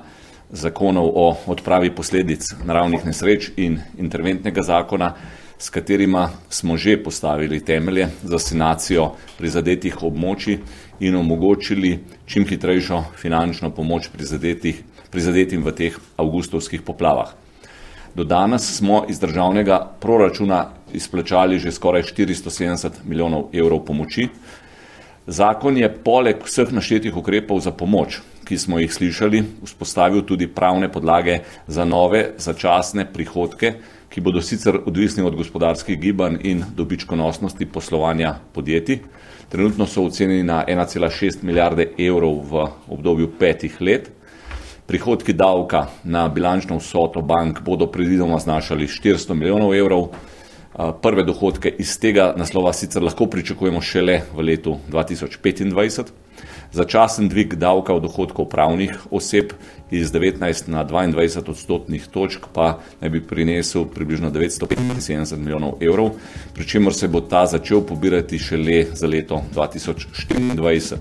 zakonov 0.51 1.11
o 1.15 1.37
odpravi 1.47 1.95
posledic 1.95 2.55
naravnih 2.65 3.07
nesreč 3.07 3.51
in 3.57 3.81
interventnega 3.99 4.63
zakona, 4.63 5.15
s 5.63 5.71
katerima 5.71 6.31
smo 6.51 6.77
že 6.77 7.03
postavili 7.03 7.65
temelje 7.65 8.09
za 8.23 8.39
sanacijo 8.39 9.13
prizadetih 9.39 10.01
območij 10.03 10.57
in 11.01 11.15
omogočili 11.17 11.99
čim 12.27 12.47
hitrejšo 12.49 13.05
finančno 13.17 13.71
pomoč 13.71 14.09
prizadetim 15.11 15.63
v 15.63 15.73
teh 15.73 15.99
avgustovskih 16.17 16.83
poplavah. 16.83 17.31
Do 18.15 18.25
danes 18.25 18.67
smo 18.77 19.05
iz 19.09 19.21
državnega 19.23 19.79
proračuna 20.01 20.65
izplačali 20.93 21.59
že 21.59 21.71
skoraj 21.71 22.03
470 22.11 23.05
milijonov 23.05 23.55
evrov 23.55 23.85
pomoči. 23.87 24.29
Zakon 25.27 25.79
je 25.79 25.95
poleg 26.05 26.43
vseh 26.43 26.73
naštetih 26.73 27.17
ukrepov 27.17 27.61
za 27.63 27.71
pomoč, 27.71 28.19
ki 28.45 28.59
smo 28.59 28.83
jih 28.83 28.91
slišali, 28.91 29.45
vzpostavil 29.63 30.27
tudi 30.27 30.51
pravne 30.51 30.91
podlage 30.93 31.39
za 31.67 31.85
nove 31.85 32.33
začasne 32.39 33.07
prihodke, 33.13 33.77
ki 34.13 34.21
bodo 34.21 34.43
sicer 34.45 34.77
odvisni 34.87 35.23
od 35.25 35.37
gospodarskih 35.37 35.97
gibanj 36.01 36.37
in 36.45 36.65
dobičkonosnosti 36.77 37.67
poslovanja 37.67 38.35
podjetij. 38.53 38.99
Trenutno 39.49 39.87
so 39.87 40.05
ocenjeni 40.05 40.43
na 40.43 40.65
1,6 40.69 41.43
milijarde 41.43 41.87
evrov 41.99 42.43
v 42.51 42.67
obdobju 42.89 43.31
petih 43.39 43.81
let. 43.81 44.11
Prihodki 44.87 45.33
davka 45.33 45.87
na 46.05 46.29
bilančno 46.29 46.77
vsoto 46.77 47.23
bank 47.23 47.63
bodo 47.65 47.87
predvidoma 47.87 48.39
znašali 48.39 48.87
400 48.87 49.35
milijonov 49.35 49.75
evrov. 49.75 50.09
Prve 51.03 51.25
dohodke 51.25 51.73
iz 51.79 51.99
tega 52.01 52.35
naslova 52.37 52.73
sicer 52.73 53.03
lahko 53.03 53.27
pričakujemo 53.27 53.81
šele 53.81 54.21
v 54.35 54.45
letu 54.45 54.77
2025. 54.91 56.22
Začasen 56.73 57.29
dvig 57.29 57.55
davka 57.61 57.93
od 57.93 58.03
dohodkov 58.03 58.49
pravnih 58.49 58.97
oseb 59.11 59.53
iz 59.91 60.09
19 60.13 60.69
na 60.73 60.85
22 60.89 61.51
odstotnih 61.51 62.07
točk 62.09 62.49
pa 62.53 62.79
naj 63.01 63.11
bi 63.11 63.21
prinesel 63.21 63.85
približno 63.85 64.31
975 64.33 65.37
milijonov 65.37 65.77
evrov, 65.85 66.17
pri 66.55 66.65
čemer 66.67 66.95
se 66.95 67.09
bo 67.09 67.21
ta 67.21 67.45
začel 67.47 67.85
pobirati 67.85 68.39
šele 68.39 68.87
za 68.95 69.07
leto 69.07 69.43
2024. 69.55 70.97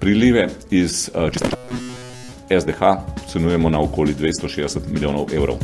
Prilive 0.00 0.48
iz 0.70 1.10
uh, 1.14 1.30
SDH 2.60 2.82
cenujemo 3.30 3.70
na 3.70 3.80
okoli 3.80 4.14
260 4.14 4.90
milijonov 4.90 5.30
evrov. 5.34 5.62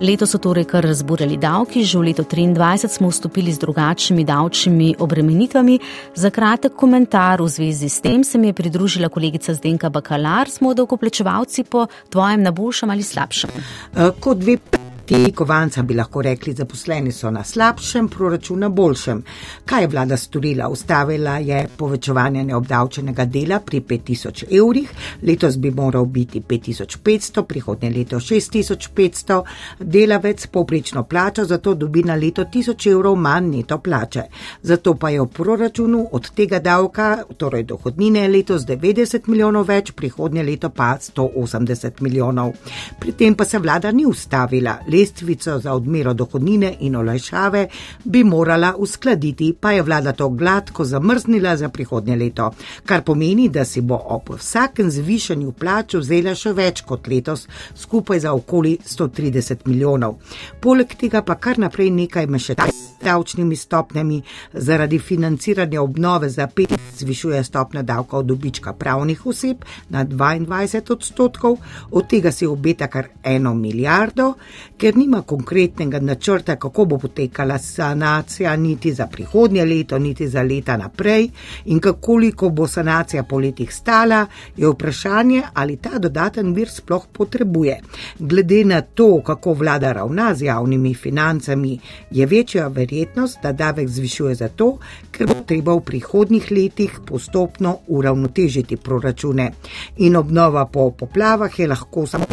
Leto 0.00 0.24
so 0.26 0.38
torej 0.40 0.64
kar 0.64 0.84
razburjali 0.84 1.36
davki, 1.36 1.84
že 1.84 1.98
v 1.98 2.08
leto 2.08 2.24
2023 2.24 2.88
smo 2.88 3.10
vstopili 3.12 3.52
z 3.52 3.60
drugačnimi 3.60 4.24
davčnimi 4.24 4.94
obremenitvami. 4.98 5.78
Za 6.16 6.30
kratek 6.32 6.72
komentar 6.72 7.42
v 7.44 7.48
zvezi 7.48 7.88
s 7.88 8.00
tem 8.00 8.24
se 8.24 8.38
mi 8.38 8.48
je 8.48 8.56
pridružila 8.56 9.12
kolegica 9.12 9.54
Zdenka 9.54 9.90
Bakalar, 9.92 10.48
smo 10.48 10.72
davkoplačevalci 10.74 11.64
po 11.64 11.86
tvojem 12.08 12.42
na 12.42 12.50
boljšem 12.50 12.90
ali 12.90 13.02
slabšem. 13.02 13.50
Uh, 13.52 14.16
kot 14.20 14.40
dve 14.40 14.79
Ti 15.10 15.32
kovanca 15.32 15.82
bi 15.82 15.94
lahko 15.94 16.22
rekli, 16.22 16.52
zaposleni 16.54 17.10
so 17.12 17.30
na 17.34 17.40
slabšem, 17.44 18.08
proračun 18.08 18.60
na 18.62 18.68
boljšem. 18.68 19.22
Kaj 19.66 19.82
je 19.82 19.88
vlada 19.90 20.16
storila? 20.16 20.68
Ustavila 20.70 21.32
je 21.42 21.64
povečevanje 21.76 22.44
neobdavčenega 22.44 23.24
dela 23.24 23.58
pri 23.58 23.80
5000 23.80 24.44
evrih, 24.60 24.92
letos 25.22 25.56
bi 25.58 25.70
moral 25.70 26.04
biti 26.04 26.40
5500, 26.40 27.42
prihodnje 27.42 27.90
leto 27.90 28.20
6500, 28.20 29.40
delavec 29.80 30.46
poprečno 30.46 31.02
plača, 31.02 31.44
zato 31.44 31.74
dobi 31.74 32.04
na 32.06 32.14
leto 32.14 32.44
1000 32.44 32.90
evrov 32.92 33.16
manj 33.16 33.50
neto 33.56 33.78
plače. 33.78 34.22
Zato 34.62 34.94
pa 34.94 35.10
je 35.10 35.20
v 35.20 35.26
proračunu 35.26 36.04
od 36.12 36.30
tega 36.30 36.58
davka, 36.58 37.24
torej 37.36 37.62
dohodnine, 37.62 38.28
letos 38.28 38.62
90 38.62 39.26
milijonov 39.26 39.66
več, 39.66 39.90
prihodnje 39.90 40.42
leto 40.42 40.70
pa 40.70 40.94
180 41.00 42.00
milijonov. 42.00 42.54
Pri 43.00 43.12
tem 43.12 43.34
pa 43.34 43.44
se 43.44 43.58
vlada 43.58 43.90
ni 43.90 44.06
ustavila 44.06 44.78
lestvico 45.00 45.58
za 45.58 45.74
odmero 45.74 46.14
dohodnine 46.14 46.76
in 46.80 46.96
olajšave 46.96 47.68
bi 48.04 48.24
morala 48.24 48.74
uskladiti, 48.78 49.54
pa 49.60 49.72
je 49.72 49.82
vlada 49.82 50.12
to 50.12 50.28
gladko 50.28 50.84
zamrznila 50.84 51.56
za 51.56 51.68
prihodnje 51.68 52.16
leto, 52.16 52.50
kar 52.84 53.02
pomeni, 53.02 53.48
da 53.48 53.64
si 53.64 53.80
bo 53.80 54.00
ob 54.04 54.30
vsakem 54.36 54.90
zvišanju 54.90 55.52
plač 55.52 55.94
vzela 55.94 56.34
še 56.34 56.52
več 56.52 56.84
kot 56.86 57.08
letos, 57.08 57.46
skupaj 57.74 58.20
za 58.20 58.32
okoli 58.32 58.76
130 58.86 59.66
milijonov. 59.66 60.18
Poleg 60.60 60.94
tega 61.00 61.22
pa 61.22 61.34
kar 61.34 61.58
naprej 61.58 61.90
nekaj 61.90 62.26
mešetaj 62.26 62.72
s 62.74 63.04
davčnimi 63.04 63.56
stopnjami 63.56 64.22
zaradi 64.52 64.98
financiranja 64.98 65.82
obnove 65.82 66.28
za 66.28 66.46
pet 66.46 66.74
zvišuje 66.98 67.44
stopnja 67.44 67.82
davka 67.82 68.16
od 68.16 68.26
dobička 68.26 68.72
pravnih 68.72 69.26
oseb 69.26 69.64
na 69.88 70.04
22 70.04 70.92
odstotkov, 70.92 71.56
od 71.90 72.08
tega 72.08 72.32
si 72.32 72.46
obeta 72.46 72.86
kar 72.86 73.08
eno 73.24 73.54
milijardo, 73.54 74.34
ker 74.76 74.89
nima 74.96 75.22
konkretnega 75.22 76.00
načrta, 76.00 76.56
kako 76.56 76.84
bo 76.84 76.98
potekala 76.98 77.58
sanacija 77.58 78.56
niti 78.56 78.92
za 78.92 79.06
prihodnje 79.06 79.64
leto, 79.64 79.98
niti 79.98 80.28
za 80.28 80.42
leta 80.42 80.76
naprej 80.76 81.28
in 81.64 81.80
koliko 82.00 82.48
bo 82.48 82.66
sanacija 82.66 83.22
po 83.22 83.38
letih 83.38 83.74
stala, 83.74 84.26
je 84.56 84.68
vprašanje, 84.68 85.42
ali 85.54 85.76
ta 85.76 85.98
dodaten 85.98 86.54
vir 86.54 86.68
sploh 86.68 87.06
potrebuje. 87.12 87.80
Glede 88.18 88.64
na 88.64 88.80
to, 88.80 89.20
kako 89.26 89.52
vlada 89.52 89.92
ravna 89.92 90.34
z 90.34 90.42
javnimi 90.42 90.94
financami, 90.94 91.78
je 92.10 92.26
večja 92.26 92.68
verjetnost, 92.68 93.38
da 93.42 93.52
davek 93.52 93.88
zvišuje 93.88 94.34
zato, 94.34 94.78
ker 95.10 95.26
bo 95.26 95.34
treba 95.46 95.74
v 95.74 95.84
prihodnjih 95.84 96.50
letih 96.50 97.00
postopno 97.06 97.78
uravnotežiti 97.88 98.76
proračune. 98.76 99.50
In 99.96 100.16
obnova 100.16 100.66
po 100.66 100.90
poplavah 100.90 101.58
je 101.58 101.66
lahko 101.68 102.06
samo 102.06 102.26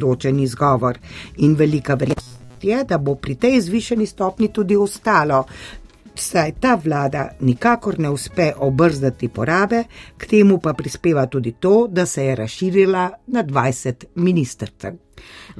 določen 0.00 0.40
izgovor 0.40 0.98
in 1.36 1.54
velika 1.54 1.89
verjetnost 1.94 2.40
je, 2.62 2.84
da 2.84 2.98
bo 2.98 3.14
pri 3.14 3.34
tej 3.34 3.60
zvišeni 3.60 4.06
stopni 4.06 4.52
tudi 4.52 4.76
ostalo. 4.76 5.44
Saj 6.14 6.52
ta 6.60 6.74
vlada 6.84 7.28
nikakor 7.40 7.98
ne 7.98 8.10
uspe 8.10 8.52
obrzdati 8.56 9.28
porabe, 9.28 9.84
k 10.16 10.26
temu 10.26 10.58
pa 10.58 10.72
prispeva 10.72 11.26
tudi 11.26 11.52
to, 11.52 11.86
da 11.88 12.06
se 12.06 12.24
je 12.24 12.34
razširila 12.34 13.10
na 13.26 13.44
20 13.44 14.04
ministrstv. 14.14 14.86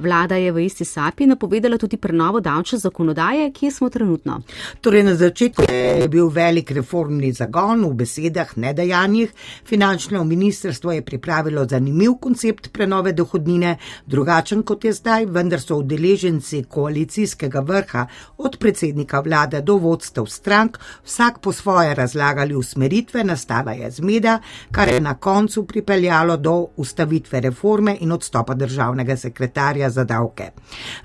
Vlada 0.01 0.35
je 0.35 0.51
v 0.51 0.65
isti 0.65 0.85
sapi 0.85 1.25
napovedala 1.25 1.77
tudi 1.77 1.97
prenovo 1.97 2.39
davčne 2.39 2.79
zakonodaje, 2.79 3.51
kje 3.53 3.71
smo 3.71 3.89
trenutno. 3.89 4.41
Torej, 4.81 5.03
na 5.03 5.15
začetku 5.15 5.63
je 5.69 6.07
bil 6.09 6.29
velik 6.29 6.71
reformni 6.71 7.31
zagon 7.33 7.85
v 7.85 7.93
besedah, 8.01 8.55
ne 8.57 8.73
dejanjih. 8.73 9.33
Finančno 9.65 10.23
ministrstvo 10.23 10.91
je 10.91 11.05
pripravilo 11.05 11.65
zanimiv 11.69 12.17
koncept 12.21 12.71
prenove 12.73 13.13
dohodnine, 13.13 13.77
drugačen 14.05 14.63
kot 14.63 14.85
je 14.85 14.93
zdaj, 14.93 15.25
vendar 15.25 15.61
so 15.61 15.77
udeleženci 15.77 16.63
koalicijskega 16.69 17.59
vrha 17.59 18.07
od 18.37 18.57
predsednika 18.59 19.19
vlade 19.19 19.61
do 19.61 19.77
vodstev 19.77 20.25
strank 20.25 20.79
vsak 21.05 21.39
po 21.41 21.51
svoje 21.51 21.95
razlagali 21.95 22.55
usmeritve, 22.55 23.23
nastala 23.23 23.71
je 23.71 23.91
zmeda, 23.91 24.39
kar 24.71 24.89
je 24.89 24.99
na 25.01 25.13
koncu 25.13 25.65
pripeljalo 25.67 26.37
do 26.37 26.67
ustavitve 26.75 27.41
reforme 27.41 27.97
in 27.99 28.11
odstopa 28.11 28.53
državnega 28.53 29.17
sekretarja 29.17 29.89
za 29.91 30.03
davke. 30.03 30.51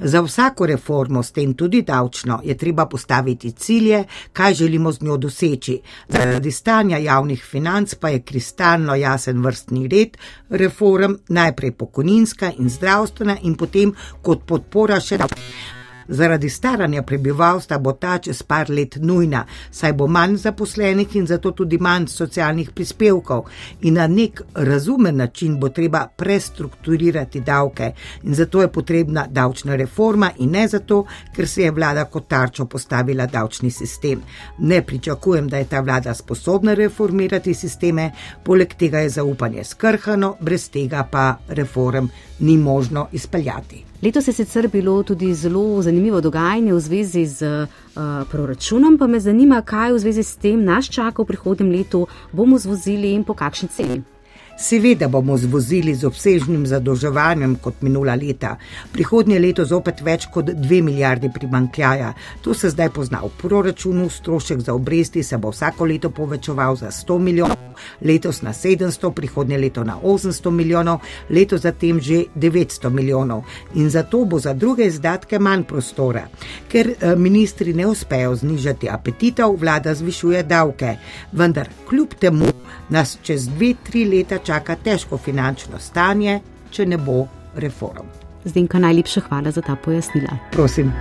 Za 0.00 0.20
vsako 0.20 0.66
reformo, 0.66 1.22
s 1.22 1.32
tem 1.32 1.54
tudi 1.54 1.82
davčno, 1.82 2.40
je 2.44 2.56
treba 2.56 2.86
postaviti 2.86 3.52
cilje, 3.52 4.04
kaj 4.32 4.54
želimo 4.54 4.92
z 4.92 5.02
njo 5.02 5.16
doseči. 5.16 5.80
Zaradi 6.08 6.52
stanja 6.52 6.98
javnih 6.98 7.44
financ 7.44 7.94
pa 7.94 8.08
je 8.08 8.22
kristalno 8.22 8.94
jasen 8.94 9.42
vrstni 9.42 9.88
red 9.88 10.16
reform, 10.50 11.14
najprej 11.28 11.72
pokojninska 11.72 12.52
in 12.58 12.70
zdravstvena 12.70 13.36
in 13.42 13.54
potem 13.56 13.94
kot 14.22 14.46
podpora 14.46 15.00
še 15.00 15.18
davke. 15.18 15.75
Zaradi 16.08 16.48
staranja 16.50 17.02
prebivalstva 17.02 17.78
bo 17.78 17.92
ta 17.92 18.18
čez 18.18 18.42
par 18.42 18.70
let 18.70 18.96
nujna, 19.00 19.44
saj 19.70 19.92
bo 19.92 20.06
manj 20.06 20.36
zaposlenih 20.36 21.16
in 21.16 21.26
zato 21.26 21.50
tudi 21.50 21.78
manj 21.78 22.06
socialnih 22.08 22.70
prispevkov. 22.70 23.44
In 23.80 23.94
na 23.94 24.06
nek 24.06 24.42
razumen 24.54 25.16
način 25.16 25.58
bo 25.60 25.68
treba 25.68 26.06
prestrukturirati 26.16 27.40
davke. 27.40 27.92
In 28.22 28.34
zato 28.34 28.62
je 28.62 28.72
potrebna 28.72 29.26
davčna 29.30 29.76
reforma 29.76 30.30
in 30.38 30.50
ne 30.50 30.68
zato, 30.68 31.04
ker 31.34 31.48
se 31.48 31.62
je 31.62 31.70
vlada 31.70 32.04
kot 32.04 32.28
tarčo 32.28 32.66
postavila 32.66 33.26
davčni 33.26 33.70
sistem. 33.70 34.22
Ne 34.58 34.82
pričakujem, 34.82 35.48
da 35.48 35.58
je 35.58 35.64
ta 35.64 35.80
vlada 35.80 36.14
sposobna 36.14 36.74
reformirati 36.74 37.54
sisteme, 37.54 38.10
poleg 38.44 38.74
tega 38.78 38.98
je 38.98 39.10
zaupanje 39.10 39.64
skrhano, 39.64 40.36
brez 40.40 40.70
tega 40.70 41.08
pa 41.10 41.36
reform 41.48 42.08
ni 42.38 42.56
možno 42.56 43.08
izpeljati. 43.12 43.84
Letos 44.02 44.28
je 44.28 44.32
sicer 44.32 44.68
bilo 44.68 45.02
tudi 45.02 45.34
zelo 45.34 45.82
zanimivo 45.82 46.20
dogajanje 46.20 46.72
v 46.72 46.80
zvezi 46.80 47.26
z 47.26 47.42
uh, 47.42 48.02
proračunom, 48.30 48.98
pa 48.98 49.06
me 49.06 49.20
zanima, 49.20 49.62
kaj 49.62 49.92
v 49.92 49.98
zvezi 49.98 50.22
s 50.22 50.36
tem 50.36 50.64
nas 50.64 50.84
čaka 50.84 51.22
v 51.22 51.26
prihodnem 51.32 51.72
letu, 51.72 52.06
bomo 52.32 52.58
zvozili 52.58 53.14
in 53.16 53.24
po 53.24 53.34
kakšni 53.34 53.68
ceni. 53.68 54.15
Seveda 54.58 55.08
bomo 55.08 55.36
zvozili 55.36 55.94
z 55.94 56.06
obsežnim 56.08 56.62
zadolževanjem 56.66 57.58
kot 57.60 57.82
minula 57.84 58.14
leta. 58.16 58.54
Prihodnje 58.92 59.36
leto 59.38 59.64
zopet 59.68 60.00
več 60.00 60.24
kot 60.32 60.48
2 60.48 60.78
milijardi 60.82 61.28
primankljaja. 61.28 62.14
To 62.40 62.54
se 62.54 62.70
zdaj 62.72 62.88
pozna 62.96 63.20
v 63.20 63.28
proračunu, 63.36 64.08
strošek 64.08 64.62
za 64.64 64.74
obresti 64.74 65.22
se 65.22 65.36
bo 65.36 65.50
vsako 65.52 65.84
leto 65.84 66.10
povečeval 66.10 66.76
za 66.76 66.88
100 66.88 67.18
milijonov, 67.18 67.82
letos 68.00 68.40
na 68.42 68.54
700, 68.56 69.10
prihodnje 69.12 69.58
leto 69.58 69.84
na 69.84 69.98
800 70.00 70.50
milijonov, 70.50 71.04
leto 71.30 71.58
zatem 71.58 72.00
že 72.00 72.24
900 72.34 72.90
milijonov. 72.90 73.44
In 73.74 73.90
zato 73.90 74.24
bo 74.24 74.40
za 74.40 74.54
druge 74.54 74.86
izdatke 74.86 75.38
manj 75.38 75.66
prostora. 75.68 76.24
Ker 76.68 76.94
eh, 76.96 77.16
ministri 77.16 77.74
ne 77.74 77.86
uspejo 77.86 78.32
znižati 78.34 78.88
apetitov, 78.88 79.60
vlada 79.60 79.94
zvišuje 79.94 80.42
davke. 80.42 80.96
Vendar 81.32 81.68
kljub 81.88 82.14
temu 82.20 82.48
nas 82.88 83.18
čez 83.22 83.48
2-3 83.48 84.08
leta 84.16 84.38
čaka 84.46 84.76
težko 84.84 85.18
finančno 85.18 85.80
stanje, 85.82 86.40
če 86.70 86.86
ne 86.86 86.98
bo 86.98 87.24
reform. 87.56 88.06
Zdenka, 88.46 88.78
najlepša 88.78 89.26
hvala 89.28 89.50
za 89.50 89.64
ta 89.66 89.74
pojasnila. 89.76 90.38
Prosim. 90.54 90.92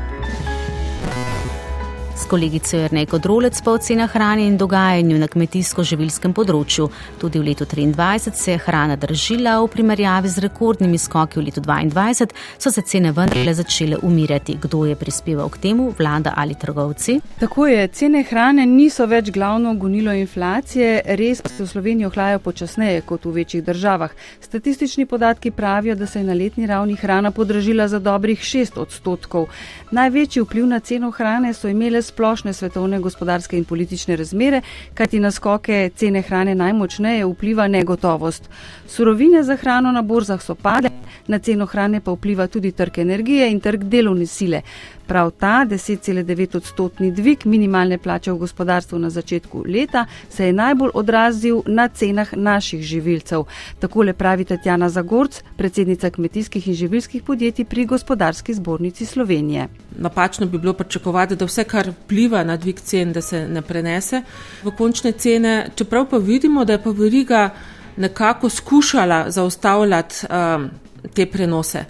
S 2.18 2.26
kolegico 2.28 2.78
Jrneko 2.78 3.18
Drolec 3.18 3.62
pa 3.62 3.72
ocena 3.72 4.08
hrane 4.08 4.46
in 4.48 4.56
dogajanju 4.58 5.18
na 5.20 5.28
kmetijsko-živilskem 5.28 6.32
področju. 6.32 6.86
Tudi 7.20 7.42
v 7.42 7.50
letu 7.50 7.66
2023 7.68 8.40
se 8.40 8.54
je 8.54 8.62
hrana 8.64 8.96
držila, 8.96 9.58
v 9.60 9.68
primerjavi 9.74 10.32
z 10.32 10.46
rekordnimi 10.46 10.96
skoki 10.96 11.42
v 11.42 11.44
letu 11.50 11.60
2022 11.66 12.32
so 12.58 12.72
se 12.72 12.84
cene 12.88 13.12
vendarle 13.12 13.54
začele 13.54 14.00
umirjati. 14.00 14.56
Kdo 14.64 14.86
je 14.88 14.96
prispeval 14.96 15.52
k 15.52 15.60
temu, 15.66 15.90
vlada 15.98 16.32
ali 16.38 16.56
trgovci? 16.56 17.18
Tako 17.42 17.68
je, 17.68 17.84
cene 17.92 18.24
hrane 18.24 18.64
niso 18.64 19.10
več 19.12 19.34
glavno 19.36 19.76
gonilo 19.76 20.16
inflacije, 20.16 21.02
res 21.20 21.44
pa 21.44 21.52
se 21.52 21.66
v 21.66 21.68
Sloveniji 21.68 22.08
ohlajajo 22.08 22.40
počasneje 22.48 23.04
kot 23.04 23.28
v 23.28 23.36
večjih 23.42 23.66
državah. 23.68 24.16
Statistični 24.40 25.06
podatki 25.06 25.52
pravijo, 25.52 26.00
da 26.00 26.08
se 26.08 26.24
je 26.24 26.30
na 26.32 26.34
letni 26.34 26.64
ravni 26.64 26.96
hrana 26.96 27.36
podražila 27.36 27.90
za 27.92 28.00
dobrih 28.00 28.40
6 28.40 28.80
odstotkov. 28.80 29.52
Največji 29.92 30.48
vpliv 30.48 30.72
na 30.72 30.80
ceno 30.80 31.12
hrane 31.12 31.52
so 31.54 31.68
imele 31.68 32.05
splošne 32.06 32.54
svetovne 32.54 33.00
gospodarske 33.00 33.58
in 33.58 33.66
politične 33.66 34.16
razmere, 34.16 34.62
kajti 34.94 35.20
na 35.20 35.32
skoke 35.32 35.90
cene 35.96 36.22
hrane 36.22 36.56
najmočneje 36.56 37.26
vpliva 37.26 37.68
negotovost. 37.68 38.50
Surovine 38.88 39.44
za 39.44 39.56
hrano 39.56 39.92
na 39.92 40.02
borzah 40.02 40.42
so 40.42 40.56
padle, 40.56 40.90
na 41.28 41.40
ceno 41.40 41.66
hrane 41.66 42.00
pa 42.02 42.12
vpliva 42.12 42.48
tudi 42.48 42.72
trg 42.72 43.00
energije 43.00 43.52
in 43.52 43.60
trg 43.60 43.84
delovne 43.84 44.26
sile. 44.26 44.62
Prav 45.08 45.32
ta 45.32 45.66
10,9 45.70 46.58
odstotni 46.58 47.12
dvig 47.12 47.46
minimalne 47.46 47.98
plače 47.98 48.32
v 48.32 48.38
gospodarstvu 48.38 49.00
na 49.00 49.10
začetku 49.10 49.64
leta 49.68 50.06
se 50.30 50.46
je 50.46 50.54
najbolj 50.54 50.90
odrazil 50.94 51.62
na 51.66 51.88
cenah 51.88 52.34
naših 52.34 52.82
živilcev. 52.82 53.44
Takole 53.80 54.14
pravi 54.14 54.46
Tatjana 54.46 54.90
Zagorc, 54.90 55.42
predsednica 55.58 56.10
kmetijskih 56.10 56.68
in 56.68 56.74
živilskih 56.74 57.24
podjetij 57.24 57.66
pri 57.66 57.86
gospodarski 57.86 58.54
zbornici 58.54 59.06
Slovenije. 59.06 59.68
Napačno 59.98 60.46
bi 60.46 60.58
bilo 60.58 60.74
pričakovati, 60.74 61.36
da 61.36 61.46
vse, 61.46 61.64
kar 61.64 61.90
vpliva 61.90 62.44
na 62.44 62.58
dvig 62.58 62.80
cen, 62.80 63.14
da 63.14 63.22
se 63.22 63.48
ne 63.48 63.62
prenese 63.62 64.22
v 64.64 64.72
končne 64.78 65.12
cene, 65.12 65.70
čeprav 65.76 66.10
pa 66.10 66.18
vidimo, 66.18 66.66
da 66.66 66.74
je 66.74 66.84
pa 66.84 66.90
veriga 66.90 67.50
nekako 67.98 68.50
skušala 68.50 69.32
zaustavljati 69.32 70.16
um, 70.30 70.70
te 71.14 71.26
prenose. 71.26 71.86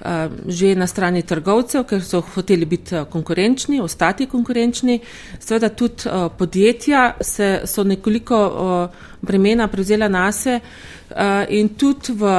Uh, 0.00 0.32
že 0.48 0.72
na 0.74 0.86
strani 0.86 1.20
trgovcev, 1.22 1.84
ker 1.84 2.00
so 2.00 2.22
hoteli 2.34 2.64
biti 2.64 2.94
uh, 2.96 3.04
konkurenčni, 3.04 3.82
ostati 3.84 4.26
konkurenčni, 4.26 4.96
seveda 5.38 5.68
tudi 5.76 6.08
uh, 6.08 6.30
podjetja 6.38 7.02
se, 7.20 7.50
so 7.68 7.84
nekoliko 7.84 8.88
bremena 9.20 9.68
prevzela 9.68 10.08
nase 10.08 10.60
in 11.48 11.68
tudi 11.76 12.14
v 12.16 12.30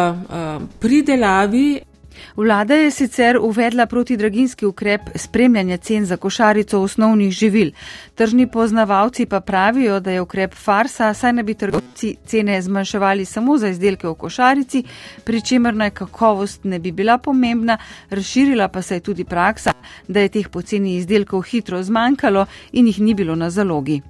pridelavi 0.79 1.90
Vlada 2.35 2.75
je 2.75 2.91
sicer 2.91 3.37
uvedla 3.41 3.85
protidraginski 3.85 4.65
ukrep 4.65 5.01
spremljanja 5.15 5.77
cen 5.77 6.05
za 6.05 6.17
košarico 6.17 6.81
osnovnih 6.81 7.31
živil. 7.31 7.71
Tržni 8.15 8.47
poznavalci 8.51 9.25
pa 9.25 9.39
pravijo, 9.39 9.99
da 9.99 10.11
je 10.11 10.21
ukrep 10.21 10.53
farsa, 10.53 11.13
saj 11.13 11.33
ne 11.33 11.43
bi 11.43 11.53
trgovci 11.53 12.15
cene 12.25 12.61
zmanjševali 12.61 13.25
samo 13.25 13.57
za 13.57 13.67
izdelke 13.67 14.07
v 14.07 14.13
košarici, 14.13 14.83
pri 15.23 15.41
čemer 15.41 15.75
naj 15.75 15.89
kakovost 15.89 16.63
ne 16.63 16.79
bi 16.79 16.91
bila 16.91 17.17
pomembna, 17.17 17.77
razširila 18.09 18.67
pa 18.67 18.81
se 18.81 18.95
je 18.95 18.99
tudi 18.99 19.23
praksa, 19.23 19.73
da 20.07 20.19
je 20.19 20.29
teh 20.29 20.49
poceni 20.49 20.95
izdelkov 20.95 21.41
hitro 21.41 21.83
zmanjkalo 21.83 22.45
in 22.71 22.87
jih 22.87 22.99
ni 22.99 23.13
bilo 23.13 23.35
na 23.35 23.49
zalogi. 23.49 24.01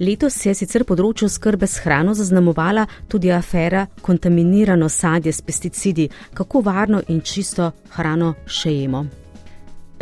Letos 0.00 0.34
se 0.34 0.48
je 0.50 0.54
sicer 0.54 0.84
področju 0.84 1.28
skrbe 1.28 1.66
s 1.66 1.82
hrano 1.84 2.14
zaznamovala 2.14 2.86
tudi 3.08 3.30
afera 3.30 3.86
kontaminirano 4.00 4.88
sadje 4.88 5.32
s 5.32 5.42
pesticidi, 5.42 6.08
kako 6.34 6.60
varno 6.60 7.02
in 7.08 7.20
čisto 7.20 7.72
hrano 7.96 8.34
še 8.46 8.72
jemo. 8.72 9.04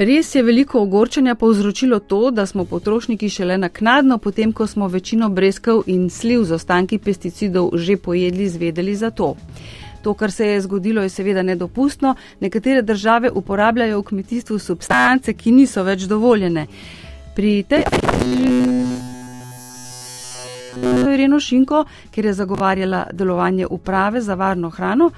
Res 0.01 0.35
je 0.35 0.43
veliko 0.43 0.81
ogorčenja 0.81 1.35
povzročilo 1.35 1.99
to, 1.99 2.31
da 2.31 2.47
smo 2.47 2.65
potrošniki 2.65 3.29
šele 3.29 3.59
naknadno, 3.59 4.17
potem 4.19 4.53
ko 4.53 4.67
smo 4.67 4.89
večino 4.89 5.29
brezkov 5.29 5.83
in 5.87 6.09
sliv 6.11 6.47
z 6.49 6.57
ostanki 6.57 6.99
pesticidov 6.99 7.75
že 7.75 7.99
pojedli, 8.01 8.49
zvedeli 8.49 8.97
za 8.97 9.11
to. 9.11 9.35
To, 10.03 10.15
kar 10.15 10.33
se 10.33 10.47
je 10.47 10.61
zgodilo, 10.61 11.03
je 11.03 11.13
seveda 11.13 11.43
nedopustno. 11.43 12.15
Nekatere 12.41 12.83
države 12.83 13.31
uporabljajo 13.31 14.01
v 14.01 14.09
kmetijstvu 14.09 14.59
substance, 14.59 15.37
ki 15.37 15.53
niso 15.53 15.85
več 15.85 16.09
dovoljene. 16.09 16.67
Pri 17.37 17.63
tej. 17.69 17.85
Ireno 21.15 21.41
Šinko, 21.41 21.85
ker 22.11 22.25
je 22.25 22.33
zagovarjala 22.33 23.07
delovanje 23.13 23.67
uprave 23.67 24.21
za 24.21 24.35
varno 24.35 24.71
hrano, 24.71 25.11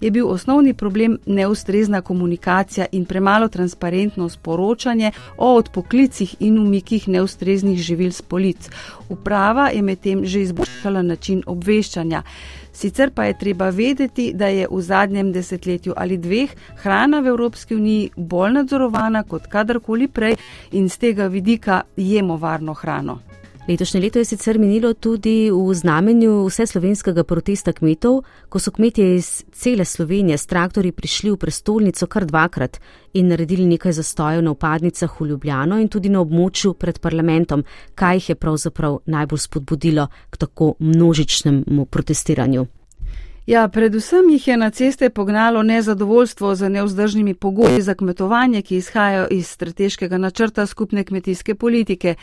je 0.00 0.10
bil 0.10 0.28
osnovni 0.28 0.74
problem 0.74 1.18
neustrezna 1.26 2.00
komunikacija 2.00 2.86
in 2.92 3.04
premalo 3.04 3.48
transparentno 3.48 4.28
sporočanje 4.28 5.12
o 5.38 5.54
odpoklicih 5.54 6.36
in 6.40 6.58
umikih 6.58 7.08
neustreznih 7.08 7.78
živil 7.78 8.12
z 8.12 8.22
polic. 8.22 8.70
Uprava 9.08 9.68
je 9.68 9.82
medtem 9.82 10.24
že 10.24 10.42
izboljšala 10.42 11.02
način 11.02 11.42
obveščanja. 11.46 12.22
Sicer 12.72 13.10
pa 13.10 13.24
je 13.24 13.38
treba 13.38 13.70
vedeti, 13.70 14.32
da 14.34 14.46
je 14.46 14.66
v 14.70 14.80
zadnjem 14.80 15.32
desetletju 15.32 15.94
ali 15.96 16.16
dveh 16.16 16.50
hrana 16.82 17.20
v 17.20 17.26
Evropski 17.26 17.74
uniji 17.74 18.10
bolj 18.16 18.52
nadzorovana 18.52 19.22
kot 19.22 19.46
kadarkoli 19.46 20.08
prej 20.08 20.36
in 20.72 20.88
z 20.88 20.98
tega 20.98 21.26
vidika 21.26 21.82
jemo 21.96 22.36
varno 22.36 22.74
hrano. 22.74 23.35
Letošnje 23.68 24.00
leto 24.00 24.18
je 24.18 24.24
sicer 24.24 24.58
minilo 24.58 24.92
tudi 24.94 25.50
v 25.50 25.74
znamenju 25.74 26.44
vseslovenskega 26.46 27.24
protesta 27.24 27.72
kmetov, 27.72 28.20
ko 28.48 28.60
so 28.62 28.70
kmetje 28.70 29.16
iz 29.16 29.42
cele 29.52 29.84
Slovenije 29.84 30.38
s 30.38 30.46
traktori 30.46 30.92
prišli 30.92 31.30
v 31.30 31.36
prestolnico 31.36 32.06
kar 32.06 32.24
dvakrat 32.30 32.78
in 33.12 33.26
naredili 33.28 33.66
nekaj 33.66 33.92
zastojev 33.92 34.42
na 34.42 34.54
upadnicah 34.54 35.20
v 35.20 35.26
Ljubljano 35.26 35.80
in 35.82 35.88
tudi 35.88 36.08
na 36.08 36.22
območju 36.22 36.74
pred 36.78 37.00
parlamentom, 37.02 37.64
kaj 37.94 38.16
jih 38.16 38.28
je 38.28 38.34
pravzaprav 38.34 38.98
najbolj 39.06 39.38
spodbudilo 39.38 40.06
k 40.30 40.36
tako 40.36 40.74
množičnemu 40.78 41.86
protestiranju. 41.86 42.66
Ja, 43.46 43.68
predvsem 43.68 44.30
jih 44.30 44.48
je 44.48 44.56
na 44.56 44.70
ceste 44.70 45.10
pognalo 45.10 45.62
nezadovoljstvo 45.62 46.54
z 46.54 46.68
neuzdržnimi 46.68 47.34
pogoji 47.34 47.82
za 47.82 47.94
kmetovanje, 47.94 48.62
ki 48.62 48.76
izhajajo 48.76 49.26
iz 49.30 49.48
strateškega 49.48 50.18
načrta 50.18 50.66
skupne 50.66 51.04
kmetijske 51.04 51.54
politike. 51.54 52.14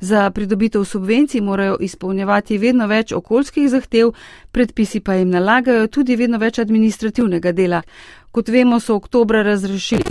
Za 0.00 0.30
pridobitev 0.30 0.84
subvencij 0.84 1.40
morajo 1.40 1.76
izpolnjevati 1.80 2.58
vedno 2.58 2.86
več 2.86 3.12
okoljskih 3.12 3.68
zahtev, 3.68 4.12
predpisi 4.52 5.00
pa 5.00 5.14
jim 5.14 5.30
nalagajo 5.30 5.86
tudi 5.86 6.16
vedno 6.16 6.38
več 6.38 6.58
administrativnega 6.58 7.52
dela. 7.52 7.82
Kot 8.30 8.48
vemo, 8.48 8.80
so 8.80 8.94
oktobra 8.94 9.42
razrešili 9.42 10.02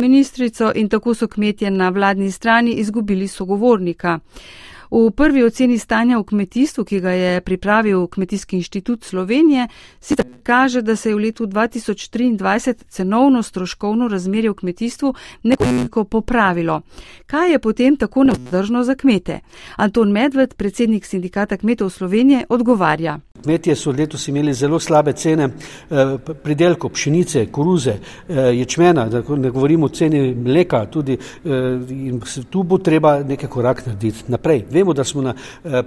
ministrico 0.00 0.72
in 0.74 0.88
tako 0.88 1.14
so 1.14 1.28
kmetje 1.28 1.70
na 1.70 1.88
vladni 1.88 2.30
strani 2.30 2.72
izgubili 2.72 3.28
sogovornika. 3.28 4.18
V 4.94 5.10
prvi 5.10 5.42
oceni 5.42 5.74
stanja 5.78 6.20
v 6.20 6.24
kmetijstvu, 6.24 6.84
ki 6.86 7.00
ga 7.02 7.10
je 7.10 7.40
pripravil 7.40 8.06
Kmetijski 8.06 8.56
inštitut 8.56 9.04
Slovenije, 9.04 9.66
se 10.00 10.14
kaže, 10.42 10.82
da 10.82 10.96
se 10.96 11.08
je 11.08 11.14
v 11.14 11.18
letu 11.18 11.46
2023 11.46 12.74
cenovno 12.88 13.42
stroškovno 13.42 14.08
razmerje 14.08 14.50
v 14.50 14.54
kmetijstvu 14.54 15.14
nekoliko 15.42 16.04
popravilo. 16.04 16.80
Kaj 17.26 17.52
je 17.52 17.58
potem 17.58 17.96
tako 17.96 18.24
nevzdržno 18.24 18.84
za 18.84 18.94
kmete? 18.94 19.40
Anton 19.76 20.12
Medved, 20.12 20.54
predsednik 20.54 21.04
sindikata 21.04 21.56
kmetov 21.56 21.90
Slovenije, 21.90 22.46
odgovarja. 22.48 23.18
Kmetje 23.42 23.76
so 23.76 23.90
letos 23.90 24.28
imeli 24.28 24.54
zelo 24.54 24.78
slabe 24.80 25.12
cene 25.12 25.44
eh, 25.44 26.18
pridelkov, 26.42 26.90
pšenice, 26.90 27.46
koruze, 27.46 27.90
eh, 28.28 28.34
ječmena, 28.36 29.08
da 29.08 29.22
ne 29.36 29.50
govorimo 29.50 29.86
o 29.86 29.88
ceni 29.88 30.34
mleka, 30.34 30.86
tudi 30.86 31.12
eh, 31.12 31.50
tu 32.50 32.62
bo 32.62 32.78
treba 32.78 33.22
nekaj 33.22 33.48
korak 33.48 33.86
narediti 33.86 34.24
naprej. 34.28 34.64
Vemo, 34.70 34.83
da 34.92 35.04
smo 35.04 35.22
na 35.22 35.34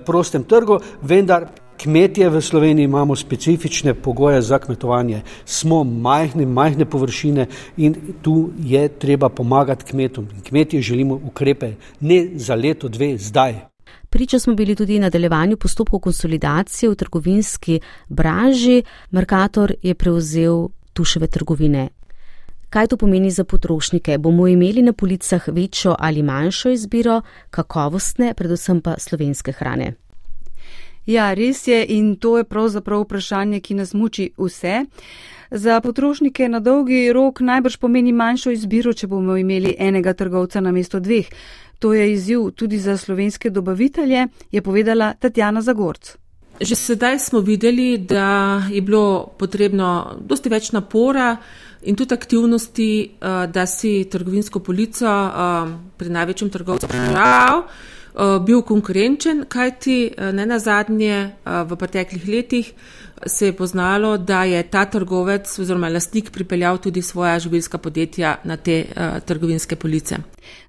prostem 0.05 0.43
trgu, 0.43 0.79
vendar 1.01 1.47
kmetje 1.77 2.29
v 2.29 2.41
Sloveniji 2.41 2.83
imamo 2.83 3.15
specifične 3.15 3.93
pogoje 3.93 4.41
za 4.41 4.59
kmetovanje. 4.59 5.21
Smo 5.45 5.83
majhne, 5.83 6.45
majhne 6.45 6.85
površine 6.85 7.47
in 7.77 7.95
tu 8.21 8.49
je 8.59 8.87
treba 8.87 9.29
pomagati 9.29 9.85
kmetom. 9.85 10.27
Kmetje 10.47 10.81
želimo 10.81 11.19
ukrepe 11.23 11.73
ne 11.99 12.27
za 12.35 12.55
leto, 12.55 12.87
dve, 12.87 13.17
zdaj. 13.17 13.55
Priča 14.09 14.39
smo 14.39 14.53
bili 14.55 14.75
tudi 14.75 14.99
nadaljevanju 14.99 15.57
postopkov 15.57 15.99
konsolidacije 15.99 16.89
v 16.89 16.95
trgovinski 16.95 17.79
branži. 18.09 18.83
Merkator 19.11 19.73
je 19.81 19.93
prevzel 19.93 20.67
tuševe 20.93 21.27
trgovine. 21.27 21.89
Kaj 22.69 22.87
to 22.87 22.97
pomeni 22.97 23.31
za 23.31 23.43
potrošnike? 23.43 24.17
Bomo 24.17 24.47
imeli 24.47 24.81
na 24.81 24.93
policah 24.93 25.47
večjo 25.47 25.95
ali 25.99 26.23
manjšo 26.23 26.69
izbiro 26.69 27.21
kakovostne, 27.49 28.33
predvsem 28.33 28.81
pa 28.81 28.95
slovenske 28.97 29.51
hrane? 29.51 29.93
Ja, 31.05 31.33
res 31.33 31.67
je 31.67 31.85
in 31.87 32.15
to 32.15 32.37
je 32.37 32.43
pravzaprav 32.43 33.05
vprašanje, 33.05 33.59
ki 33.59 33.73
nas 33.73 33.93
muči 33.93 34.31
vse. 34.37 34.85
Za 35.51 35.79
potrošnike 35.81 36.49
na 36.49 36.59
dolgi 36.59 37.13
rok 37.13 37.39
najbrž 37.39 37.77
pomeni 37.77 38.11
manjšo 38.11 38.51
izbiro, 38.51 38.93
če 38.93 39.07
bomo 39.07 39.37
imeli 39.37 39.75
enega 39.79 40.13
trgovca 40.13 40.59
na 40.61 40.71
mesto 40.71 40.99
dveh. 40.99 41.29
To 41.79 41.93
je 41.93 42.11
izziv 42.13 42.51
tudi 42.51 42.79
za 42.79 42.97
slovenske 42.97 43.49
dobavitelje, 43.49 44.27
je 44.51 44.61
povedala 44.61 45.13
Tatjana 45.13 45.61
Zagorc. 45.61 46.17
Že 46.61 46.75
sedaj 46.75 47.19
smo 47.19 47.39
videli, 47.39 47.97
da 47.97 48.63
je 48.71 48.81
bilo 48.81 49.29
potrebno 49.37 50.17
dosti 50.19 50.49
več 50.49 50.71
napora 50.71 51.37
in 51.87 51.95
tudi 51.95 52.13
aktivnosti, 52.13 52.89
eh, 53.03 53.47
da 53.47 53.65
si 53.65 54.07
trgovinsko 54.11 54.59
polico 54.59 55.07
eh, 55.07 55.73
pri 55.97 56.09
največjem 56.09 56.49
trgovcu 56.49 56.87
prav 56.87 57.63
eh, 57.63 58.39
bil 58.45 58.61
konkurenčen, 58.61 59.45
kajti 59.47 59.97
ne 60.33 60.45
na 60.45 60.59
zadnje 60.59 61.31
v 61.45 61.75
preteklih 61.75 62.27
letih 62.27 62.73
se 63.25 63.45
je 63.45 63.53
poznalo, 63.53 64.17
da 64.17 64.43
je 64.43 64.63
ta 64.63 64.85
trgovec 64.85 65.59
oziroma 65.59 65.89
lastnik 65.89 66.31
pripeljal 66.31 66.77
tudi 66.77 67.01
svoja 67.01 67.39
živilska 67.39 67.77
podjetja 67.77 68.35
na 68.43 68.57
te 68.57 68.85
uh, 68.85 69.19
trgovinske 69.25 69.75
police. 69.75 70.15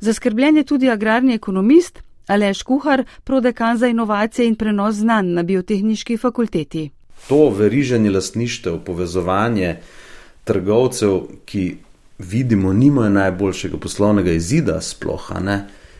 Zaskrbljen 0.00 0.56
je 0.56 0.64
tudi 0.64 0.90
agrarni 0.90 1.34
ekonomist 1.34 2.02
Aleš 2.26 2.62
Kuhar, 2.62 3.04
prodekan 3.24 3.78
za 3.78 3.88
inovacije 3.88 4.48
in 4.48 4.56
prenos 4.56 4.94
znanj 4.94 5.26
na 5.26 5.42
biotehnički 5.42 6.16
fakulteti. 6.16 6.90
To 7.28 7.50
veriženje 7.50 8.10
lastništev, 8.10 8.78
povezovanje 8.84 9.76
trgovcev, 10.48 11.20
ki 11.44 11.64
vidimo, 12.18 12.72
nimajo 12.72 13.10
najboljšega 13.14 13.76
poslovnega 13.76 14.32
izida, 14.32 14.80
sploh 14.80 15.28
ne, 15.44 15.58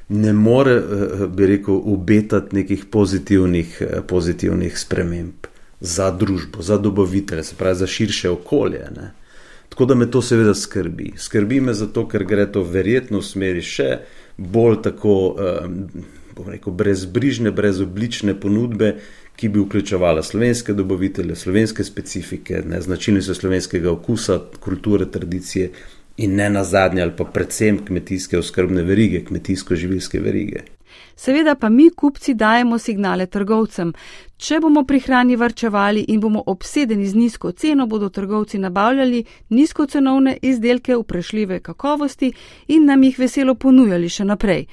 ne 0.09 0.33
more, 0.33 0.73
eh, 0.73 1.27
bi 1.27 1.47
rekel, 1.47 1.83
obetati 1.85 2.57
nekih 2.57 2.87
pozitivnih, 2.91 3.77
eh, 3.81 4.01
pozitivnih 4.09 4.79
sprememb 4.79 5.47
za 5.81 6.11
družbo, 6.11 6.63
za 6.63 6.79
dobavitelje, 6.79 7.45
se 7.45 7.55
pravi 7.59 7.77
za 7.77 7.87
širše 7.87 8.31
okolje. 8.31 8.85
Ne. 8.97 9.13
Tako 9.69 9.85
da 9.85 9.95
me 9.95 10.11
to 10.11 10.23
seveda 10.23 10.55
skrbi. 10.55 11.13
Skrbi 11.17 11.61
me 11.61 11.75
zato, 11.75 12.09
ker 12.09 12.25
gre 12.25 12.49
to 12.53 12.63
verjetno 12.63 13.21
v 13.21 13.25
smeri 13.25 13.63
še 13.63 13.99
bolj 14.39 14.81
tako, 14.83 15.15
bom 16.35 16.49
rekel, 16.51 16.73
brezbrižne, 16.73 17.51
brezoblične 17.51 18.35
ponudbe, 18.41 18.97
ki 19.39 19.49
bi 19.49 19.61
vključevala 19.63 20.23
slovenske 20.23 20.75
dobavitelje, 20.75 21.37
slovenske 21.37 21.85
specifike, 21.85 22.63
značilnosti 22.81 23.35
slovenskega 23.35 23.93
okusa, 23.93 24.41
kulture, 24.61 25.07
tradicije 25.11 25.71
in 26.17 26.35
ne 26.35 26.51
nazadnje 26.51 27.03
ali 27.03 27.13
pa 27.17 27.25
predvsem 27.25 27.79
kmetijske 27.85 28.39
oskrbne 28.39 28.83
verige, 28.83 29.23
kmetijsko-živilske 29.25 30.21
verige. 30.21 30.65
Seveda 31.17 31.55
pa 31.55 31.69
mi, 31.69 31.91
kupci, 31.91 32.35
dajemo 32.35 32.79
signale 32.79 33.27
trgovcem. 33.27 33.93
Če 34.37 34.61
bomo 34.63 34.85
pri 34.87 35.01
hrani 35.01 35.37
varčevali 35.37 36.05
in 36.09 36.21
bomo 36.21 36.43
obsedeni 36.47 37.07
z 37.07 37.15
nizko 37.15 37.53
ceno, 37.53 37.87
bodo 37.87 38.09
trgovci 38.09 38.59
nabavljali 38.59 39.25
nizkocenovne 39.49 40.37
izdelke 40.43 40.97
vprašljive 40.97 41.61
kakovosti 41.61 42.33
in 42.69 42.87
nam 42.87 43.03
jih 43.03 43.19
veselo 43.19 43.55
ponujali 43.55 44.09
še 44.09 44.25
naprej. 44.25 44.67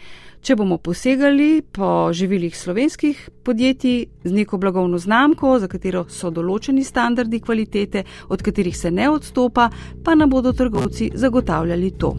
Če 0.45 0.53
bomo 0.53 0.75
posegali 0.77 1.63
po 1.73 2.11
živilih 2.13 2.53
slovenskih 2.53 3.23
podjetij 3.41 4.03
z 4.21 4.33
neko 4.35 4.59
blagovno 4.61 4.99
znamko, 5.01 5.55
za 5.57 5.65
katero 5.65 6.03
so 6.05 6.29
določeni 6.29 6.85
standardi 6.85 7.41
kvalitete, 7.41 8.05
od 8.29 8.45
katerih 8.45 8.77
se 8.77 8.93
ne 8.93 9.09
odstopa, 9.09 9.71
pa 10.05 10.13
nam 10.13 10.29
bodo 10.29 10.53
trgovci 10.53 11.15
zagotavljali 11.17 11.95
to. 11.97 12.13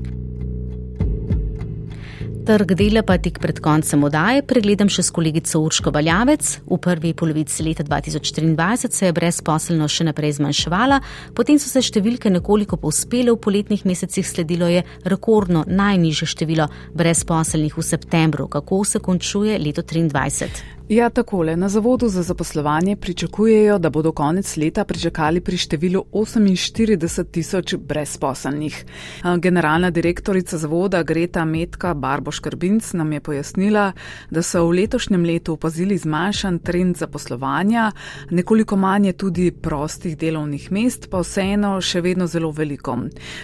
Trg 2.46 2.76
dela 2.78 3.02
pa 3.02 3.16
tik 3.18 3.40
pred 3.42 3.58
koncem 3.58 4.04
odaje 4.06 4.44
pregledam 4.46 4.86
še 4.86 5.02
s 5.02 5.10
kolegico 5.10 5.58
Urško 5.66 5.90
Valjavec. 5.90 6.50
V 6.70 6.78
prvi 6.78 7.10
polovici 7.18 7.64
leta 7.66 7.82
2023 7.82 8.86
se 8.94 9.08
je 9.08 9.16
brezposelnost 9.16 9.98
še 9.98 10.06
naprej 10.06 10.36
zmanjševala, 10.38 11.00
potem 11.34 11.58
so 11.58 11.66
se 11.66 11.82
številke 11.82 12.30
nekoliko 12.30 12.78
povspele 12.78 13.34
v 13.34 13.42
poletnih 13.42 13.82
mesecih, 13.90 14.22
sledilo 14.22 14.70
je 14.70 14.86
rekordno 15.10 15.64
najniže 15.66 16.30
število 16.36 16.70
brezposelnih 16.94 17.74
v 17.74 17.88
septembru. 17.90 18.46
Kako 18.46 18.84
se 18.86 19.02
končuje 19.02 19.58
leto 19.58 19.82
2023? 19.82 20.75
Ja, 20.88 21.10
takole. 21.10 21.56
Na 21.56 21.68
Zavodu 21.68 22.08
za 22.08 22.22
zaposlovanje 22.22 22.96
pričakujejo, 22.96 23.78
da 23.78 23.90
bodo 23.90 24.12
konec 24.12 24.56
leta 24.56 24.84
pričakali 24.84 25.40
pri 25.40 25.56
številu 25.58 26.04
48 26.12 27.24
tisoč 27.30 27.74
brezposelnih. 27.74 28.76
Generalna 29.42 29.90
direktorica 29.90 30.58
Zavoda 30.58 31.02
Greta 31.02 31.44
Metka 31.44 31.94
Barboš 31.94 32.38
Krbinc 32.38 32.92
nam 32.92 33.12
je 33.12 33.20
pojasnila, 33.20 33.92
da 34.30 34.42
so 34.42 34.62
v 34.68 34.76
letošnjem 34.78 35.24
letu 35.24 35.56
opazili 35.58 35.98
zmanjšan 35.98 36.58
trend 36.58 36.96
zaposlovanja, 37.02 37.90
nekoliko 38.30 38.76
manje 38.76 39.12
tudi 39.12 39.50
prostih 39.50 40.14
delovnih 40.16 40.70
mest, 40.70 41.10
pa 41.10 41.24
vseeno 41.26 41.80
še 41.80 42.00
vedno 42.00 42.30
zelo 42.30 42.52
veliko. 42.54 42.94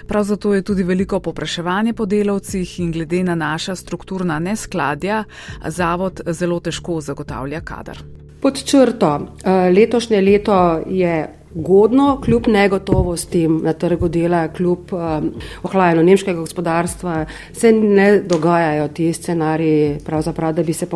Prav 0.07 0.25
zato 0.31 0.55
je 0.55 0.63
tudi 0.63 0.87
veliko 0.87 1.21
popraševanje 1.21 1.93
po 1.93 2.07
delavcih 2.07 2.79
in 2.87 2.93
glede 2.93 3.25
na 3.25 3.35
naša 3.35 3.77
strukturna 3.77 4.39
neskladja, 4.39 5.25
Zavod 5.67 6.23
zelo 6.31 6.61
težko 6.61 7.01
zagotavlja 7.01 7.32
zagotavlja 7.33 7.61
kader. 7.61 7.99
Pod 8.41 8.65
črto, 8.65 9.21
eh, 9.45 9.71
letošnje 9.71 10.21
leto 10.21 10.81
je 10.87 11.29
godno, 11.55 12.21
kljub 12.25 12.49
negotovostim 12.49 13.61
na 13.63 13.73
trgu 13.73 14.09
dela, 14.09 14.49
kljub 14.49 14.79
um, 14.93 15.33
ohlajanju 15.63 16.03
nemškega 16.03 16.41
gospodarstva, 16.41 17.27
se 17.53 17.73
ne 17.73 18.21
dogajajo 18.21 18.89
ti 18.89 19.13
scenariji, 19.13 19.99
da 20.55 20.63
bi 20.63 20.73
se 20.73 20.87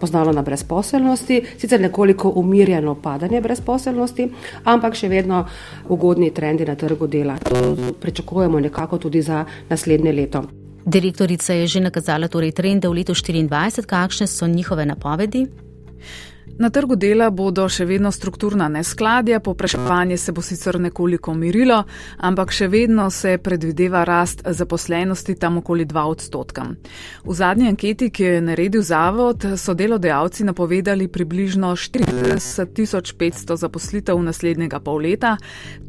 poznalo 0.00 0.32
na 0.32 0.42
brezposelnosti, 0.42 1.42
sicer 1.58 1.80
nekoliko 1.80 2.32
umirjeno 2.36 2.94
padanje 2.94 3.40
brezposelnosti, 3.40 4.30
ampak 4.64 4.94
še 4.94 5.08
vedno 5.08 5.44
ugodni 5.88 6.30
trendi 6.30 6.64
na 6.64 6.74
trgu 6.74 7.06
dela. 7.06 7.36
To 7.38 7.76
pričakujemo 8.00 8.60
nekako 8.60 8.98
tudi 8.98 9.22
za 9.22 9.44
naslednje 9.68 10.12
leto. 10.12 10.42
Direktorica 10.86 11.52
je 11.52 11.66
že 11.66 11.80
nakazala 11.80 12.28
torej 12.28 12.52
trende 12.52 12.88
v 12.88 12.92
letu 12.92 13.12
2024, 13.12 13.84
kakšne 13.86 14.26
so 14.26 14.46
njihove 14.46 14.86
napovedi? 14.86 15.46
Na 16.58 16.70
trgu 16.70 16.96
dela 16.96 17.26
bodo 17.30 17.66
še 17.68 17.84
vedno 17.84 18.08
strukturna 18.12 18.68
neskladja, 18.72 19.42
popraševanje 19.44 20.16
se 20.16 20.32
bo 20.32 20.40
sicer 20.42 20.78
nekoliko 20.80 21.34
umirilo, 21.34 21.82
ampak 22.16 22.54
še 22.54 22.68
vedno 22.72 23.10
se 23.10 23.34
predvideva 23.38 24.04
rast 24.08 24.40
zaposlenosti 24.46 25.34
tam 25.36 25.58
okoli 25.60 25.84
2 25.84 26.04
odstotka. 26.14 26.64
V 27.26 27.36
zadnji 27.36 27.68
anketi, 27.68 28.08
ki 28.08 28.24
jo 28.24 28.32
je 28.38 28.46
naredil 28.46 28.86
zavod, 28.86 29.44
so 29.60 29.74
delodajalci 29.76 30.48
napovedali 30.48 31.10
približno 31.12 31.74
40.500 31.76 33.60
zaposlitev 33.60 34.24
naslednjega 34.24 34.80
pol 34.80 35.04
leta. 35.04 35.36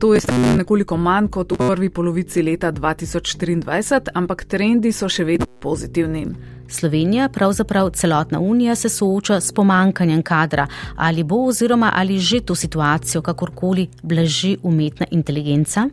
To 0.04 0.14
je 0.18 0.26
nekoliko 0.58 0.98
manj 1.00 1.32
kot 1.32 1.56
v 1.56 1.64
prvi 1.64 1.90
polovici 1.90 2.44
leta 2.44 2.74
2023, 2.76 4.12
ampak 4.14 4.44
trendi 4.52 4.92
so 4.92 5.08
še 5.08 5.24
vedno 5.24 5.48
pozitivni. 5.64 6.57
Slovenija, 6.70 7.30
pravzaprav 7.30 7.90
celotna 7.90 8.40
unija, 8.40 8.76
se 8.76 8.90
sooča 8.90 9.40
s 9.40 9.52
pomankanjem 9.52 10.22
kadra. 10.22 10.68
Ali 10.96 11.24
bo 11.24 11.46
oziroma 11.46 11.92
ali 11.96 12.20
že 12.20 12.40
to 12.40 12.56
situacijo 12.56 13.22
kakorkoli 13.22 13.88
blaži 14.04 14.58
umetna 14.64 15.06
inteligenca? 15.12 15.90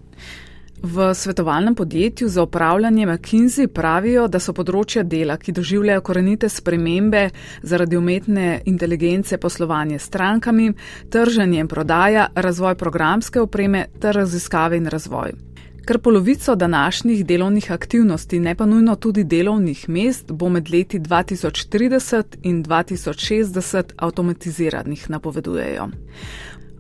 V 0.83 1.15
svetovalnem 1.15 1.75
podjetju 1.75 2.29
za 2.29 2.43
upravljanje 2.43 3.07
McKinsey 3.07 3.67
pravijo, 3.67 4.27
da 4.29 4.37
so 4.39 4.53
področja 4.53 5.01
dela, 5.03 5.39
ki 5.41 5.55
doživljajo 5.57 6.03
korenite 6.05 6.51
spremembe 6.53 7.31
zaradi 7.63 7.97
umetne 7.97 8.61
inteligence, 8.69 9.39
poslovanje 9.41 9.99
s 9.99 10.11
strankami, 10.11 10.75
trženje 11.09 11.65
in 11.65 11.73
prodaja, 11.73 12.29
razvoj 12.35 12.75
programske 12.75 13.41
opreme 13.41 13.87
ter 14.01 14.21
raziskave 14.21 14.77
in 14.77 14.93
razvoj. 14.93 15.54
Ker 15.85 15.99
polovico 15.99 16.55
današnjih 16.55 17.27
delovnih 17.27 17.73
aktivnosti, 17.73 18.39
ne 18.41 18.55
pa 18.55 18.67
nujno 18.67 18.95
tudi 18.97 19.25
delovnih 19.25 19.89
mest, 19.89 20.33
bo 20.33 20.49
med 20.49 20.71
leti 20.71 20.99
2030 20.99 22.23
in 22.43 22.65
2060 22.65 23.83
avtomatiziranih, 23.97 25.11
napovedujejo. 25.11 25.89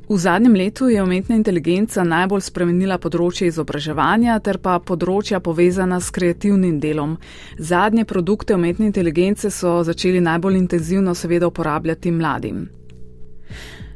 V 0.09 0.17
zadnjem 0.19 0.55
letu 0.55 0.89
je 0.89 1.03
umetna 1.03 1.37
inteligenca 1.37 2.05
najbolj 2.05 2.41
spremenila 2.41 2.99
področje 2.99 3.49
izobraževanja 3.49 4.39
ter 4.45 4.59
pa 4.59 4.79
področja 4.79 5.41
povezana 5.41 6.01
s 6.01 6.11
kreativnim 6.11 6.81
delom. 6.81 7.19
Zadnje 7.59 8.05
produkte 8.05 8.55
umetne 8.55 8.87
inteligence 8.87 9.51
so 9.51 9.83
začeli 9.85 10.21
najbolj 10.21 10.57
intenzivno 10.57 11.15
seveda 11.15 11.47
uporabljati 11.47 12.11
mladim. 12.11 12.84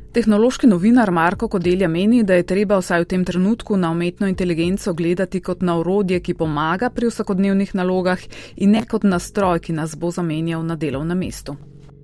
Tehnološki 0.09 0.67
novinar 0.67 1.11
Marko 1.13 1.51
Kodelja 1.53 1.89
meni, 1.89 2.23
da 2.25 2.39
je 2.39 2.45
treba 2.49 2.79
vsaj 2.81 3.03
v 3.03 3.07
tem 3.11 3.25
trenutku 3.29 3.77
na 3.77 3.91
umetno 3.93 4.29
inteligenco 4.29 4.95
gledati 4.97 5.43
kot 5.45 5.61
na 5.61 5.75
urodje, 5.77 6.23
ki 6.25 6.35
pomaga 6.35 6.89
pri 6.91 7.11
vsakodnevnih 7.11 7.75
nalogah 7.77 8.23
in 8.57 8.73
ne 8.73 8.87
kot 8.89 9.05
na 9.05 9.19
stroj, 9.21 9.61
ki 9.67 9.77
nas 9.77 9.97
bo 10.01 10.09
zamenjal 10.11 10.65
na 10.65 10.79
delovnem 10.81 11.19
mestu. 11.19 11.59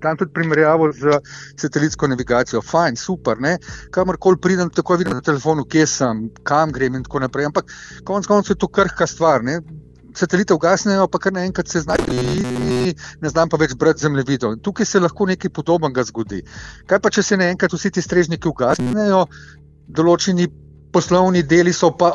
Tam 0.05 0.19
tudi 0.21 0.35
primerjavo 0.37 0.91
z 0.93 1.17
satelitsko 1.57 2.07
navigacijo, 2.11 2.61
fajn, 2.61 2.95
super, 2.95 3.41
ne? 3.41 3.57
kamorkoli 3.91 4.37
pridem, 4.37 4.69
tako 4.69 4.99
vidim 5.01 5.17
na 5.17 5.25
telefonu, 5.25 5.65
kje 5.65 5.87
sem, 5.89 6.27
kam 6.43 6.71
grem 6.71 7.01
in 7.01 7.07
tako 7.09 7.23
naprej. 7.25 7.49
Ampak 7.49 7.73
konec 8.05 8.29
koncev 8.29 8.53
je 8.53 8.59
to 8.61 8.69
krhka 8.69 9.07
stvar. 9.09 9.41
Ne? 9.43 9.63
Satelite 10.17 10.53
ugasnejo, 10.53 11.07
pa 11.11 11.19
kar 11.19 11.33
naenkrat 11.33 11.67
se 11.71 11.81
znajdejo, 11.83 12.93
ne 13.21 13.29
znam 13.29 13.49
pa 13.49 13.57
več 13.61 13.75
brati 13.75 14.05
zemljevidov. 14.05 14.57
Tukaj 14.63 14.85
se 14.85 14.99
lahko 14.99 15.27
nekaj 15.29 15.51
podobnega 15.53 16.03
zgodi. 16.03 16.41
Kaj 16.87 17.01
pa, 17.01 17.11
če 17.11 17.23
se 17.23 17.37
naenkrat 17.37 17.73
vsi 17.73 17.91
ti 17.91 18.03
strežniki 18.03 18.49
ugasnejo, 18.49 19.25
določeni 19.87 20.47
poslovni 20.95 21.43
deli 21.43 21.73
so 21.75 21.91
pa 21.97 22.13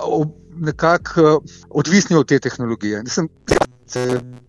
nekako 0.60 1.20
eh, 1.20 1.54
odvisni 1.70 2.16
od 2.16 2.28
te 2.28 2.38
tehnologije. 2.38 3.04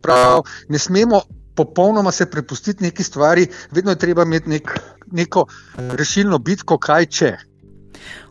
Prav, 0.02 0.44
ne 0.70 0.80
smemo 0.80 1.22
popolnoma 1.56 2.12
se 2.12 2.26
prepustiti 2.26 2.84
neki 2.84 3.04
stvari, 3.04 3.48
vedno 3.72 3.92
je 3.92 4.00
treba 4.00 4.24
imeti 4.24 4.50
nek, 4.50 4.72
neko 5.12 5.46
rešilno 5.78 6.40
bitko, 6.40 6.78
kaj 6.78 7.06
če. 7.06 7.32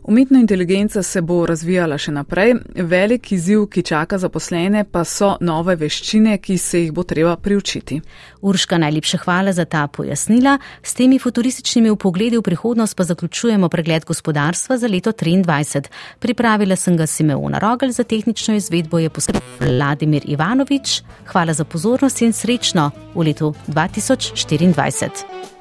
Umetna 0.03 0.39
inteligenca 0.39 1.03
se 1.03 1.21
bo 1.21 1.45
razvijala 1.45 1.97
še 2.01 2.11
naprej, 2.11 2.55
velik 2.75 3.31
izziv, 3.31 3.67
ki 3.69 3.83
čaka 3.85 4.17
zaposlene, 4.17 4.81
pa 4.83 5.03
so 5.05 5.35
nove 5.45 5.75
veščine, 5.77 6.39
ki 6.41 6.57
se 6.57 6.81
jih 6.81 6.89
bo 6.91 7.03
treba 7.05 7.35
priučiti. 7.37 7.99
Urška, 8.41 8.79
najlepša 8.81 9.19
hvala 9.21 9.53
za 9.53 9.65
ta 9.69 9.83
pojasnila. 9.87 10.57
S 10.81 10.97
temi 10.97 11.19
futurističnimi 11.21 11.93
upogledi 11.93 12.39
v 12.41 12.47
prihodnost 12.49 12.97
pa 12.97 13.05
zaključujemo 13.05 13.69
pregled 13.69 14.05
gospodarstva 14.09 14.77
za 14.81 14.89
leto 14.89 15.13
2023. 15.13 15.93
Pripravila 16.19 16.75
sem 16.75 16.97
ga 16.97 17.05
Simeona 17.05 17.61
Rogel, 17.61 17.93
za 17.93 18.03
tehnično 18.03 18.57
izvedbo 18.57 18.99
je 18.99 19.09
poskrbel 19.09 19.41
Vladimir 19.61 20.25
Ivanovič. 20.25 21.01
Hvala 21.29 21.53
za 21.53 21.63
pozornost 21.63 22.21
in 22.25 22.33
srečno 22.33 22.89
v 23.13 23.29
letu 23.29 23.53
2024. 23.67 25.60